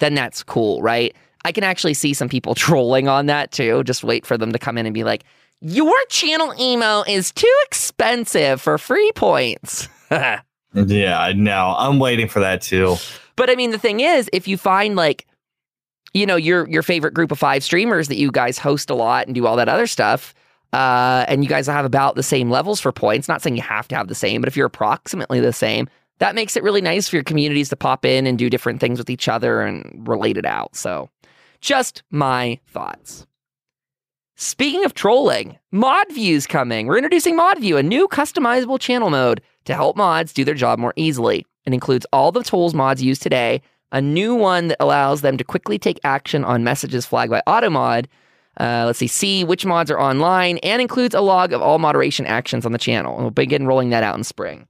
then 0.00 0.14
that's 0.14 0.42
cool, 0.42 0.82
right? 0.82 1.14
I 1.44 1.52
can 1.52 1.62
actually 1.62 1.94
see 1.94 2.12
some 2.12 2.28
people 2.28 2.54
trolling 2.56 3.06
on 3.06 3.26
that 3.26 3.52
too. 3.52 3.84
Just 3.84 4.02
wait 4.02 4.26
for 4.26 4.36
them 4.36 4.52
to 4.52 4.58
come 4.58 4.76
in 4.78 4.86
and 4.86 4.94
be 4.94 5.04
like, 5.04 5.24
your 5.60 5.96
channel 6.08 6.54
emo 6.60 7.02
is 7.06 7.32
too 7.32 7.54
expensive 7.66 8.60
for 8.60 8.78
free 8.78 9.12
points. 9.14 9.88
Yeah, 10.74 11.18
I 11.18 11.32
know. 11.32 11.74
I'm 11.78 11.98
waiting 11.98 12.28
for 12.28 12.40
that 12.40 12.60
too. 12.60 12.96
But 13.34 13.48
I 13.48 13.54
mean, 13.54 13.70
the 13.70 13.78
thing 13.78 14.00
is, 14.00 14.28
if 14.32 14.46
you 14.46 14.58
find 14.58 14.94
like, 14.94 15.26
you 16.12 16.26
know, 16.26 16.36
your 16.36 16.68
your 16.68 16.82
favorite 16.82 17.14
group 17.14 17.32
of 17.32 17.38
five 17.38 17.64
streamers 17.64 18.08
that 18.08 18.16
you 18.16 18.30
guys 18.30 18.58
host 18.58 18.90
a 18.90 18.94
lot 18.94 19.26
and 19.26 19.34
do 19.34 19.46
all 19.46 19.56
that 19.56 19.68
other 19.68 19.86
stuff, 19.86 20.34
uh, 20.72 21.24
and 21.28 21.42
you 21.42 21.48
guys 21.48 21.66
have 21.66 21.84
about 21.84 22.14
the 22.14 22.22
same 22.22 22.50
levels 22.50 22.80
for 22.80 22.92
points. 22.92 23.28
Not 23.28 23.42
saying 23.42 23.56
you 23.56 23.62
have 23.62 23.88
to 23.88 23.96
have 23.96 24.08
the 24.08 24.14
same, 24.14 24.42
but 24.42 24.48
if 24.48 24.56
you're 24.56 24.66
approximately 24.66 25.40
the 25.40 25.52
same, 25.52 25.88
that 26.18 26.34
makes 26.34 26.56
it 26.56 26.62
really 26.62 26.80
nice 26.80 27.08
for 27.08 27.16
your 27.16 27.24
communities 27.24 27.68
to 27.70 27.76
pop 27.76 28.04
in 28.04 28.26
and 28.26 28.38
do 28.38 28.50
different 28.50 28.80
things 28.80 28.98
with 28.98 29.10
each 29.10 29.28
other 29.28 29.62
and 29.62 30.06
relate 30.06 30.36
it 30.36 30.46
out. 30.46 30.76
So, 30.76 31.08
just 31.60 32.02
my 32.10 32.58
thoughts. 32.68 33.26
Speaking 34.38 34.84
of 34.84 34.92
trolling, 34.92 35.58
Mod 35.72 36.12
View's 36.12 36.46
coming. 36.46 36.86
We're 36.86 36.98
introducing 36.98 37.36
Mod 37.36 37.58
View, 37.58 37.78
a 37.78 37.82
new 37.82 38.06
customizable 38.06 38.78
channel 38.78 39.08
mode 39.08 39.40
to 39.64 39.72
help 39.72 39.96
mods 39.96 40.34
do 40.34 40.44
their 40.44 40.54
job 40.54 40.78
more 40.78 40.92
easily. 40.94 41.46
It 41.64 41.72
includes 41.72 42.06
all 42.12 42.32
the 42.32 42.42
tools 42.42 42.74
mods 42.74 43.02
use 43.02 43.18
today, 43.18 43.62
a 43.92 44.02
new 44.02 44.34
one 44.34 44.68
that 44.68 44.76
allows 44.78 45.22
them 45.22 45.38
to 45.38 45.44
quickly 45.44 45.78
take 45.78 45.98
action 46.04 46.44
on 46.44 46.62
messages 46.62 47.06
flagged 47.06 47.30
by 47.30 47.40
AutoMod. 47.46 48.08
Uh, 48.60 48.82
let's 48.84 48.98
see, 48.98 49.06
see 49.06 49.42
which 49.42 49.64
mods 49.64 49.90
are 49.90 49.98
online, 49.98 50.58
and 50.58 50.82
includes 50.82 51.14
a 51.14 51.22
log 51.22 51.54
of 51.54 51.62
all 51.62 51.78
moderation 51.78 52.26
actions 52.26 52.66
on 52.66 52.72
the 52.72 52.78
channel. 52.78 53.14
And 53.14 53.22
we'll 53.22 53.30
begin 53.30 53.66
rolling 53.66 53.88
that 53.88 54.02
out 54.02 54.18
in 54.18 54.22
spring. 54.22 54.68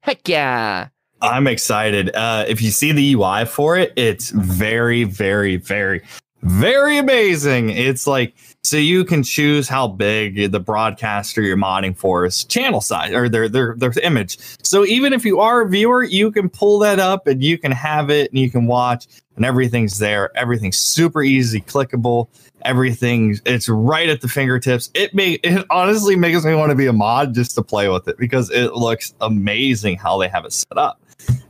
Heck 0.00 0.26
yeah! 0.26 0.88
I'm 1.20 1.46
excited. 1.46 2.14
Uh, 2.14 2.46
if 2.48 2.62
you 2.62 2.70
see 2.70 2.92
the 2.92 3.12
UI 3.12 3.44
for 3.44 3.76
it, 3.76 3.92
it's 3.96 4.30
very, 4.30 5.04
very, 5.04 5.56
very, 5.56 6.00
very 6.40 6.96
amazing. 6.96 7.68
It's 7.68 8.06
like 8.06 8.34
so 8.64 8.78
you 8.78 9.04
can 9.04 9.22
choose 9.22 9.68
how 9.68 9.86
big 9.86 10.50
the 10.50 10.58
broadcaster 10.58 11.42
you're 11.42 11.56
modding 11.56 11.96
for 11.96 12.24
is 12.24 12.44
channel 12.44 12.80
size 12.80 13.12
or 13.12 13.28
their 13.28 13.46
their 13.48 13.74
their 13.76 13.92
image. 14.02 14.38
So 14.62 14.86
even 14.86 15.12
if 15.12 15.24
you 15.24 15.38
are 15.40 15.60
a 15.60 15.68
viewer, 15.68 16.02
you 16.02 16.32
can 16.32 16.48
pull 16.48 16.78
that 16.78 16.98
up 16.98 17.26
and 17.26 17.44
you 17.44 17.58
can 17.58 17.72
have 17.72 18.08
it 18.08 18.30
and 18.30 18.38
you 18.38 18.50
can 18.50 18.66
watch 18.66 19.06
and 19.36 19.44
everything's 19.44 19.98
there. 19.98 20.36
Everything's 20.36 20.78
super 20.78 21.22
easy, 21.22 21.60
clickable. 21.60 22.28
Everything 22.62 23.38
it's 23.44 23.68
right 23.68 24.08
at 24.08 24.22
the 24.22 24.28
fingertips. 24.28 24.90
It 24.94 25.14
may 25.14 25.32
it 25.42 25.66
honestly 25.68 26.16
makes 26.16 26.42
me 26.44 26.54
want 26.54 26.70
to 26.70 26.76
be 26.76 26.86
a 26.86 26.92
mod 26.94 27.34
just 27.34 27.54
to 27.56 27.62
play 27.62 27.90
with 27.90 28.08
it 28.08 28.16
because 28.16 28.50
it 28.50 28.72
looks 28.72 29.12
amazing 29.20 29.98
how 29.98 30.18
they 30.18 30.28
have 30.28 30.46
it 30.46 30.54
set 30.54 30.78
up 30.78 30.98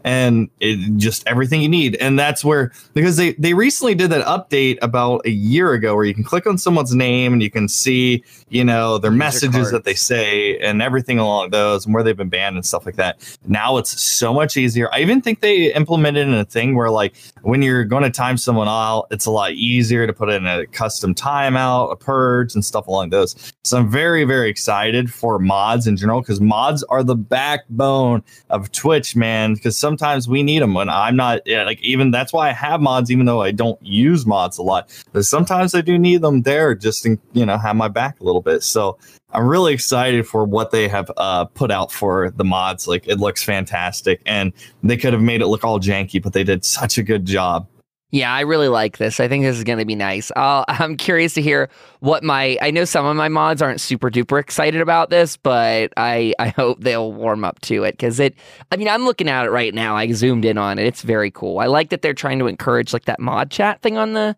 and 0.05 0.51
it 0.61 0.97
just 0.99 1.27
everything 1.27 1.63
you 1.63 1.69
need. 1.69 1.97
And 1.97 2.19
that's 2.19 2.45
where 2.45 2.73
because 2.93 3.17
they 3.17 3.33
they 3.35 3.55
recently 3.55 3.95
did 3.95 4.11
that 4.11 4.25
update 4.27 4.79
about 4.83 5.23
a 5.25 5.31
year 5.31 5.73
ago 5.73 5.95
where 5.97 6.05
you 6.05 6.15
can 6.15 6.25
click 6.25 6.47
on 6.47 6.59
someone's 6.59 6.95
name 6.95 7.33
and 7.33 7.43
you 7.43 7.51
can 7.51 7.69
see 7.69 8.23
you 8.51 8.65
know 8.65 8.99
their 8.99 9.11
User 9.11 9.19
messages 9.19 9.71
that 9.71 9.85
they 9.85 9.95
say 9.95 10.59
and 10.59 10.83
everything 10.83 11.19
along 11.19 11.51
those 11.51 11.87
and 11.87 11.95
where 11.95 12.03
they've 12.03 12.17
been 12.17 12.29
banned 12.29 12.57
and 12.57 12.67
stuff 12.67 12.85
like 12.85 12.97
that. 12.97 13.39
Now 13.47 13.79
it's 13.79 14.01
so 14.01 14.35
much 14.35 14.57
easier. 14.57 14.93
I 14.93 15.01
even 15.01 15.23
think 15.23 15.41
they 15.41 15.73
implemented 15.73 16.29
in 16.29 16.35
a 16.35 16.45
thing 16.45 16.77
where 16.77 16.91
like 16.91 17.15
when 17.43 17.63
you're 17.63 17.85
going 17.85 18.03
to 18.03 18.11
time 18.11 18.37
someone 18.37 18.69
out 18.69 19.07
it's 19.11 19.27
a 19.27 19.31
lot 19.31 19.53
easier 19.53 20.07
to 20.07 20.13
put 20.13 20.29
in 20.29 20.47
a 20.47 20.67
custom 20.67 21.15
timeout 21.15 21.93
a 21.93 21.97
purge 21.97 22.55
and 22.55 22.65
stuff 22.65 22.87
along 22.87 23.11
those. 23.11 23.53
So 23.65 23.79
i'm 23.79 23.91
very 23.91 24.25
very 24.25 24.51
excited 24.51 25.13
for 25.13 25.39
mods 25.39 25.87
in 25.87 25.97
general 25.97 26.21
because 26.21 26.41
mods 26.41 26.83
are 26.85 27.03
the 27.03 27.17
backbone 27.17 28.23
of 28.51 28.71
Twitch, 28.73 29.17
man, 29.17 29.55
because 29.55 29.79
sometimes 29.95 30.29
we 30.29 30.43
need 30.43 30.61
them 30.61 30.75
when 30.75 30.89
I'm 30.89 31.15
not 31.15 31.43
yeah, 31.47 31.65
like 31.65 31.81
even 31.81 32.11
that's 32.11 32.33
why 32.33 32.49
I 32.49 32.53
have 32.53 32.81
mods, 32.81 33.13
even 33.13 33.27
though 33.27 33.43
I 33.43 33.53
don't 33.53 33.81
use 33.81 34.27
mods 34.27 34.59
a 34.59 34.63
lot. 34.63 34.91
But 35.13 35.25
sometimes 35.25 35.73
I 35.75 35.83
do 35.83 35.97
need 35.99 36.21
them 36.21 36.43
there 36.43 36.75
just 36.75 37.05
to 37.05 37.17
you 37.33 37.47
know 37.47 37.57
have 37.59 37.77
my 37.77 37.87
back 37.89 38.21
a 38.21 38.25
little 38.25 38.43
bit. 38.43 38.65
So 38.65 38.99
I'm 39.31 39.47
really 39.47 39.73
excited 39.73 40.27
for 40.27 40.45
what 40.45 40.73
they 40.73 40.89
have 40.89 41.13
uh, 41.17 41.45
put 41.45 41.71
out 41.71 41.93
for 41.93 42.31
the 42.31 42.45
mods. 42.45 42.89
Like 42.89 43.07
it 43.07 43.21
looks 43.21 43.45
fantastic, 43.45 44.21
and 44.27 44.53
they 44.83 44.97
could 44.97 45.13
have 45.13 45.23
made 45.23 45.41
it 45.43 45.47
look 45.47 45.63
all 45.63 45.79
janky, 45.79 46.21
but 46.21 46.33
they 46.33 46.45
did 46.45 46.65
such 46.65 46.99
a 46.99 47.03
good 47.03 47.25
job. 47.25 47.69
Yeah, 48.15 48.33
I 48.33 48.43
really 48.43 48.69
like 48.69 48.99
this. 48.99 49.19
I 49.19 49.27
think 49.27 49.43
this 49.43 49.57
is 49.57 49.65
going 49.65 49.81
to 49.81 49.85
be 49.85 49.97
nice. 49.97 50.31
I'll, 50.37 50.65
I'm 50.69 50.97
curious 50.97 51.35
to 51.35 51.43
hear 51.43 51.69
what 51.99 52.23
my. 52.23 52.57
I 52.63 52.71
know 52.71 52.85
some 52.85 53.05
of 53.05 53.17
my 53.17 53.29
mods 53.29 53.61
aren't 53.61 53.81
super 53.81 54.09
duper 54.09 54.39
excited 54.39 54.81
about 54.81 55.11
this, 55.11 55.37
but 55.37 55.93
I 55.97 56.33
I 56.39 56.51
hope 56.51 56.79
they'll 56.81 57.13
warm 57.13 57.45
up 57.45 57.61
to 57.63 57.83
it 57.83 57.95
because 57.95 58.21
it. 58.21 58.37
I 58.71 58.77
mean, 58.77 58.87
I'm 58.87 59.05
looking 59.05 59.29
at 59.29 59.47
it 59.47 59.51
right 59.51 59.75
now. 59.75 59.97
I 59.97 60.13
zoomed 60.13 60.45
in 60.45 60.59
on 60.59 60.79
it. 60.79 60.87
It's 60.87 61.03
very 61.03 61.33
cool. 61.33 61.59
I 61.59 61.67
like 61.67 61.91
that 61.91 62.03
they're 62.03 62.15
trying 62.15 62.39
to 62.39 62.47
encourage 62.47 62.93
like 62.93 63.07
that 63.07 63.19
mod 63.19 63.51
chat 63.51 63.83
thing 63.83 63.99
on 63.99 64.13
the. 64.13 64.37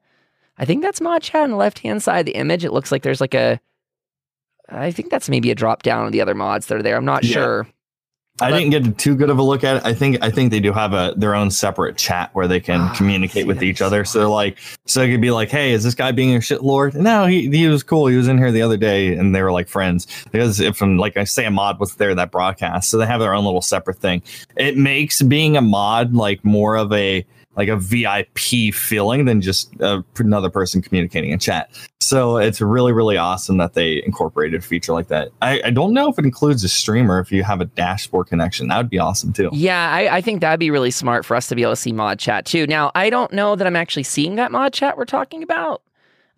I 0.56 0.64
think 0.64 0.82
that's 0.82 1.02
mod 1.02 1.20
chat 1.22 1.42
on 1.42 1.50
the 1.50 1.56
left 1.56 1.80
hand 1.80 2.02
side 2.02 2.20
of 2.20 2.26
the 2.26 2.36
image. 2.36 2.64
It 2.64 2.72
looks 2.72 2.90
like 2.90 3.02
there's 3.02 3.20
like 3.20 3.34
a. 3.34 3.60
I 4.70 4.90
think 4.90 5.10
that's 5.10 5.28
maybe 5.28 5.50
a 5.50 5.54
drop 5.54 5.82
down 5.82 6.06
of 6.06 6.12
the 6.12 6.22
other 6.22 6.34
mods 6.34 6.66
that 6.68 6.78
are 6.78 6.82
there. 6.82 6.96
I'm 6.96 7.04
not 7.04 7.24
Yeah. 7.24 7.32
sure. 7.34 7.66
I 8.38 8.50
But- 8.50 8.58
didn't 8.58 8.70
get 8.70 8.98
too 8.98 9.14
good 9.14 9.30
of 9.30 9.38
a 9.38 9.42
look 9.42 9.64
at 9.64 9.76
it. 9.78 9.82
I 9.86 9.94
think 9.94 10.18
I 10.20 10.30
think 10.30 10.50
they 10.50 10.60
do 10.60 10.72
have 10.72 10.92
a 10.92 11.14
their 11.16 11.34
own 11.34 11.50
separate 11.50 11.96
chat 11.96 12.28
where 12.34 12.46
they 12.46 12.60
can 12.60 12.80
Ah, 12.82 12.94
communicate 12.94 13.46
with 13.46 13.62
each 13.62 13.80
other. 13.80 14.04
So 14.04 14.30
like, 14.30 14.58
so 14.84 15.00
it 15.00 15.10
could 15.10 15.22
be 15.22 15.30
like, 15.30 15.48
hey, 15.48 15.72
is 15.72 15.84
this 15.84 15.94
guy 15.94 16.12
being 16.12 16.34
a 16.36 16.40
shit 16.42 16.62
lord? 16.62 16.94
No, 16.94 17.24
he 17.24 17.48
he 17.50 17.66
was 17.68 17.82
cool. 17.82 18.08
He 18.08 18.16
was 18.16 18.28
in 18.28 18.36
here 18.36 18.52
the 18.52 18.60
other 18.60 18.76
day, 18.76 19.16
and 19.16 19.34
they 19.34 19.40
were 19.42 19.52
like 19.52 19.68
friends. 19.68 20.06
Because 20.30 20.60
if 20.60 20.82
um, 20.82 20.98
like 20.98 21.16
I 21.16 21.24
say, 21.24 21.46
a 21.46 21.50
mod 21.50 21.80
was 21.80 21.94
there 21.94 22.14
that 22.14 22.30
broadcast, 22.30 22.90
so 22.90 22.98
they 22.98 23.06
have 23.06 23.20
their 23.20 23.32
own 23.32 23.44
little 23.46 23.62
separate 23.62 23.98
thing. 23.98 24.22
It 24.56 24.76
makes 24.76 25.22
being 25.22 25.56
a 25.56 25.62
mod 25.62 26.12
like 26.14 26.44
more 26.44 26.76
of 26.76 26.92
a 26.92 27.24
like 27.56 27.68
a 27.68 27.76
VIP 27.76 28.74
feeling 28.74 29.24
than 29.24 29.40
just 29.40 29.80
uh, 29.80 30.02
another 30.18 30.50
person 30.50 30.82
communicating 30.82 31.30
in 31.30 31.38
chat. 31.38 31.70
So 32.00 32.36
it's 32.36 32.60
really, 32.60 32.92
really 32.92 33.16
awesome 33.16 33.56
that 33.56 33.74
they 33.74 34.02
incorporated 34.04 34.60
a 34.60 34.62
feature 34.62 34.92
like 34.92 35.08
that. 35.08 35.30
I, 35.40 35.60
I 35.64 35.70
don't 35.70 35.92
know 35.92 36.10
if 36.10 36.18
it 36.18 36.24
includes 36.24 36.62
a 36.62 36.68
streamer 36.68 37.18
if 37.18 37.32
you 37.32 37.42
have 37.42 37.60
a 37.60 37.64
dashboard 37.64 38.28
connection. 38.28 38.68
That 38.68 38.76
would 38.76 38.90
be 38.90 38.98
awesome 38.98 39.32
too. 39.32 39.48
Yeah, 39.52 39.90
I, 39.90 40.16
I 40.18 40.20
think 40.20 40.40
that'd 40.40 40.60
be 40.60 40.70
really 40.70 40.90
smart 40.90 41.24
for 41.24 41.34
us 41.34 41.48
to 41.48 41.54
be 41.54 41.62
able 41.62 41.72
to 41.72 41.76
see 41.76 41.92
mod 41.92 42.18
chat 42.18 42.44
too. 42.44 42.66
Now, 42.66 42.92
I 42.94 43.10
don't 43.10 43.32
know 43.32 43.56
that 43.56 43.66
I'm 43.66 43.76
actually 43.76 44.04
seeing 44.04 44.36
that 44.36 44.52
mod 44.52 44.72
chat 44.72 44.96
we're 44.96 45.04
talking 45.06 45.42
about. 45.42 45.82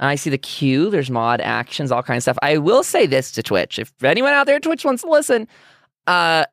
I 0.00 0.14
see 0.14 0.30
the 0.30 0.38
queue, 0.38 0.90
there's 0.90 1.10
mod 1.10 1.40
actions, 1.40 1.90
all 1.90 2.04
kinds 2.04 2.20
of 2.20 2.22
stuff. 2.22 2.38
I 2.40 2.58
will 2.58 2.84
say 2.84 3.04
this 3.06 3.32
to 3.32 3.42
Twitch. 3.42 3.80
If 3.80 3.92
anyone 4.04 4.32
out 4.32 4.46
there 4.46 4.60
Twitch 4.60 4.84
wants 4.84 5.02
to 5.02 5.10
listen, 5.10 5.48
uh 6.06 6.44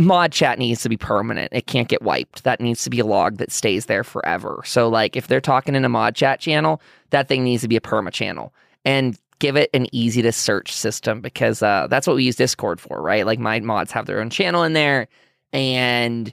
mod 0.00 0.32
chat 0.32 0.58
needs 0.58 0.82
to 0.82 0.88
be 0.88 0.96
permanent. 0.96 1.52
It 1.52 1.66
can't 1.66 1.88
get 1.88 2.02
wiped. 2.02 2.44
That 2.44 2.60
needs 2.60 2.82
to 2.84 2.90
be 2.90 3.00
a 3.00 3.06
log 3.06 3.36
that 3.36 3.52
stays 3.52 3.86
there 3.86 4.04
forever. 4.04 4.62
So 4.64 4.88
like 4.88 5.16
if 5.16 5.26
they're 5.26 5.40
talking 5.40 5.74
in 5.74 5.84
a 5.84 5.88
mod 5.88 6.14
chat 6.14 6.40
channel, 6.40 6.80
that 7.10 7.28
thing 7.28 7.44
needs 7.44 7.62
to 7.62 7.68
be 7.68 7.76
a 7.76 7.80
perma 7.80 8.12
channel. 8.12 8.52
And 8.84 9.18
give 9.38 9.56
it 9.56 9.70
an 9.72 9.86
easy 9.92 10.22
to 10.22 10.32
search 10.32 10.72
system 10.72 11.20
because 11.20 11.62
uh, 11.62 11.86
that's 11.88 12.06
what 12.06 12.16
we 12.16 12.24
use 12.24 12.36
Discord 12.36 12.80
for, 12.80 13.00
right? 13.00 13.24
Like 13.26 13.38
my 13.38 13.60
mods 13.60 13.92
have 13.92 14.06
their 14.06 14.20
own 14.20 14.30
channel 14.30 14.62
in 14.62 14.74
there 14.74 15.08
and 15.52 16.32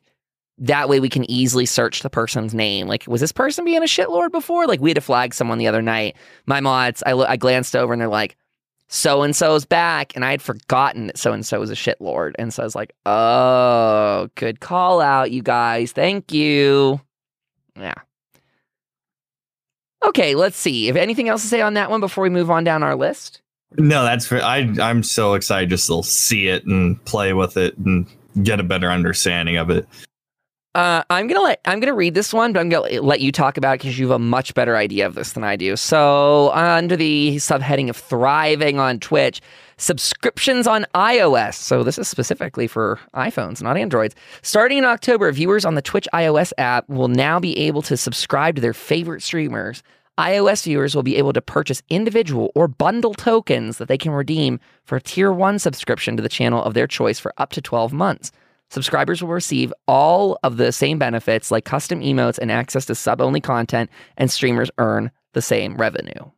that 0.59 0.89
way 0.89 0.99
we 0.99 1.09
can 1.09 1.29
easily 1.29 1.65
search 1.65 2.01
the 2.01 2.09
person's 2.09 2.53
name. 2.53 2.87
Like, 2.87 3.05
was 3.07 3.21
this 3.21 3.31
person 3.31 3.63
being 3.63 3.83
a 3.83 3.85
shitlord 3.85 4.31
before? 4.31 4.65
Like, 4.65 4.81
we 4.81 4.89
had 4.89 4.95
to 4.95 5.01
flag 5.01 5.33
someone 5.33 5.59
the 5.59 5.67
other 5.67 5.83
night. 5.83 6.15
My 6.47 6.61
mods, 6.61 7.03
I, 7.05 7.11
lo- 7.13 7.27
I 7.27 7.37
glanced 7.37 7.75
over 7.75 7.93
and 7.93 8.01
they're 8.01 8.09
like, 8.09 8.35
so 8.87 9.23
and 9.23 9.35
so's 9.35 9.65
back. 9.65 10.15
And 10.15 10.23
I 10.23 10.31
had 10.31 10.41
forgotten 10.41 11.07
that 11.07 11.17
so 11.17 11.33
and 11.33 11.45
so 11.45 11.59
was 11.59 11.69
a 11.69 11.75
shitlord. 11.75 12.33
And 12.39 12.53
so 12.53 12.63
I 12.63 12.65
was 12.65 12.75
like, 12.75 12.93
oh, 13.05 14.29
good 14.35 14.59
call 14.59 15.01
out, 15.01 15.31
you 15.31 15.41
guys. 15.41 15.91
Thank 15.91 16.31
you. 16.33 17.01
Yeah. 17.75 17.93
Okay, 20.03 20.35
let's 20.35 20.57
see. 20.57 20.87
If 20.89 20.95
anything 20.95 21.27
else 21.27 21.41
to 21.41 21.47
say 21.47 21.61
on 21.61 21.73
that 21.73 21.89
one 21.89 21.99
before 21.99 22.23
we 22.23 22.29
move 22.29 22.51
on 22.51 22.63
down 22.63 22.83
our 22.83 22.95
list? 22.95 23.41
No, 23.77 24.03
that's 24.03 24.25
for, 24.25 24.41
I. 24.41 24.73
I'm 24.81 25.03
so 25.03 25.33
excited 25.33 25.69
just 25.69 25.87
to 25.87 26.01
see 26.03 26.47
it 26.47 26.65
and 26.65 27.03
play 27.05 27.33
with 27.33 27.57
it 27.57 27.77
and 27.77 28.07
get 28.41 28.59
a 28.59 28.63
better 28.63 28.89
understanding 28.89 29.57
of 29.57 29.69
it. 29.69 29.87
Uh, 30.77 31.01
I'm 31.09 31.25
gonna 31.25 31.41
let 31.41 31.59
I'm 31.65 31.79
gonna 31.79 31.95
read 31.95 32.13
this 32.13 32.31
one, 32.31 32.53
but 32.53 32.59
I'm 32.59 32.69
gonna 32.69 33.01
let 33.01 33.19
you 33.19 33.31
talk 33.31 33.57
about 33.57 33.73
it 33.73 33.77
because 33.79 33.97
you 33.97 34.09
have 34.09 34.15
a 34.15 34.23
much 34.23 34.53
better 34.53 34.77
idea 34.77 35.07
of 35.07 35.15
this 35.15 35.33
than 35.33 35.43
I 35.43 35.55
do. 35.55 35.75
So, 35.75 36.51
under 36.53 36.95
the 36.95 37.37
subheading 37.37 37.89
of 37.89 37.97
thriving 37.97 38.77
on 38.77 38.99
Twitch, 38.99 39.41
subscriptions 39.77 40.67
on 40.67 40.85
iOS. 40.93 41.55
So, 41.55 41.81
this 41.81 41.97
is 41.97 42.07
specifically 42.07 42.67
for 42.67 42.99
iPhones, 43.15 43.59
not 43.59 43.75
Androids. 43.75 44.13
Starting 44.43 44.77
in 44.77 44.85
October, 44.85 45.31
viewers 45.31 45.65
on 45.65 45.73
the 45.73 45.81
Twitch 45.81 46.07
iOS 46.13 46.53
app 46.59 46.87
will 46.87 47.07
now 47.07 47.39
be 47.39 47.57
able 47.57 47.81
to 47.81 47.97
subscribe 47.97 48.53
to 48.53 48.61
their 48.61 48.75
favorite 48.75 49.23
streamers. 49.23 49.81
iOS 50.19 50.63
viewers 50.63 50.93
will 50.93 51.01
be 51.01 51.15
able 51.15 51.33
to 51.33 51.41
purchase 51.41 51.81
individual 51.89 52.51
or 52.53 52.67
bundle 52.67 53.15
tokens 53.15 53.79
that 53.79 53.87
they 53.87 53.97
can 53.97 54.11
redeem 54.11 54.59
for 54.83 54.97
a 54.97 55.01
tier 55.01 55.33
one 55.33 55.57
subscription 55.57 56.15
to 56.17 56.21
the 56.21 56.29
channel 56.29 56.63
of 56.63 56.75
their 56.75 56.85
choice 56.85 57.17
for 57.17 57.33
up 57.39 57.49
to 57.53 57.63
12 57.63 57.93
months. 57.93 58.31
Subscribers 58.69 59.21
will 59.21 59.29
receive 59.29 59.73
all 59.87 60.37
of 60.43 60.57
the 60.57 60.71
same 60.71 60.99
benefits 60.99 61.51
like 61.51 61.65
custom 61.65 62.01
emotes 62.01 62.37
and 62.37 62.51
access 62.51 62.85
to 62.85 62.95
sub 62.95 63.21
only 63.21 63.41
content, 63.41 63.89
and 64.17 64.29
streamers 64.29 64.69
earn 64.77 65.09
the 65.33 65.41
same 65.41 65.75
revenue. 65.77 66.31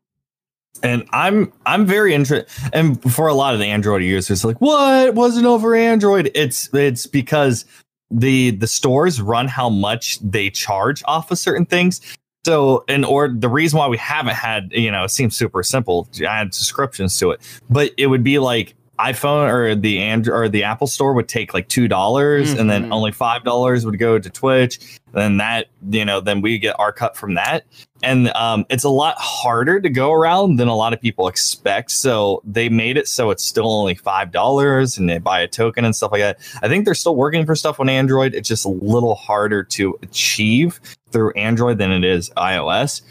And 0.83 1.05
I'm 1.11 1.51
I'm 1.65 1.85
very 1.85 2.13
interested. 2.13 2.47
And 2.73 3.01
for 3.11 3.27
a 3.27 3.33
lot 3.33 3.53
of 3.53 3.59
the 3.59 3.65
Android 3.65 4.03
users, 4.03 4.45
like, 4.45 4.61
what 4.61 5.15
wasn't 5.15 5.45
over 5.45 5.75
Android? 5.75 6.31
It's 6.35 6.73
it's 6.73 7.07
because 7.07 7.65
the 8.11 8.51
the 8.51 8.67
stores 8.67 9.21
run 9.21 9.47
how 9.47 9.69
much 9.69 10.19
they 10.19 10.49
charge 10.49 11.03
off 11.05 11.31
of 11.31 11.39
certain 11.39 11.65
things. 11.65 12.01
So, 12.45 12.85
and 12.87 13.03
or 13.03 13.27
the 13.27 13.49
reason 13.49 13.79
why 13.79 13.87
we 13.87 13.97
haven't 13.97 14.35
had, 14.35 14.71
you 14.71 14.89
know, 14.89 15.03
it 15.03 15.09
seems 15.09 15.35
super 15.35 15.61
simple. 15.63 16.07
Add 16.25 16.53
subscriptions 16.53 17.17
to 17.17 17.31
it, 17.31 17.41
but 17.69 17.91
it 17.97 18.07
would 18.07 18.23
be 18.23 18.39
like 18.39 18.75
iPhone 18.99 19.49
or 19.49 19.75
the 19.75 19.99
Android 19.99 20.35
or 20.35 20.49
the 20.49 20.63
Apple 20.63 20.85
Store 20.85 21.13
would 21.13 21.29
take 21.29 21.53
like 21.53 21.69
two 21.69 21.87
dollars, 21.87 22.49
mm-hmm. 22.49 22.59
and 22.59 22.69
then 22.69 22.83
mm-hmm. 22.83 22.93
only 22.93 23.11
five 23.13 23.45
dollars 23.45 23.85
would 23.85 23.97
go 23.97 24.19
to 24.19 24.29
Twitch. 24.29 24.99
Then 25.13 25.37
that 25.37 25.67
you 25.89 26.03
know, 26.03 26.19
then 26.19 26.41
we 26.41 26.59
get 26.59 26.77
our 26.79 26.91
cut 26.91 27.15
from 27.15 27.35
that, 27.35 27.65
and 28.03 28.27
um, 28.29 28.65
it's 28.69 28.83
a 28.83 28.89
lot 28.89 29.15
harder 29.17 29.79
to 29.79 29.89
go 29.89 30.11
around 30.11 30.57
than 30.57 30.67
a 30.67 30.75
lot 30.75 30.91
of 30.91 30.99
people 30.99 31.29
expect. 31.29 31.91
So 31.91 32.41
they 32.43 32.67
made 32.67 32.97
it 32.97 33.07
so 33.07 33.29
it's 33.31 33.43
still 33.43 33.71
only 33.71 33.95
five 33.95 34.31
dollars, 34.31 34.97
and 34.97 35.09
they 35.09 35.17
buy 35.17 35.39
a 35.39 35.47
token 35.47 35.85
and 35.85 35.95
stuff 35.95 36.11
like 36.11 36.21
that. 36.21 36.37
I 36.61 36.67
think 36.67 36.83
they're 36.83 36.93
still 36.93 37.15
working 37.15 37.45
for 37.45 37.55
stuff 37.55 37.79
on 37.79 37.87
Android. 37.87 38.35
It's 38.35 38.49
just 38.49 38.65
a 38.65 38.69
little 38.69 39.15
harder 39.15 39.63
to 39.63 39.97
achieve 40.01 40.81
through 41.11 41.31
Android 41.31 41.77
than 41.77 41.91
it 41.91 42.03
is 42.03 42.29
iOS. 42.31 43.01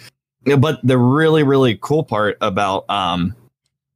But 0.59 0.81
the 0.87 0.99
really 0.99 1.45
really 1.45 1.79
cool 1.81 2.05
part 2.05 2.37
about 2.43 2.89
um 2.91 3.35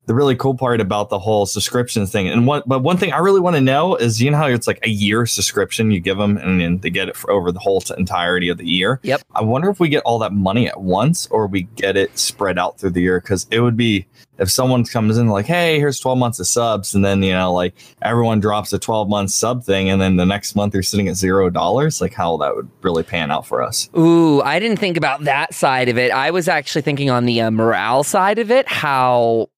the 0.06 0.14
really 0.14 0.34
cool 0.34 0.54
part 0.54 0.80
about 0.80 1.10
the 1.10 1.18
whole 1.18 1.46
subscription 1.46 2.06
thing. 2.06 2.28
And 2.28 2.46
what, 2.46 2.68
but 2.68 2.80
one 2.80 2.96
thing 2.96 3.12
I 3.12 3.18
really 3.18 3.40
want 3.40 3.54
to 3.54 3.60
know 3.60 3.94
is, 3.94 4.20
you 4.20 4.30
know 4.30 4.36
how 4.36 4.46
it's 4.46 4.66
like 4.66 4.84
a 4.84 4.88
year 4.88 5.26
subscription 5.26 5.92
you 5.92 6.00
give 6.00 6.18
them, 6.18 6.36
and 6.38 6.60
then 6.60 6.78
they 6.78 6.90
get 6.90 7.08
it 7.08 7.16
for 7.16 7.30
over 7.30 7.52
the 7.52 7.60
whole 7.60 7.82
entirety 7.96 8.48
of 8.48 8.58
the 8.58 8.68
year. 8.68 8.98
Yep. 9.04 9.22
I 9.34 9.42
wonder 9.42 9.70
if 9.70 9.78
we 9.78 9.88
get 9.88 10.02
all 10.02 10.18
that 10.18 10.32
money 10.32 10.68
at 10.68 10.80
once, 10.80 11.28
or 11.28 11.46
we 11.46 11.62
get 11.76 11.96
it 11.96 12.18
spread 12.18 12.58
out 12.58 12.78
through 12.78 12.90
the 12.90 13.00
year. 13.00 13.20
Because 13.20 13.46
it 13.50 13.60
would 13.60 13.76
be 13.76 14.06
if 14.38 14.50
someone 14.50 14.84
comes 14.84 15.18
in 15.18 15.28
like, 15.28 15.46
hey, 15.46 15.78
here's 15.78 16.00
12 16.00 16.18
months 16.18 16.40
of 16.40 16.48
subs, 16.48 16.96
and 16.96 17.04
then 17.04 17.22
you 17.22 17.32
know 17.32 17.52
like 17.52 17.74
everyone 18.02 18.40
drops 18.40 18.72
a 18.72 18.80
12 18.80 19.08
month 19.08 19.30
sub 19.30 19.62
thing, 19.62 19.88
and 19.88 20.00
then 20.00 20.16
the 20.16 20.26
next 20.26 20.56
month 20.56 20.74
you're 20.74 20.82
sitting 20.82 21.06
at 21.06 21.14
zero 21.14 21.48
dollars. 21.48 22.00
Like 22.00 22.12
how 22.12 22.36
that 22.38 22.56
would 22.56 22.68
really 22.82 23.04
pan 23.04 23.30
out 23.30 23.46
for 23.46 23.62
us. 23.62 23.88
Ooh, 23.96 24.42
I 24.42 24.58
didn't 24.58 24.78
think 24.78 24.96
about 24.96 25.24
that 25.24 25.54
side 25.54 25.88
of 25.88 25.96
it. 25.96 26.10
I 26.10 26.32
was 26.32 26.48
actually 26.48 26.82
thinking 26.82 27.08
on 27.08 27.24
the 27.24 27.40
uh, 27.40 27.50
morale 27.52 28.02
side 28.02 28.40
of 28.40 28.50
it, 28.50 28.66
how 28.66 29.48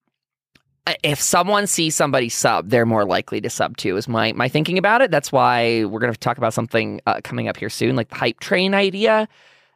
if 1.03 1.21
someone 1.21 1.67
sees 1.67 1.95
somebody 1.95 2.29
sub, 2.29 2.69
they're 2.69 2.87
more 2.87 3.05
likely 3.05 3.41
to 3.41 3.51
sub 3.51 3.77
too. 3.77 3.97
Is 3.97 4.07
my 4.09 4.33
my 4.33 4.49
thinking 4.49 4.79
about 4.79 5.01
it. 5.01 5.11
That's 5.11 5.33
why 5.33 5.85
we're 5.85 6.01
going 6.01 6.13
to 6.13 6.19
talk 6.19 6.39
about 6.39 6.55
something 6.55 7.01
uh, 7.07 7.21
coming 7.25 7.49
up 7.49 7.57
here 7.57 7.71
soon, 7.71 7.97
like 7.97 8.11
the 8.11 8.17
hype 8.17 8.41
train 8.41 8.75
idea. 8.75 9.29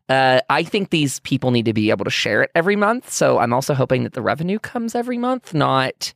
Uh, 0.09 0.41
I 0.49 0.63
think 0.63 0.91
these 0.91 1.21
people 1.21 1.51
need 1.51 1.67
to 1.67 1.75
be 1.75 1.91
able 1.91 2.05
to 2.05 2.11
share 2.11 2.43
it 2.43 2.51
every 2.55 2.77
month. 2.77 3.11
So 3.11 3.39
I'm 3.39 3.53
also 3.53 3.75
hoping 3.75 4.05
that 4.05 4.15
the 4.15 4.23
revenue 4.23 4.59
comes 4.59 4.95
every 4.95 5.19
month, 5.19 5.53
not. 5.53 6.15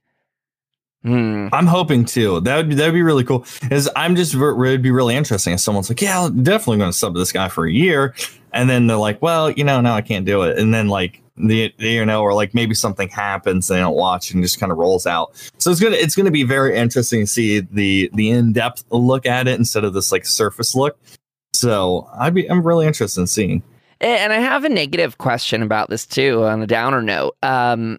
Hmm. 1.02 1.48
I'm 1.52 1.66
hoping 1.66 2.04
too. 2.04 2.40
That 2.40 2.56
would 2.56 2.68
be, 2.68 2.74
that 2.76 2.86
would 2.86 2.94
be 2.94 3.02
really 3.02 3.24
cool. 3.24 3.44
Is 3.70 3.90
I'm 3.96 4.14
just 4.14 4.34
it 4.34 4.38
would 4.38 4.82
be 4.82 4.90
really 4.90 5.16
interesting 5.16 5.54
if 5.54 5.60
someone's 5.60 5.88
like, 5.88 6.00
yeah, 6.00 6.24
I'm 6.24 6.42
definitely 6.42 6.78
going 6.78 6.92
to 6.92 6.96
sub 6.96 7.14
this 7.14 7.32
guy 7.32 7.48
for 7.48 7.66
a 7.66 7.72
year, 7.72 8.14
and 8.52 8.70
then 8.70 8.86
they're 8.86 8.96
like, 8.96 9.20
well, 9.20 9.50
you 9.50 9.64
know, 9.64 9.80
now 9.80 9.94
I 9.94 10.02
can't 10.02 10.24
do 10.24 10.42
it, 10.42 10.58
and 10.58 10.72
then 10.72 10.88
like 10.88 11.21
the, 11.36 11.72
you 11.78 12.04
know, 12.04 12.22
or 12.22 12.34
like 12.34 12.54
maybe 12.54 12.74
something 12.74 13.08
happens 13.08 13.68
they 13.68 13.78
don't 13.78 13.96
watch 13.96 14.30
and 14.30 14.42
just 14.42 14.60
kind 14.60 14.70
of 14.70 14.78
rolls 14.78 15.06
out. 15.06 15.32
So 15.58 15.70
it's 15.70 15.80
gonna 15.80 15.96
it's 15.96 16.14
gonna 16.14 16.30
be 16.30 16.44
very 16.44 16.76
interesting 16.76 17.20
to 17.20 17.26
see 17.26 17.60
the 17.60 18.10
the 18.14 18.30
in 18.30 18.52
depth 18.52 18.84
look 18.90 19.26
at 19.26 19.48
it 19.48 19.58
instead 19.58 19.84
of 19.84 19.94
this 19.94 20.12
like 20.12 20.26
surface 20.26 20.74
look. 20.74 20.98
So 21.54 22.08
I'd 22.18 22.34
be 22.34 22.50
I'm 22.50 22.66
really 22.66 22.86
interested 22.86 23.20
in 23.20 23.26
seeing. 23.26 23.62
And 24.00 24.32
I 24.32 24.38
have 24.38 24.64
a 24.64 24.68
negative 24.68 25.18
question 25.18 25.62
about 25.62 25.88
this 25.88 26.04
too, 26.06 26.44
on 26.44 26.60
a 26.60 26.66
downer 26.66 27.02
note. 27.02 27.36
Um, 27.44 27.98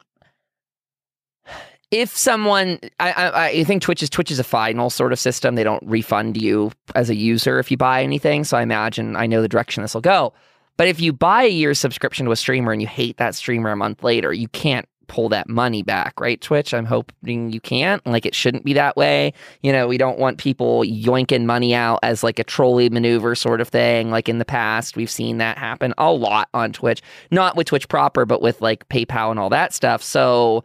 if 1.92 2.10
someone, 2.18 2.80
I, 3.00 3.12
I, 3.12 3.46
I, 3.46 3.64
think 3.64 3.84
Twitch 3.84 4.04
is 4.04 4.10
Twitch 4.10 4.32
is 4.32 4.40
a 4.40 4.44
final 4.44 4.90
sort 4.90 5.14
of 5.14 5.20
system. 5.20 5.56
They 5.56 5.64
don't 5.64 5.84
refund 5.86 6.42
you 6.42 6.72
as 6.96 7.10
a 7.10 7.16
user 7.16 7.60
if 7.60 7.72
you 7.72 7.78
buy 7.78 8.04
anything. 8.04 8.44
So 8.44 8.58
I 8.58 8.64
imagine 8.64 9.16
I 9.16 9.28
know 9.28 9.42
the 9.42 9.48
direction 9.48 9.84
this 9.84 9.94
will 9.94 10.02
go. 10.02 10.34
But 10.78 10.88
if 10.88 11.00
you 11.00 11.14
buy 11.14 11.44
a 11.44 11.50
year's 11.50 11.80
subscription 11.80 12.26
to 12.26 12.32
a 12.32 12.36
streamer 12.36 12.72
and 12.72 12.82
you 12.82 12.88
hate 12.88 13.18
that 13.18 13.36
streamer 13.36 13.72
a 13.72 13.76
month 13.76 14.04
later, 14.04 14.34
you 14.34 14.48
can't 14.50 14.88
pull 15.08 15.30
that 15.30 15.48
money 15.48 15.84
back, 15.84 16.20
right? 16.20 16.42
Twitch, 16.42 16.74
I'm 16.74 16.86
hoping 16.86 17.52
you 17.52 17.60
can't. 17.60 18.06
Like 18.08 18.26
it 18.26 18.34
shouldn't 18.34 18.64
be 18.64 18.74
that 18.74 18.96
way. 18.98 19.34
You 19.62 19.72
know, 19.72 19.88
we 19.88 19.98
don't 19.98 20.18
want 20.18 20.38
people 20.38 20.82
yoinking 20.82 21.46
money 21.46 21.76
out 21.76 22.00
as 22.02 22.24
like 22.24 22.40
a 22.40 22.44
trolley 22.44 22.90
maneuver 22.90 23.36
sort 23.36 23.62
of 23.62 23.68
thing. 23.68 24.10
Like 24.10 24.28
in 24.28 24.40
the 24.40 24.46
past, 24.46 24.96
we've 24.96 25.12
seen 25.12 25.38
that 25.38 25.58
happen 25.58 25.94
a 25.98 26.12
lot 26.12 26.50
on 26.54 26.74
Twitch, 26.74 27.02
not 27.32 27.56
with 27.56 27.68
Twitch 27.68 27.88
proper, 27.88 28.26
but 28.26 28.42
with 28.42 28.62
like 28.62 28.88
PayPal 28.90 29.30
and 29.30 29.40
all 29.40 29.50
that 29.50 29.74
stuff. 29.74 30.02
So, 30.02 30.64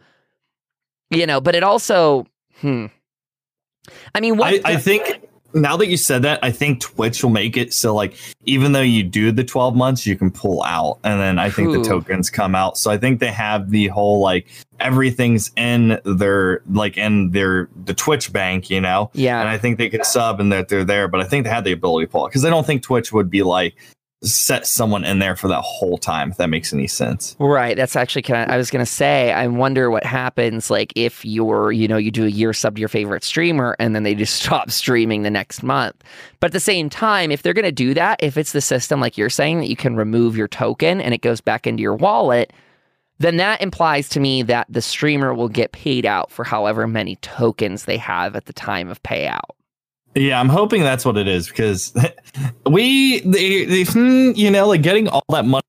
you 1.11 1.27
know, 1.27 1.41
but 1.41 1.53
it 1.53 1.63
also, 1.63 2.25
hmm. 2.61 2.87
I 4.15 4.19
mean, 4.19 4.37
what 4.37 4.65
I, 4.65 4.73
I 4.73 4.77
think 4.77 5.28
now 5.53 5.77
that 5.77 5.87
you 5.87 5.97
said 5.97 6.21
that, 6.23 6.39
I 6.43 6.51
think 6.51 6.81
Twitch 6.81 7.23
will 7.23 7.31
make 7.31 7.57
it 7.57 7.73
so 7.73 7.95
like 7.95 8.15
even 8.45 8.71
though 8.71 8.81
you 8.81 9.03
do 9.03 9.31
the 9.31 9.43
12 9.43 9.75
months, 9.75 10.05
you 10.05 10.15
can 10.15 10.31
pull 10.31 10.63
out 10.63 10.99
and 11.03 11.19
then 11.19 11.39
I 11.39 11.49
think 11.49 11.69
Ooh. 11.69 11.81
the 11.81 11.87
tokens 11.87 12.29
come 12.29 12.55
out. 12.55 12.77
So 12.77 12.91
I 12.91 12.97
think 12.97 13.19
they 13.19 13.31
have 13.31 13.69
the 13.69 13.87
whole 13.87 14.21
like 14.21 14.47
everything's 14.79 15.51
in 15.55 15.99
their 16.05 16.61
like 16.69 16.97
in 16.97 17.31
their 17.31 17.69
the 17.85 17.93
Twitch 17.93 18.31
bank, 18.31 18.69
you 18.69 18.81
know? 18.81 19.09
Yeah. 19.13 19.39
And 19.39 19.49
I 19.49 19.57
think 19.57 19.77
they 19.77 19.89
can 19.89 20.03
sub 20.03 20.39
and 20.39 20.51
that 20.51 20.69
they're 20.69 20.85
there, 20.85 21.07
but 21.07 21.21
I 21.21 21.23
think 21.23 21.43
they 21.43 21.49
had 21.49 21.63
the 21.63 21.71
ability 21.71 22.07
to 22.07 22.11
pull 22.11 22.25
it 22.25 22.29
because 22.29 22.45
I 22.45 22.49
don't 22.49 22.65
think 22.65 22.83
Twitch 22.83 23.11
would 23.11 23.29
be 23.29 23.43
like 23.43 23.75
set 24.21 24.67
someone 24.67 25.05
in 25.05 25.19
there 25.19 25.35
for 25.35 25.47
that 25.47 25.61
whole 25.61 25.97
time 25.97 26.31
if 26.31 26.37
that 26.37 26.49
makes 26.49 26.73
any 26.73 26.87
sense. 26.87 27.35
Right 27.39 27.75
that's 27.75 27.95
actually 27.95 28.21
kind 28.23 28.43
of 28.43 28.53
i 28.53 28.57
was 28.57 28.69
going 28.69 28.83
to 28.83 28.91
say 28.91 29.31
i 29.31 29.47
wonder 29.47 29.89
what 29.89 30.03
happens 30.03 30.69
like 30.69 30.91
if 30.95 31.23
you're 31.23 31.71
you 31.71 31.87
know 31.87 31.97
you 31.97 32.11
do 32.11 32.25
a 32.25 32.29
year 32.29 32.51
sub 32.51 32.75
to 32.75 32.79
your 32.79 32.89
favorite 32.89 33.23
streamer 33.23 33.75
and 33.79 33.95
then 33.95 34.03
they 34.03 34.15
just 34.15 34.41
stop 34.43 34.71
streaming 34.71 35.23
the 35.23 35.29
next 35.29 35.63
month. 35.63 35.95
But 36.39 36.47
at 36.47 36.53
the 36.53 36.59
same 36.59 36.89
time 36.89 37.31
if 37.31 37.43
they're 37.43 37.53
going 37.53 37.63
to 37.63 37.71
do 37.71 37.93
that 37.93 38.21
if 38.21 38.37
it's 38.37 38.51
the 38.51 38.61
system 38.61 38.99
like 38.99 39.17
you're 39.17 39.29
saying 39.29 39.59
that 39.59 39.69
you 39.69 39.75
can 39.75 39.95
remove 39.95 40.35
your 40.35 40.47
token 40.47 40.99
and 40.99 41.13
it 41.13 41.21
goes 41.21 41.41
back 41.41 41.65
into 41.65 41.81
your 41.81 41.95
wallet 41.95 42.51
then 43.19 43.35
that 43.37 43.61
implies 43.61 44.07
to 44.09 44.19
me 44.19 44.41
that 44.43 44.65
the 44.69 44.81
streamer 44.81 45.33
will 45.33 45.49
get 45.49 45.73
paid 45.73 46.05
out 46.05 46.31
for 46.31 46.45
however 46.45 46.87
many 46.87 47.17
tokens 47.17 47.85
they 47.85 47.97
have 47.97 48.35
at 48.35 48.45
the 48.45 48.53
time 48.53 48.89
of 48.89 49.03
payout 49.03 49.51
yeah, 50.19 50.37
I'm 50.39 50.49
hoping 50.49 50.83
that's 50.83 51.05
what 51.05 51.17
it 51.17 51.27
is 51.27 51.47
because 51.47 51.93
we, 52.69 53.21
the, 53.21 53.65
the, 53.65 53.83
hmm, 53.85 54.31
you 54.35 54.51
know, 54.51 54.67
like 54.67 54.81
getting 54.81 55.07
all 55.07 55.23
that 55.29 55.45
money 55.45 55.63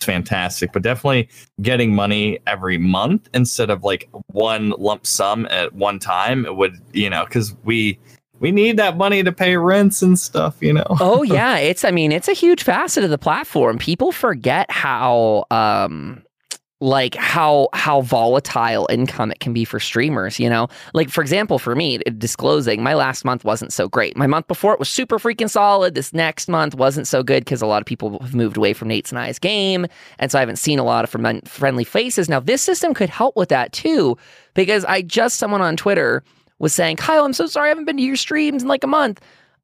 is 0.00 0.06
fantastic, 0.06 0.72
but 0.72 0.82
definitely 0.82 1.28
getting 1.62 1.94
money 1.94 2.40
every 2.46 2.76
month 2.76 3.28
instead 3.34 3.70
of 3.70 3.84
like 3.84 4.08
one 4.26 4.70
lump 4.78 5.06
sum 5.06 5.46
at 5.48 5.74
one 5.74 6.00
time 6.00 6.44
it 6.44 6.56
would, 6.56 6.76
you 6.92 7.08
know, 7.08 7.24
because 7.24 7.54
we 7.62 7.98
we 8.40 8.50
need 8.50 8.78
that 8.78 8.96
money 8.96 9.22
to 9.22 9.30
pay 9.30 9.56
rents 9.56 10.02
and 10.02 10.18
stuff, 10.18 10.56
you 10.60 10.72
know. 10.72 10.86
oh 10.98 11.22
yeah, 11.22 11.58
it's 11.58 11.84
I 11.84 11.92
mean 11.92 12.10
it's 12.10 12.28
a 12.28 12.32
huge 12.32 12.64
facet 12.64 13.04
of 13.04 13.10
the 13.10 13.18
platform. 13.18 13.78
People 13.78 14.10
forget 14.10 14.68
how 14.72 15.44
um 15.52 16.23
like 16.84 17.14
how 17.14 17.66
how 17.72 18.02
volatile 18.02 18.86
income 18.90 19.30
it 19.30 19.40
can 19.40 19.54
be 19.54 19.64
for 19.64 19.80
streamers 19.80 20.38
you 20.38 20.50
know? 20.50 20.68
Like 20.92 21.08
for 21.08 21.22
example 21.22 21.58
for 21.58 21.74
me 21.74 21.96
disclosing 22.18 22.82
my 22.82 22.92
last 22.92 23.24
month 23.24 23.42
wasn't 23.42 23.72
so 23.72 23.88
great. 23.88 24.18
My 24.18 24.26
month 24.26 24.46
before 24.46 24.74
it 24.74 24.78
was 24.78 24.90
super 24.90 25.18
freaking 25.18 25.48
solid. 25.48 25.94
This 25.94 26.12
next 26.12 26.46
month 26.46 26.74
wasn't 26.74 27.08
so 27.08 27.22
good 27.22 27.42
because 27.42 27.62
a 27.62 27.66
lot 27.66 27.80
of 27.80 27.86
people 27.86 28.18
have 28.18 28.34
moved 28.34 28.58
away 28.58 28.74
from 28.74 28.88
nate's 28.88 29.10
and 29.10 29.18
i's 29.18 29.38
game 29.38 29.86
and 30.18 30.30
so 30.30 30.38
i 30.38 30.40
haven't 30.40 30.56
seen 30.56 30.78
a 30.78 30.84
lot 30.84 31.04
of 31.04 31.48
friendly 31.48 31.84
faces. 31.84 32.28
Now 32.28 32.40
this 32.40 32.60
system 32.60 32.92
could 32.92 33.08
help 33.08 33.34
with 33.34 33.48
that 33.48 33.72
too 33.72 34.18
because 34.52 34.84
i 34.84 35.00
just 35.00 35.38
someone 35.38 35.62
on 35.62 35.76
twitter 35.76 36.22
was 36.58 36.74
saying 36.74 36.96
kyle 36.96 37.24
i'm 37.24 37.32
so 37.32 37.46
sorry 37.46 37.66
i 37.66 37.68
haven't 37.70 37.86
been 37.86 37.96
to 37.96 38.02
your 38.02 38.16
streams 38.16 38.62
in 38.62 38.68
like 38.68 38.84
a 38.84 38.88
month 38.88 39.22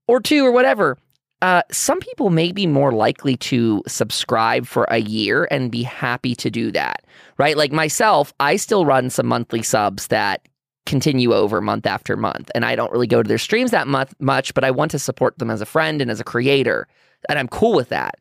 or 0.08 0.20
two 0.20 0.44
or 0.44 0.52
whatever 0.52 0.96
uh, 1.42 1.62
some 1.70 1.98
people 2.00 2.30
may 2.30 2.52
be 2.52 2.66
more 2.66 2.92
likely 2.92 3.36
to 3.36 3.82
subscribe 3.86 4.66
for 4.66 4.84
a 4.84 4.98
year 4.98 5.48
and 5.50 5.70
be 5.70 5.82
happy 5.82 6.34
to 6.34 6.50
do 6.50 6.70
that, 6.72 7.04
right? 7.38 7.56
Like 7.56 7.72
myself, 7.72 8.34
I 8.40 8.56
still 8.56 8.84
run 8.84 9.08
some 9.08 9.26
monthly 9.26 9.62
subs 9.62 10.08
that 10.08 10.46
continue 10.86 11.32
over 11.32 11.60
month 11.60 11.86
after 11.86 12.16
month, 12.16 12.50
and 12.54 12.64
I 12.64 12.76
don't 12.76 12.92
really 12.92 13.06
go 13.06 13.22
to 13.22 13.28
their 13.28 13.38
streams 13.38 13.70
that 13.70 13.86
much, 13.86 14.10
much 14.18 14.52
but 14.52 14.64
I 14.64 14.70
want 14.70 14.90
to 14.90 14.98
support 14.98 15.38
them 15.38 15.50
as 15.50 15.60
a 15.60 15.66
friend 15.66 16.02
and 16.02 16.10
as 16.10 16.20
a 16.20 16.24
creator, 16.24 16.86
and 17.28 17.38
I'm 17.38 17.48
cool 17.48 17.74
with 17.74 17.88
that. 17.88 18.16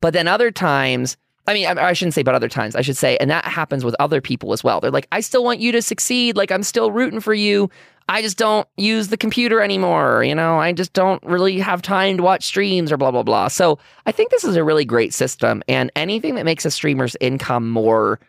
But 0.00 0.14
then 0.14 0.28
other 0.28 0.50
times, 0.50 1.16
I 1.48 1.54
mean, 1.54 1.66
I, 1.66 1.88
I 1.88 1.92
shouldn't 1.94 2.12
say, 2.12 2.22
but 2.22 2.34
other 2.34 2.48
times, 2.48 2.76
I 2.76 2.82
should 2.82 2.98
say, 2.98 3.16
and 3.16 3.30
that 3.30 3.46
happens 3.46 3.82
with 3.82 3.96
other 3.98 4.20
people 4.20 4.52
as 4.52 4.62
well. 4.62 4.80
They're 4.80 4.90
like, 4.90 5.08
I 5.12 5.20
still 5.20 5.42
want 5.42 5.60
you 5.60 5.72
to 5.72 5.80
succeed. 5.80 6.36
Like, 6.36 6.52
I'm 6.52 6.62
still 6.62 6.92
rooting 6.92 7.20
for 7.20 7.32
you. 7.32 7.70
I 8.06 8.20
just 8.20 8.36
don't 8.36 8.68
use 8.76 9.08
the 9.08 9.16
computer 9.16 9.62
anymore. 9.62 10.22
You 10.24 10.34
know, 10.34 10.58
I 10.58 10.72
just 10.72 10.92
don't 10.92 11.22
really 11.22 11.58
have 11.58 11.80
time 11.80 12.18
to 12.18 12.22
watch 12.22 12.44
streams 12.44 12.92
or 12.92 12.98
blah, 12.98 13.10
blah, 13.10 13.22
blah. 13.22 13.48
So 13.48 13.78
I 14.04 14.12
think 14.12 14.30
this 14.30 14.44
is 14.44 14.56
a 14.56 14.64
really 14.64 14.84
great 14.84 15.14
system. 15.14 15.62
And 15.68 15.90
anything 15.96 16.34
that 16.34 16.44
makes 16.44 16.66
a 16.66 16.70
streamer's 16.70 17.16
income 17.18 17.70
more 17.70 18.20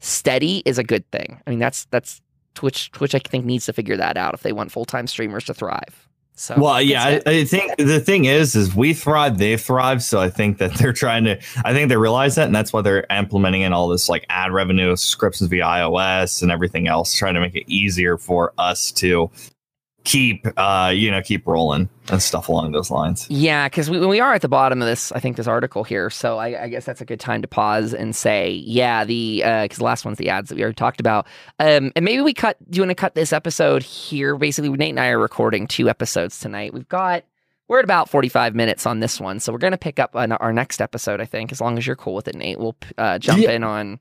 steady 0.00 0.62
is 0.66 0.78
a 0.78 0.84
good 0.84 1.10
thing. 1.10 1.40
I 1.46 1.50
mean, 1.50 1.58
that's, 1.58 1.86
that's 1.86 2.20
Twitch, 2.54 2.90
Twitch, 2.92 3.14
I 3.14 3.18
think 3.20 3.46
needs 3.46 3.64
to 3.66 3.72
figure 3.72 3.96
that 3.96 4.18
out 4.18 4.34
if 4.34 4.42
they 4.42 4.52
want 4.52 4.70
full 4.70 4.84
time 4.84 5.06
streamers 5.06 5.44
to 5.44 5.54
thrive. 5.54 6.05
So, 6.38 6.54
well, 6.58 6.82
yeah, 6.82 7.02
I, 7.02 7.30
I, 7.30 7.44
think 7.44 7.76
the 7.78 7.98
thing 7.98 8.26
is, 8.26 8.54
is 8.54 8.74
we 8.74 8.92
thrive, 8.92 9.38
they 9.38 9.56
thrive. 9.56 10.02
So 10.02 10.20
I 10.20 10.28
think 10.28 10.58
that 10.58 10.74
they're 10.74 10.92
trying 10.92 11.24
to, 11.24 11.40
I 11.64 11.72
think 11.72 11.88
they 11.88 11.96
realize 11.96 12.34
that, 12.34 12.44
and 12.44 12.54
that's 12.54 12.74
why 12.74 12.82
they're 12.82 13.06
implementing 13.10 13.62
in 13.62 13.72
all 13.72 13.88
this 13.88 14.10
like 14.10 14.26
ad 14.28 14.52
revenue, 14.52 14.94
subscriptions 14.96 15.48
via 15.48 15.64
iOS, 15.64 16.42
and 16.42 16.52
everything 16.52 16.88
else, 16.88 17.14
trying 17.14 17.34
to 17.34 17.40
make 17.40 17.54
it 17.54 17.64
easier 17.72 18.18
for 18.18 18.52
us 18.58 18.92
to 18.92 19.30
keep 20.06 20.46
uh 20.56 20.92
you 20.94 21.10
know 21.10 21.20
keep 21.20 21.44
rolling 21.48 21.88
and 22.10 22.22
stuff 22.22 22.48
along 22.48 22.70
those 22.70 22.92
lines. 22.92 23.26
Yeah 23.28 23.68
because 23.68 23.90
we, 23.90 23.98
we 24.06 24.20
are 24.20 24.34
at 24.34 24.40
the 24.40 24.48
bottom 24.48 24.80
of 24.80 24.86
this 24.86 25.10
i 25.10 25.18
think 25.18 25.36
this 25.36 25.48
article 25.48 25.82
here. 25.82 26.08
So 26.10 26.38
I, 26.38 26.62
I 26.62 26.68
guess 26.68 26.84
that's 26.84 27.00
a 27.00 27.04
good 27.04 27.18
time 27.18 27.42
to 27.42 27.48
pause 27.48 27.92
and 27.92 28.14
say 28.14 28.50
yeah 28.64 29.04
the 29.04 29.38
because 29.38 29.78
uh, 29.78 29.82
the 29.82 29.84
last 29.84 30.04
one's 30.04 30.18
the 30.18 30.30
ads 30.30 30.48
that 30.48 30.54
we 30.54 30.62
already 30.62 30.76
talked 30.76 31.00
about. 31.00 31.26
Um 31.58 31.92
and 31.96 32.04
maybe 32.04 32.22
we 32.22 32.32
cut 32.32 32.56
do 32.70 32.76
you 32.76 32.82
want 32.82 32.90
to 32.90 32.94
cut 32.94 33.16
this 33.16 33.32
episode 33.32 33.82
here? 33.82 34.36
Basically 34.36 34.70
nate 34.70 34.90
and 34.90 35.00
i 35.00 35.08
are 35.08 35.18
recording 35.18 35.66
two 35.66 35.88
episodes 35.88 36.38
tonight. 36.38 36.72
We've 36.72 36.88
got 36.88 37.24
we're 37.68 37.80
at 37.80 37.84
about 37.84 38.08
45 38.08 38.54
minutes 38.54 38.86
on 38.86 39.00
this 39.00 39.20
one 39.20 39.40
so 39.40 39.52
we're 39.52 39.58
going 39.58 39.72
to 39.72 39.76
pick 39.76 39.98
up 39.98 40.14
on 40.14 40.30
our 40.30 40.52
next 40.52 40.80
episode 40.80 41.20
i 41.20 41.24
think 41.24 41.50
as 41.50 41.60
long 41.60 41.76
as 41.78 41.84
you're 41.84 41.96
cool 41.96 42.14
with 42.14 42.28
it 42.28 42.36
nate. 42.36 42.60
We'll 42.60 42.76
uh, 42.96 43.18
jump 43.18 43.40
yeah. 43.40 43.50
in 43.50 43.64
on 43.64 43.98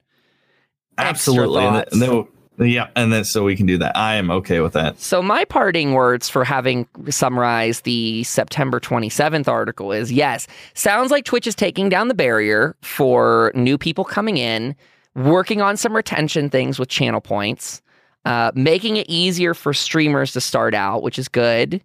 absolutely. 0.99 1.65
And 1.65 2.01
then, 2.01 2.27
yeah, 2.57 2.87
and 2.95 3.11
then 3.11 3.25
so 3.25 3.43
we 3.43 3.55
can 3.55 3.65
do 3.65 3.77
that. 3.79 3.95
I 3.97 4.15
am 4.15 4.31
okay 4.31 4.61
with 4.61 4.73
that. 4.73 4.99
So 4.99 5.21
my 5.21 5.43
parting 5.45 5.93
words 5.93 6.29
for 6.29 6.43
having 6.43 6.87
summarized 7.09 7.83
the 7.83 8.23
September 8.23 8.79
27th 8.79 9.47
article 9.47 9.91
is 9.91 10.11
yes, 10.11 10.47
sounds 10.73 11.11
like 11.11 11.25
Twitch 11.25 11.47
is 11.47 11.55
taking 11.55 11.89
down 11.89 12.07
the 12.07 12.13
barrier 12.13 12.75
for 12.81 13.51
new 13.55 13.77
people 13.77 14.05
coming 14.05 14.37
in, 14.37 14.75
working 15.15 15.61
on 15.61 15.75
some 15.75 15.95
retention 15.95 16.49
things 16.49 16.79
with 16.79 16.87
channel 16.87 17.21
points, 17.21 17.81
uh, 18.23 18.51
making 18.55 18.97
it 18.97 19.07
easier 19.09 19.53
for 19.53 19.73
streamers 19.73 20.31
to 20.33 20.41
start 20.41 20.73
out, 20.73 21.03
which 21.03 21.19
is 21.19 21.27
good. 21.27 21.83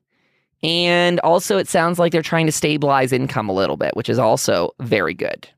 And 0.63 1.19
also, 1.21 1.57
it 1.57 1.69
sounds 1.69 1.99
like 1.99 2.13
they're 2.13 2.23
trying 2.23 2.47
to 2.47 2.53
stabilize 2.53 3.13
income 3.13 3.49
a 3.49 3.53
little 3.53 3.79
bit, 3.79 3.97
which 3.97 4.11
is 4.11 4.19
also 4.19 4.75
very 4.79 5.15
good 5.15 5.49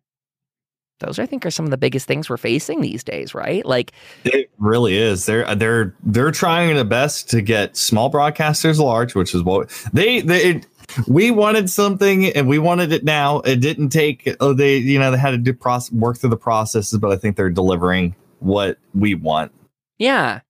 those 1.03 1.19
I 1.19 1.27
think 1.27 1.45
are 1.45 1.51
some 1.51 1.65
of 1.65 1.71
the 1.71 1.77
biggest 1.77 2.07
things 2.07 2.31
we're 2.31 2.37
facing 2.37 2.81
these 2.81 3.05
days, 3.05 3.35
right? 3.35 3.65
Like 3.65 3.93
it 4.25 4.51
really 4.59 4.97
is. 4.97 5.27
They're 5.27 5.55
they're 5.55 5.95
they're 6.03 6.31
trying 6.31 6.75
their 6.75 6.85
best 6.85 7.29
to 7.31 7.43
get 7.43 7.77
small 7.77 8.11
broadcasters 8.11 8.79
large, 8.79 9.15
which 9.15 9.35
is 9.35 9.43
what 9.43 9.71
they 9.93 10.21
they 10.21 10.43
it, 10.43 10.67
we 11.07 11.31
wanted 11.31 11.71
something 11.71 12.27
and 12.27 12.49
we 12.49 12.59
wanted 12.59 12.93
it 12.93 13.05
now. 13.05 13.41
It 13.41 13.57
didn't 13.57 13.91
take 13.91 14.29
oh 14.41 14.53
they 14.53 14.79
you 14.79 14.99
know 14.99 15.11
they 15.11 15.19
had 15.19 15.33
to 15.33 15.39
do 15.39 15.53
process 15.53 15.93
work 15.93 16.19
through 16.19 16.31
the 16.31 16.37
processes, 16.37 16.99
but 16.99 17.11
I 17.11 17.17
think 17.17 17.37
they're 17.37 17.51
delivering 17.51 18.15
what 18.41 18.79
we 18.95 19.15
want. 19.15 19.53
Yeah. 19.99 20.41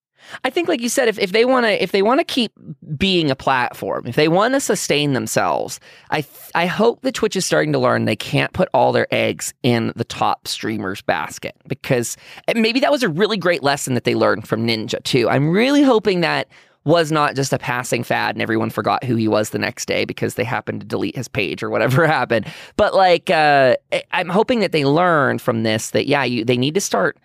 I 0.44 0.50
think, 0.50 0.68
like 0.68 0.80
you 0.80 0.88
said, 0.88 1.08
if, 1.08 1.18
if 1.18 1.32
they 1.32 1.44
want 1.44 1.64
to 1.66 1.82
if 1.82 1.92
they 1.92 2.02
want 2.02 2.20
to 2.20 2.24
keep 2.24 2.52
being 2.96 3.30
a 3.30 3.36
platform, 3.36 4.06
if 4.06 4.16
they 4.16 4.28
want 4.28 4.54
to 4.54 4.60
sustain 4.60 5.12
themselves, 5.12 5.80
I 6.10 6.24
I 6.54 6.66
hope 6.66 7.02
that 7.02 7.14
Twitch 7.14 7.36
is 7.36 7.46
starting 7.46 7.72
to 7.72 7.78
learn 7.78 8.04
they 8.04 8.16
can't 8.16 8.52
put 8.52 8.68
all 8.74 8.92
their 8.92 9.06
eggs 9.10 9.54
in 9.62 9.92
the 9.96 10.04
top 10.04 10.48
streamers 10.48 11.02
basket 11.02 11.56
because 11.68 12.16
maybe 12.54 12.80
that 12.80 12.90
was 12.90 13.02
a 13.02 13.08
really 13.08 13.36
great 13.36 13.62
lesson 13.62 13.94
that 13.94 14.04
they 14.04 14.14
learned 14.14 14.48
from 14.48 14.66
Ninja 14.66 15.02
too. 15.04 15.28
I'm 15.28 15.50
really 15.50 15.82
hoping 15.82 16.20
that 16.20 16.48
was 16.84 17.12
not 17.12 17.36
just 17.36 17.52
a 17.52 17.58
passing 17.58 18.02
fad 18.02 18.34
and 18.34 18.42
everyone 18.42 18.70
forgot 18.70 19.04
who 19.04 19.14
he 19.14 19.28
was 19.28 19.50
the 19.50 19.58
next 19.58 19.86
day 19.86 20.04
because 20.04 20.34
they 20.34 20.44
happened 20.44 20.80
to 20.80 20.86
delete 20.86 21.14
his 21.14 21.28
page 21.28 21.62
or 21.62 21.70
whatever 21.70 22.06
happened. 22.08 22.46
But 22.76 22.94
like, 22.94 23.30
uh, 23.30 23.76
I'm 24.10 24.28
hoping 24.28 24.60
that 24.60 24.72
they 24.72 24.84
learned 24.84 25.40
from 25.40 25.62
this 25.62 25.90
that 25.90 26.06
yeah, 26.06 26.24
you 26.24 26.44
they 26.44 26.56
need 26.56 26.74
to 26.74 26.80
start 26.80 27.16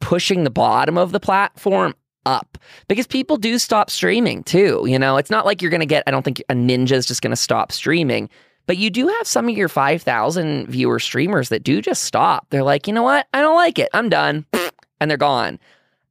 pushing 0.00 0.44
the 0.44 0.50
bottom 0.50 0.98
of 0.98 1.12
the 1.12 1.20
platform 1.20 1.94
up 2.26 2.58
because 2.88 3.06
people 3.06 3.36
do 3.36 3.58
stop 3.58 3.90
streaming 3.90 4.42
too. 4.42 4.84
You 4.86 4.98
know, 4.98 5.16
it's 5.16 5.30
not 5.30 5.46
like 5.46 5.62
you're 5.62 5.70
going 5.70 5.80
to 5.80 5.86
get, 5.86 6.02
I 6.06 6.10
don't 6.10 6.24
think 6.24 6.42
a 6.48 6.54
ninja 6.54 6.92
is 6.92 7.06
just 7.06 7.22
going 7.22 7.30
to 7.30 7.36
stop 7.36 7.72
streaming, 7.72 8.28
but 8.66 8.76
you 8.76 8.90
do 8.90 9.08
have 9.08 9.26
some 9.26 9.48
of 9.48 9.56
your 9.56 9.68
5,000 9.68 10.66
viewer 10.68 10.98
streamers 10.98 11.48
that 11.48 11.62
do 11.62 11.80
just 11.80 12.04
stop. 12.04 12.46
They're 12.50 12.62
like, 12.62 12.86
you 12.86 12.92
know 12.92 13.02
what? 13.02 13.26
I 13.32 13.40
don't 13.40 13.56
like 13.56 13.78
it. 13.78 13.88
I'm 13.94 14.08
done. 14.08 14.46
And 15.00 15.10
they're 15.10 15.18
gone. 15.18 15.58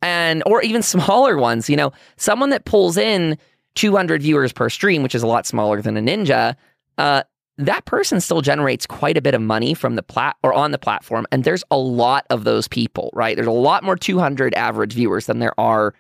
And, 0.02 0.44
or 0.46 0.62
even 0.62 0.82
smaller 0.84 1.38
ones, 1.38 1.70
you 1.70 1.76
know, 1.76 1.92
someone 2.18 2.50
that 2.50 2.66
pulls 2.66 2.98
in 2.98 3.38
200 3.76 4.22
viewers 4.22 4.52
per 4.52 4.70
stream, 4.70 5.04
which 5.04 5.16
is 5.16 5.24
a 5.24 5.28
lot 5.28 5.46
smaller 5.46 5.82
than 5.82 5.96
a 5.96 6.02
ninja, 6.02 6.56
uh, 6.98 7.24
that 7.60 7.84
person 7.84 8.22
still 8.22 8.42
generates 8.42 8.88
quite 8.88 9.18
a 9.18 9.22
bit 9.22 9.36
of 9.36 9.42
money 9.42 9.74
from 9.74 9.96
the 9.96 10.02
plat 10.02 10.38
or 10.44 10.54
on 10.54 10.72
the 10.72 10.78
platform 10.78 11.28
and 11.30 11.44
there's 11.44 11.64
a 11.70 11.78
lot 11.78 12.26
of 12.30 12.46
those 12.46 12.68
people 12.68 13.12
right? 13.14 13.36
There's 13.36 13.48
a 13.48 13.52
lot 13.52 13.84
more 13.84 13.98
200 13.98 14.54
average 14.56 14.94
viewers 14.94 15.26
than 15.26 15.40
there 15.40 15.60
are 15.60 15.94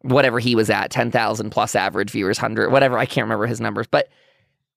whatever 0.00 0.38
he 0.38 0.54
was 0.54 0.70
at 0.70 0.90
10,000 0.90 1.50
plus 1.50 1.74
average 1.74 2.10
viewers 2.10 2.38
100 2.38 2.72
whatever 2.72 2.98
I 2.98 3.04
can't 3.04 3.26
remember 3.26 3.46
his 3.46 3.60
numbers 3.60 3.86
but 3.86 4.08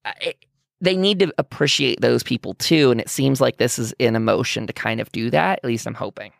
uh, 0.03 0.11
it, 0.21 0.45
they 0.81 0.95
need 0.95 1.19
to 1.19 1.33
appreciate 1.38 2.01
those 2.01 2.21
people 2.21 2.53
too 2.55 2.91
and 2.91 2.99
it 2.99 3.09
seems 3.09 3.39
like 3.39 3.57
this 3.57 3.79
is 3.79 3.93
in 3.97 4.21
motion 4.23 4.67
to 4.67 4.73
kind 4.73 4.99
of 4.99 5.09
do 5.13 5.29
that 5.29 5.59
at 5.59 5.65
least 5.65 5.88
I'm 5.88 5.93
hoping. 5.93 6.33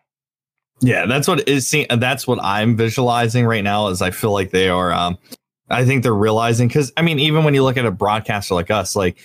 Yeah 0.81 1.05
that's 1.05 1.27
what 1.27 1.47
is 1.47 1.73
that's 1.89 2.27
what 2.27 2.39
I'm 2.43 2.75
visualizing 2.75 3.45
right 3.45 3.63
now 3.63 3.87
is 3.87 4.01
I 4.01 4.11
feel 4.11 4.33
like 4.33 4.51
they 4.51 4.67
are 4.67 4.91
um 4.91 5.17
I 5.69 5.85
think 5.85 6.03
they're 6.03 6.13
realizing 6.13 6.67
because 6.67 6.93
I 6.95 7.01
mean, 7.01 7.19
even 7.19 7.43
when 7.43 7.53
you 7.53 7.63
look 7.63 7.77
at 7.77 7.85
a 7.85 7.91
broadcaster 7.91 8.55
like 8.55 8.71
us, 8.71 8.95
like 8.95 9.17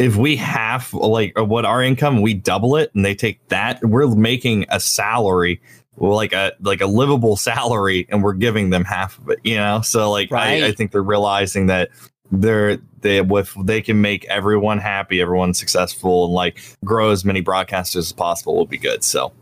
if 0.00 0.16
we 0.16 0.34
half 0.34 0.94
like 0.94 1.38
what 1.38 1.66
our 1.66 1.82
income, 1.82 2.22
we 2.22 2.32
double 2.32 2.76
it, 2.76 2.90
and 2.94 3.04
they 3.04 3.14
take 3.14 3.46
that, 3.48 3.84
we're 3.84 4.08
making 4.08 4.64
a 4.70 4.80
salary 4.80 5.60
like 5.98 6.32
a 6.32 6.52
like 6.60 6.80
a 6.80 6.86
livable 6.86 7.36
salary, 7.36 8.06
and 8.08 8.24
we're 8.24 8.32
giving 8.32 8.70
them 8.70 8.84
half 8.84 9.18
of 9.18 9.28
it. 9.28 9.38
You 9.44 9.56
know, 9.56 9.82
so 9.82 10.10
like 10.10 10.30
right. 10.30 10.62
I, 10.62 10.68
I 10.68 10.72
think 10.72 10.92
they're 10.92 11.02
realizing 11.02 11.66
that 11.66 11.90
they're 12.32 12.78
they 13.02 13.20
with 13.20 13.54
they 13.62 13.82
can 13.82 14.00
make 14.00 14.24
everyone 14.24 14.78
happy, 14.78 15.20
everyone 15.20 15.52
successful, 15.52 16.24
and 16.24 16.32
like 16.32 16.58
grow 16.82 17.10
as 17.10 17.22
many 17.22 17.42
broadcasters 17.42 17.98
as 17.98 18.12
possible, 18.12 18.56
will 18.56 18.66
be 18.66 18.78
good. 18.78 19.04
So 19.04 19.32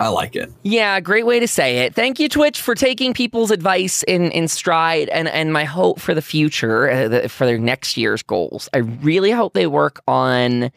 I 0.00 0.08
like 0.08 0.34
it. 0.34 0.50
Yeah, 0.62 0.98
great 1.00 1.26
way 1.26 1.40
to 1.40 1.46
say 1.46 1.80
it. 1.80 1.94
Thank 1.94 2.18
you, 2.18 2.30
Twitch, 2.30 2.58
for 2.58 2.74
taking 2.74 3.12
people's 3.12 3.50
advice 3.50 4.02
in 4.04 4.30
in 4.30 4.48
stride, 4.48 5.10
and 5.10 5.28
and 5.28 5.52
my 5.52 5.64
hope 5.64 6.00
for 6.00 6.14
the 6.14 6.22
future, 6.22 6.90
uh, 6.90 7.08
the, 7.08 7.28
for 7.28 7.44
their 7.44 7.58
next 7.58 7.98
year's 7.98 8.22
goals. 8.22 8.70
I 8.72 8.78
really 8.78 9.30
hope 9.30 9.52
they 9.52 9.66
work 9.66 10.00
on 10.08 10.72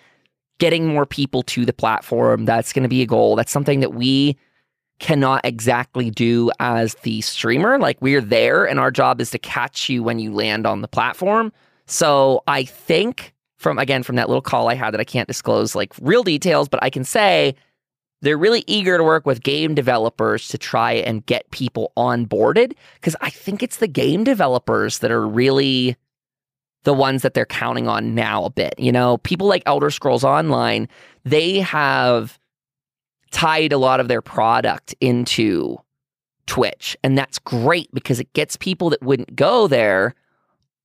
getting 0.60 0.88
more 0.88 1.06
people 1.06 1.42
to 1.44 1.66
the 1.66 1.72
platform. 1.72 2.44
That's 2.44 2.74
going 2.74 2.84
to 2.84 2.90
be 2.90 3.02
a 3.02 3.06
goal. 3.06 3.38
That's 3.38 3.52
something 3.52 3.80
that 3.80 3.94
we 3.94 4.38
cannot 5.00 5.46
exactly 5.46 6.10
do 6.10 6.52
as 6.60 6.96
the 7.04 7.22
streamer. 7.22 7.80
Like 7.80 8.02
we're 8.02 8.22
there, 8.22 8.66
and 8.66 8.78
our 8.78 8.92
job 8.92 9.22
is 9.22 9.32
to 9.32 9.40
catch 9.40 9.88
you 9.88 10.04
when 10.04 10.20
you 10.20 10.34
land 10.34 10.68
on 10.68 10.82
the 10.82 10.88
platform. 10.90 11.54
So 11.86 12.44
I 12.48 12.66
think 12.66 13.34
from 13.56 13.80
again 13.80 14.04
from 14.04 14.18
that 14.18 14.28
little 14.28 14.42
call 14.42 14.68
I 14.68 14.76
had 14.76 14.92
that 14.92 15.00
I 15.00 15.06
can't 15.06 15.30
disclose 15.30 15.76
like 15.76 15.94
real 16.02 16.24
details, 16.24 16.68
but 16.68 16.84
I 16.84 16.90
can 16.90 17.06
say 17.06 17.56
they're 18.24 18.38
really 18.38 18.64
eager 18.68 18.98
to 18.98 19.04
work 19.04 19.26
with 19.26 19.44
game 19.44 19.76
developers 19.76 20.48
to 20.48 20.58
try 20.58 20.94
and 20.94 21.26
get 21.26 21.52
people 21.52 21.92
onboarded 21.98 22.74
because 22.96 23.16
I 23.22 23.30
think 23.30 23.62
it's 23.62 23.78
the 23.78 23.88
game 23.88 24.24
developers 24.24 25.00
that 25.00 25.12
are 25.12 25.28
really 25.28 25.98
the 26.84 26.94
ones 26.94 27.22
that 27.22 27.34
they're 27.34 27.46
counting 27.46 27.88
on 27.88 28.16
now 28.16 28.46
a 28.46 28.50
bit. 28.50 28.76
You 28.78 28.92
know, 28.92 29.18
people 29.20 29.48
like 29.48 29.62
Elder 29.66 29.90
Scrolls 29.90 30.24
Online, 30.24 30.88
they 31.26 31.60
have 31.60 32.40
tied 33.32 33.74
a 33.74 33.78
lot 33.78 34.00
of 34.00 34.08
their 34.08 34.22
product 34.22 34.96
into 35.02 35.78
Twitch. 36.46 36.96
And 37.04 37.18
that's 37.18 37.40
great 37.40 37.90
because 37.94 38.20
it 38.20 38.32
gets 38.34 38.56
people 38.56 38.90
that 38.90 39.02
wouldn't 39.02 39.36
go 39.36 39.68
there 39.68 40.16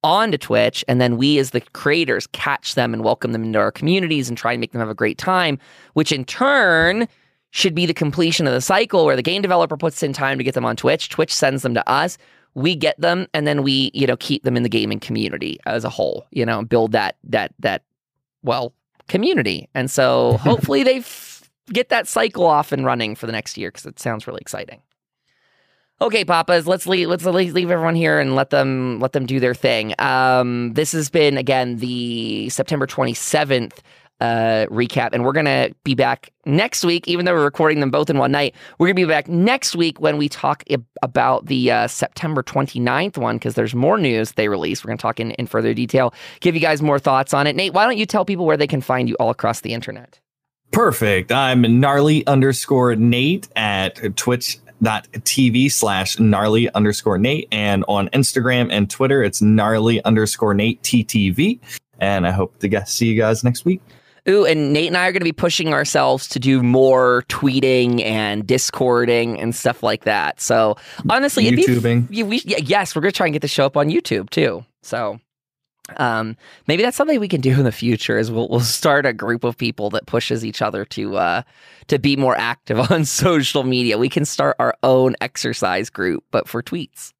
onto 0.02 0.38
Twitch. 0.38 0.84
And 0.88 1.00
then 1.00 1.16
we, 1.16 1.38
as 1.38 1.50
the 1.50 1.60
creators, 1.60 2.26
catch 2.28 2.74
them 2.74 2.92
and 2.94 3.04
welcome 3.04 3.32
them 3.32 3.44
into 3.44 3.58
our 3.58 3.72
communities 3.72 4.28
and 4.28 4.36
try 4.36 4.52
and 4.52 4.60
make 4.60 4.72
them 4.72 4.80
have 4.80 4.88
a 4.88 4.94
great 4.94 5.18
time, 5.18 5.58
which 5.94 6.12
in 6.12 6.24
turn 6.24 7.08
should 7.50 7.74
be 7.74 7.86
the 7.86 7.94
completion 7.94 8.46
of 8.46 8.52
the 8.52 8.60
cycle 8.60 9.04
where 9.04 9.16
the 9.16 9.22
game 9.22 9.42
developer 9.42 9.76
puts 9.76 10.02
in 10.02 10.12
time 10.12 10.38
to 10.38 10.44
get 10.44 10.54
them 10.54 10.64
on 10.64 10.76
Twitch. 10.76 11.08
Twitch 11.08 11.34
sends 11.34 11.62
them 11.62 11.74
to 11.74 11.88
us. 11.88 12.18
We 12.54 12.74
get 12.74 13.00
them 13.00 13.26
and 13.32 13.46
then 13.46 13.62
we, 13.62 13.90
you 13.94 14.06
know, 14.06 14.16
keep 14.16 14.42
them 14.42 14.56
in 14.56 14.62
the 14.62 14.68
gaming 14.68 15.00
community 15.00 15.58
as 15.66 15.84
a 15.84 15.88
whole, 15.88 16.26
you 16.30 16.44
know, 16.44 16.62
build 16.62 16.92
that 16.92 17.16
that 17.24 17.54
that 17.60 17.82
well, 18.42 18.74
community. 19.08 19.68
And 19.74 19.90
so 19.90 20.36
hopefully 20.40 20.82
they 20.82 20.98
f- 20.98 21.50
get 21.72 21.88
that 21.90 22.06
cycle 22.08 22.44
off 22.44 22.72
and 22.72 22.84
running 22.84 23.14
for 23.14 23.26
the 23.26 23.32
next 23.32 23.56
year 23.56 23.70
because 23.70 23.86
it 23.86 23.98
sounds 23.98 24.26
really 24.26 24.40
exciting. 24.40 24.82
Okay, 26.00 26.24
papas, 26.24 26.68
let's 26.68 26.86
leave. 26.86 27.08
Let's 27.08 27.24
leave 27.24 27.70
everyone 27.70 27.96
here 27.96 28.20
and 28.20 28.36
let 28.36 28.50
them 28.50 29.00
let 29.00 29.12
them 29.12 29.26
do 29.26 29.40
their 29.40 29.54
thing. 29.54 29.94
Um, 29.98 30.72
this 30.74 30.92
has 30.92 31.10
been 31.10 31.36
again 31.36 31.78
the 31.78 32.48
September 32.50 32.86
twenty 32.86 33.14
seventh 33.14 33.82
uh, 34.20 34.66
recap. 34.70 35.10
And 35.12 35.24
we're 35.24 35.32
going 35.32 35.46
to 35.46 35.74
be 35.84 35.94
back 35.94 36.32
next 36.44 36.84
week, 36.84 37.06
even 37.06 37.24
though 37.24 37.34
we're 37.34 37.44
recording 37.44 37.80
them 37.80 37.90
both 37.90 38.10
in 38.10 38.18
one 38.18 38.32
night. 38.32 38.54
We're 38.78 38.86
going 38.86 38.96
to 38.96 39.02
be 39.02 39.08
back 39.08 39.28
next 39.28 39.76
week 39.76 40.00
when 40.00 40.16
we 40.16 40.28
talk 40.28 40.64
about 41.02 41.46
the 41.46 41.70
uh, 41.70 41.86
September 41.86 42.42
29th 42.42 43.16
one 43.16 43.36
because 43.36 43.54
there's 43.54 43.74
more 43.74 43.98
news 43.98 44.32
they 44.32 44.48
released. 44.48 44.84
We're 44.84 44.88
going 44.88 44.98
to 44.98 45.02
talk 45.02 45.20
in, 45.20 45.32
in 45.32 45.46
further 45.46 45.74
detail, 45.74 46.12
give 46.40 46.54
you 46.54 46.60
guys 46.60 46.82
more 46.82 46.98
thoughts 46.98 47.32
on 47.32 47.46
it. 47.46 47.54
Nate, 47.56 47.74
why 47.74 47.84
don't 47.84 47.98
you 47.98 48.06
tell 48.06 48.24
people 48.24 48.46
where 48.46 48.56
they 48.56 48.66
can 48.66 48.80
find 48.80 49.08
you 49.08 49.14
all 49.20 49.30
across 49.30 49.60
the 49.60 49.72
internet? 49.72 50.20
Perfect. 50.70 51.32
I'm 51.32 51.80
gnarly 51.80 52.26
underscore 52.26 52.94
Nate 52.94 53.48
at 53.56 54.16
Twitch 54.16 54.58
dot 54.82 55.08
TV 55.12 55.70
slash 55.70 56.18
gnarly 56.18 56.72
underscore 56.74 57.18
Nate. 57.18 57.48
And 57.50 57.84
on 57.88 58.08
Instagram 58.10 58.68
and 58.70 58.88
Twitter, 58.88 59.22
it's 59.22 59.42
gnarly 59.42 60.04
underscore 60.04 60.54
Nate 60.54 60.82
TTV. 60.82 61.58
And 62.00 62.26
I 62.26 62.30
hope 62.30 62.58
to 62.60 62.86
see 62.86 63.06
you 63.06 63.20
guys 63.20 63.42
next 63.42 63.64
week. 63.64 63.80
Ooh, 64.28 64.44
and 64.44 64.72
Nate 64.72 64.88
and 64.88 64.96
I 64.96 65.06
are 65.08 65.12
going 65.12 65.20
to 65.20 65.24
be 65.24 65.32
pushing 65.32 65.72
ourselves 65.72 66.28
to 66.28 66.38
do 66.38 66.62
more 66.62 67.24
tweeting 67.28 68.02
and 68.04 68.46
discording 68.46 69.40
and 69.40 69.54
stuff 69.54 69.82
like 69.82 70.04
that. 70.04 70.40
So 70.40 70.76
honestly, 71.08 71.50
YouTubing. 71.50 72.08
Be, 72.08 72.22
we, 72.22 72.42
yes, 72.44 72.94
we're 72.94 73.02
going 73.02 73.12
to 73.12 73.16
try 73.16 73.26
and 73.26 73.32
get 73.32 73.42
the 73.42 73.48
show 73.48 73.64
up 73.64 73.76
on 73.76 73.88
YouTube 73.88 74.28
too. 74.30 74.64
So 74.82 75.18
um, 75.96 76.36
maybe 76.66 76.82
that's 76.82 76.96
something 76.96 77.18
we 77.18 77.28
can 77.28 77.40
do 77.40 77.52
in 77.52 77.64
the 77.64 77.72
future. 77.72 78.18
Is 78.18 78.30
we'll 78.30 78.48
we'll 78.48 78.60
start 78.60 79.06
a 79.06 79.12
group 79.12 79.44
of 79.44 79.56
people 79.56 79.90
that 79.90 80.06
pushes 80.06 80.44
each 80.44 80.60
other 80.60 80.84
to 80.86 81.16
uh, 81.16 81.42
to 81.86 81.98
be 81.98 82.16
more 82.16 82.36
active 82.36 82.78
on 82.90 83.04
social 83.04 83.64
media. 83.64 83.98
We 83.98 84.08
can 84.08 84.24
start 84.24 84.56
our 84.58 84.74
own 84.82 85.16
exercise 85.20 85.90
group, 85.90 86.24
but 86.30 86.48
for 86.48 86.62
tweets. 86.62 87.12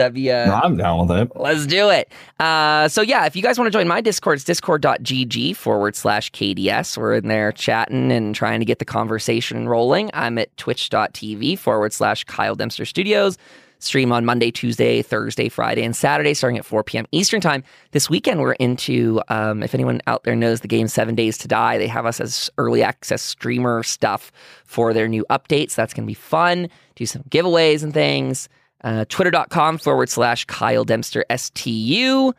That'd 0.00 0.14
be 0.14 0.32
uh, 0.32 0.46
no, 0.46 0.54
I'm 0.54 0.78
down 0.78 1.06
with 1.06 1.18
it. 1.18 1.36
Let's 1.36 1.66
do 1.66 1.90
it. 1.90 2.10
Uh, 2.38 2.88
so 2.88 3.02
yeah, 3.02 3.26
if 3.26 3.36
you 3.36 3.42
guys 3.42 3.58
want 3.58 3.70
to 3.70 3.78
join 3.78 3.86
my 3.86 4.00
Discord, 4.00 4.36
it's 4.36 4.44
discord.gg 4.44 5.54
forward 5.54 5.94
slash 5.94 6.32
KDS. 6.32 6.96
We're 6.96 7.16
in 7.16 7.28
there 7.28 7.52
chatting 7.52 8.10
and 8.10 8.34
trying 8.34 8.60
to 8.60 8.64
get 8.64 8.78
the 8.78 8.86
conversation 8.86 9.68
rolling. 9.68 10.10
I'm 10.14 10.38
at 10.38 10.56
twitch.tv 10.56 11.58
forward 11.58 11.92
slash 11.92 12.24
Kyle 12.24 12.54
Dempster 12.54 12.86
Studios. 12.86 13.36
Stream 13.78 14.10
on 14.10 14.24
Monday, 14.24 14.50
Tuesday, 14.50 15.02
Thursday, 15.02 15.50
Friday, 15.50 15.82
and 15.82 15.94
Saturday, 15.94 16.32
starting 16.32 16.58
at 16.58 16.64
4 16.64 16.82
p.m. 16.82 17.06
Eastern 17.12 17.42
Time. 17.42 17.62
This 17.92 18.08
weekend, 18.08 18.40
we're 18.40 18.52
into, 18.52 19.20
um, 19.28 19.62
if 19.62 19.74
anyone 19.74 20.00
out 20.06 20.24
there 20.24 20.36
knows 20.36 20.60
the 20.60 20.68
game 20.68 20.88
Seven 20.88 21.14
Days 21.14 21.36
to 21.38 21.48
Die, 21.48 21.78
they 21.78 21.86
have 21.86 22.06
us 22.06 22.20
as 22.20 22.50
early 22.56 22.82
access 22.82 23.22
streamer 23.22 23.82
stuff 23.82 24.32
for 24.64 24.94
their 24.94 25.08
new 25.08 25.26
updates. 25.28 25.74
That's 25.74 25.92
going 25.92 26.04
to 26.04 26.10
be 26.10 26.14
fun. 26.14 26.68
Do 26.94 27.04
some 27.04 27.22
giveaways 27.24 27.82
and 27.82 27.92
things 27.92 28.48
uh, 28.84 29.04
twitter.com 29.08 29.78
forward 29.78 30.08
slash 30.08 30.44
Kyle 30.46 30.84
Dempster 30.84 31.24
STU. 31.34 32.32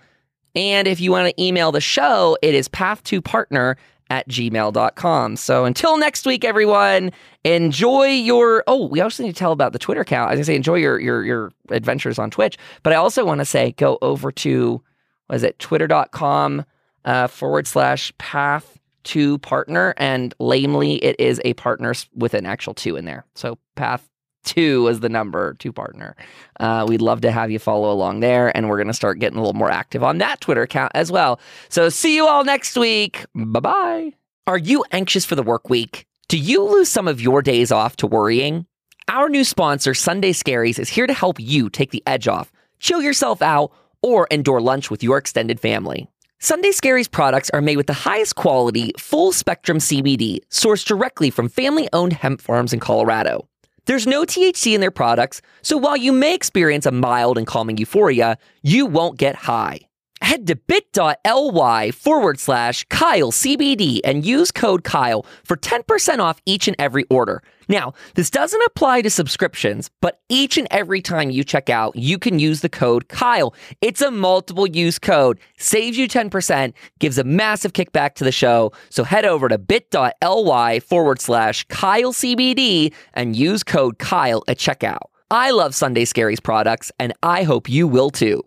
And 0.55 0.87
if 0.87 0.99
you 0.99 1.11
want 1.11 1.29
to 1.29 1.43
email 1.43 1.71
the 1.71 1.81
show, 1.81 2.37
it 2.41 2.53
is 2.53 2.67
path2partner 2.67 3.75
at 4.09 4.27
gmail.com. 4.27 5.37
So 5.37 5.63
until 5.63 5.97
next 5.97 6.25
week, 6.25 6.43
everyone, 6.43 7.11
enjoy 7.45 8.07
your. 8.07 8.63
Oh, 8.67 8.87
we 8.87 8.99
also 8.99 9.23
need 9.23 9.33
to 9.33 9.39
tell 9.39 9.53
about 9.53 9.71
the 9.71 9.79
Twitter 9.79 10.01
account. 10.01 10.29
I 10.29 10.33
was 10.33 10.37
going 10.37 10.41
to 10.41 10.45
say, 10.47 10.55
enjoy 10.55 10.75
your, 10.75 10.99
your, 10.99 11.23
your 11.23 11.51
adventures 11.69 12.19
on 12.19 12.29
Twitch. 12.29 12.57
But 12.83 12.91
I 12.91 12.97
also 12.97 13.23
want 13.25 13.39
to 13.39 13.45
say, 13.45 13.71
go 13.71 13.97
over 14.01 14.31
to, 14.33 14.83
what 15.27 15.35
is 15.37 15.43
it, 15.43 15.57
twitter.com 15.59 16.65
uh, 17.05 17.27
forward 17.27 17.67
slash 17.67 18.11
path 18.17 18.77
to 19.03 19.37
partner. 19.39 19.93
And 19.95 20.33
lamely, 20.39 20.95
it 20.95 21.17
is 21.17 21.39
a 21.45 21.53
partner 21.53 21.93
with 22.13 22.33
an 22.33 22.45
actual 22.45 22.73
two 22.73 22.97
in 22.97 23.05
there. 23.05 23.25
So 23.35 23.57
path 23.75 24.10
two 24.43 24.87
as 24.89 24.99
the 24.99 25.09
number 25.09 25.53
two 25.55 25.71
partner. 25.71 26.15
Uh, 26.59 26.85
we'd 26.87 27.01
love 27.01 27.21
to 27.21 27.31
have 27.31 27.51
you 27.51 27.59
follow 27.59 27.91
along 27.91 28.19
there, 28.19 28.55
and 28.55 28.69
we're 28.69 28.77
going 28.77 28.87
to 28.87 28.93
start 28.93 29.19
getting 29.19 29.37
a 29.37 29.41
little 29.41 29.57
more 29.57 29.71
active 29.71 30.03
on 30.03 30.17
that 30.19 30.41
Twitter 30.41 30.63
account 30.63 30.91
as 30.95 31.11
well. 31.11 31.39
So 31.69 31.89
see 31.89 32.15
you 32.15 32.27
all 32.27 32.43
next 32.43 32.77
week. 32.77 33.25
Bye 33.35 33.59
bye. 33.59 34.13
Are 34.47 34.57
you 34.57 34.83
anxious 34.91 35.25
for 35.25 35.35
the 35.35 35.43
work 35.43 35.69
week? 35.69 36.05
Do 36.27 36.37
you 36.37 36.63
lose 36.63 36.89
some 36.89 37.07
of 37.07 37.21
your 37.21 37.41
days 37.41 37.71
off 37.71 37.97
to 37.97 38.07
worrying? 38.07 38.65
Our 39.07 39.29
new 39.29 39.43
sponsor, 39.43 39.93
Sunday 39.93 40.31
Scaries, 40.31 40.79
is 40.79 40.89
here 40.89 41.05
to 41.05 41.13
help 41.13 41.39
you 41.39 41.69
take 41.69 41.91
the 41.91 42.03
edge 42.07 42.27
off, 42.27 42.51
chill 42.79 43.01
yourself 43.01 43.41
out, 43.41 43.71
or 44.01 44.27
endure 44.31 44.61
lunch 44.61 44.89
with 44.89 45.03
your 45.03 45.17
extended 45.17 45.59
family. 45.59 46.09
Sunday 46.39 46.71
Scaries 46.71 47.11
products 47.11 47.51
are 47.51 47.61
made 47.61 47.77
with 47.77 47.85
the 47.85 47.93
highest 47.93 48.35
quality, 48.35 48.93
full 48.97 49.31
spectrum 49.31 49.77
CBD 49.77 50.39
sourced 50.49 50.85
directly 50.85 51.29
from 51.29 51.49
family 51.49 51.87
owned 51.93 52.13
hemp 52.13 52.41
farms 52.41 52.73
in 52.73 52.79
Colorado. 52.79 53.47
There's 53.85 54.07
no 54.07 54.23
THC 54.23 54.73
in 54.75 54.81
their 54.81 54.91
products, 54.91 55.41
so 55.61 55.75
while 55.77 55.97
you 55.97 56.11
may 56.11 56.35
experience 56.35 56.85
a 56.85 56.91
mild 56.91 57.37
and 57.37 57.47
calming 57.47 57.77
euphoria, 57.77 58.37
you 58.61 58.85
won't 58.85 59.17
get 59.17 59.35
high. 59.35 59.79
Head 60.21 60.45
to 60.47 60.55
bit.ly 60.55 61.91
forward 61.91 62.39
slash 62.39 62.85
Kyle 62.89 63.31
CBD 63.31 63.99
and 64.03 64.25
use 64.25 64.51
code 64.51 64.83
Kyle 64.83 65.25
for 65.43 65.57
10% 65.57 66.19
off 66.19 66.41
each 66.45 66.67
and 66.67 66.75
every 66.77 67.05
order. 67.09 67.41
Now, 67.67 67.93
this 68.15 68.29
doesn't 68.29 68.61
apply 68.67 69.01
to 69.01 69.09
subscriptions, 69.09 69.89
but 69.99 70.21
each 70.29 70.57
and 70.57 70.67
every 70.69 71.01
time 71.01 71.31
you 71.31 71.43
check 71.43 71.69
out, 71.69 71.95
you 71.95 72.19
can 72.19 72.37
use 72.37 72.61
the 72.61 72.69
code 72.69 73.07
Kyle. 73.07 73.55
It's 73.81 74.01
a 74.01 74.11
multiple 74.11 74.67
use 74.67 74.99
code, 74.99 75.39
saves 75.57 75.97
you 75.97 76.07
10%, 76.07 76.73
gives 76.99 77.17
a 77.17 77.23
massive 77.23 77.73
kickback 77.73 78.13
to 78.15 78.23
the 78.23 78.31
show. 78.31 78.73
So 78.89 79.03
head 79.03 79.25
over 79.25 79.49
to 79.49 79.57
bit.ly 79.57 80.79
forward 80.81 81.19
slash 81.19 81.63
Kyle 81.69 82.13
CBD 82.13 82.93
and 83.13 83.35
use 83.35 83.63
code 83.63 83.97
Kyle 83.97 84.43
at 84.47 84.57
checkout. 84.57 85.07
I 85.31 85.51
love 85.51 85.73
Sunday 85.73 86.03
Scaries 86.03 86.43
products, 86.43 86.91
and 86.99 87.13
I 87.23 87.43
hope 87.43 87.69
you 87.69 87.87
will 87.87 88.09
too. 88.09 88.43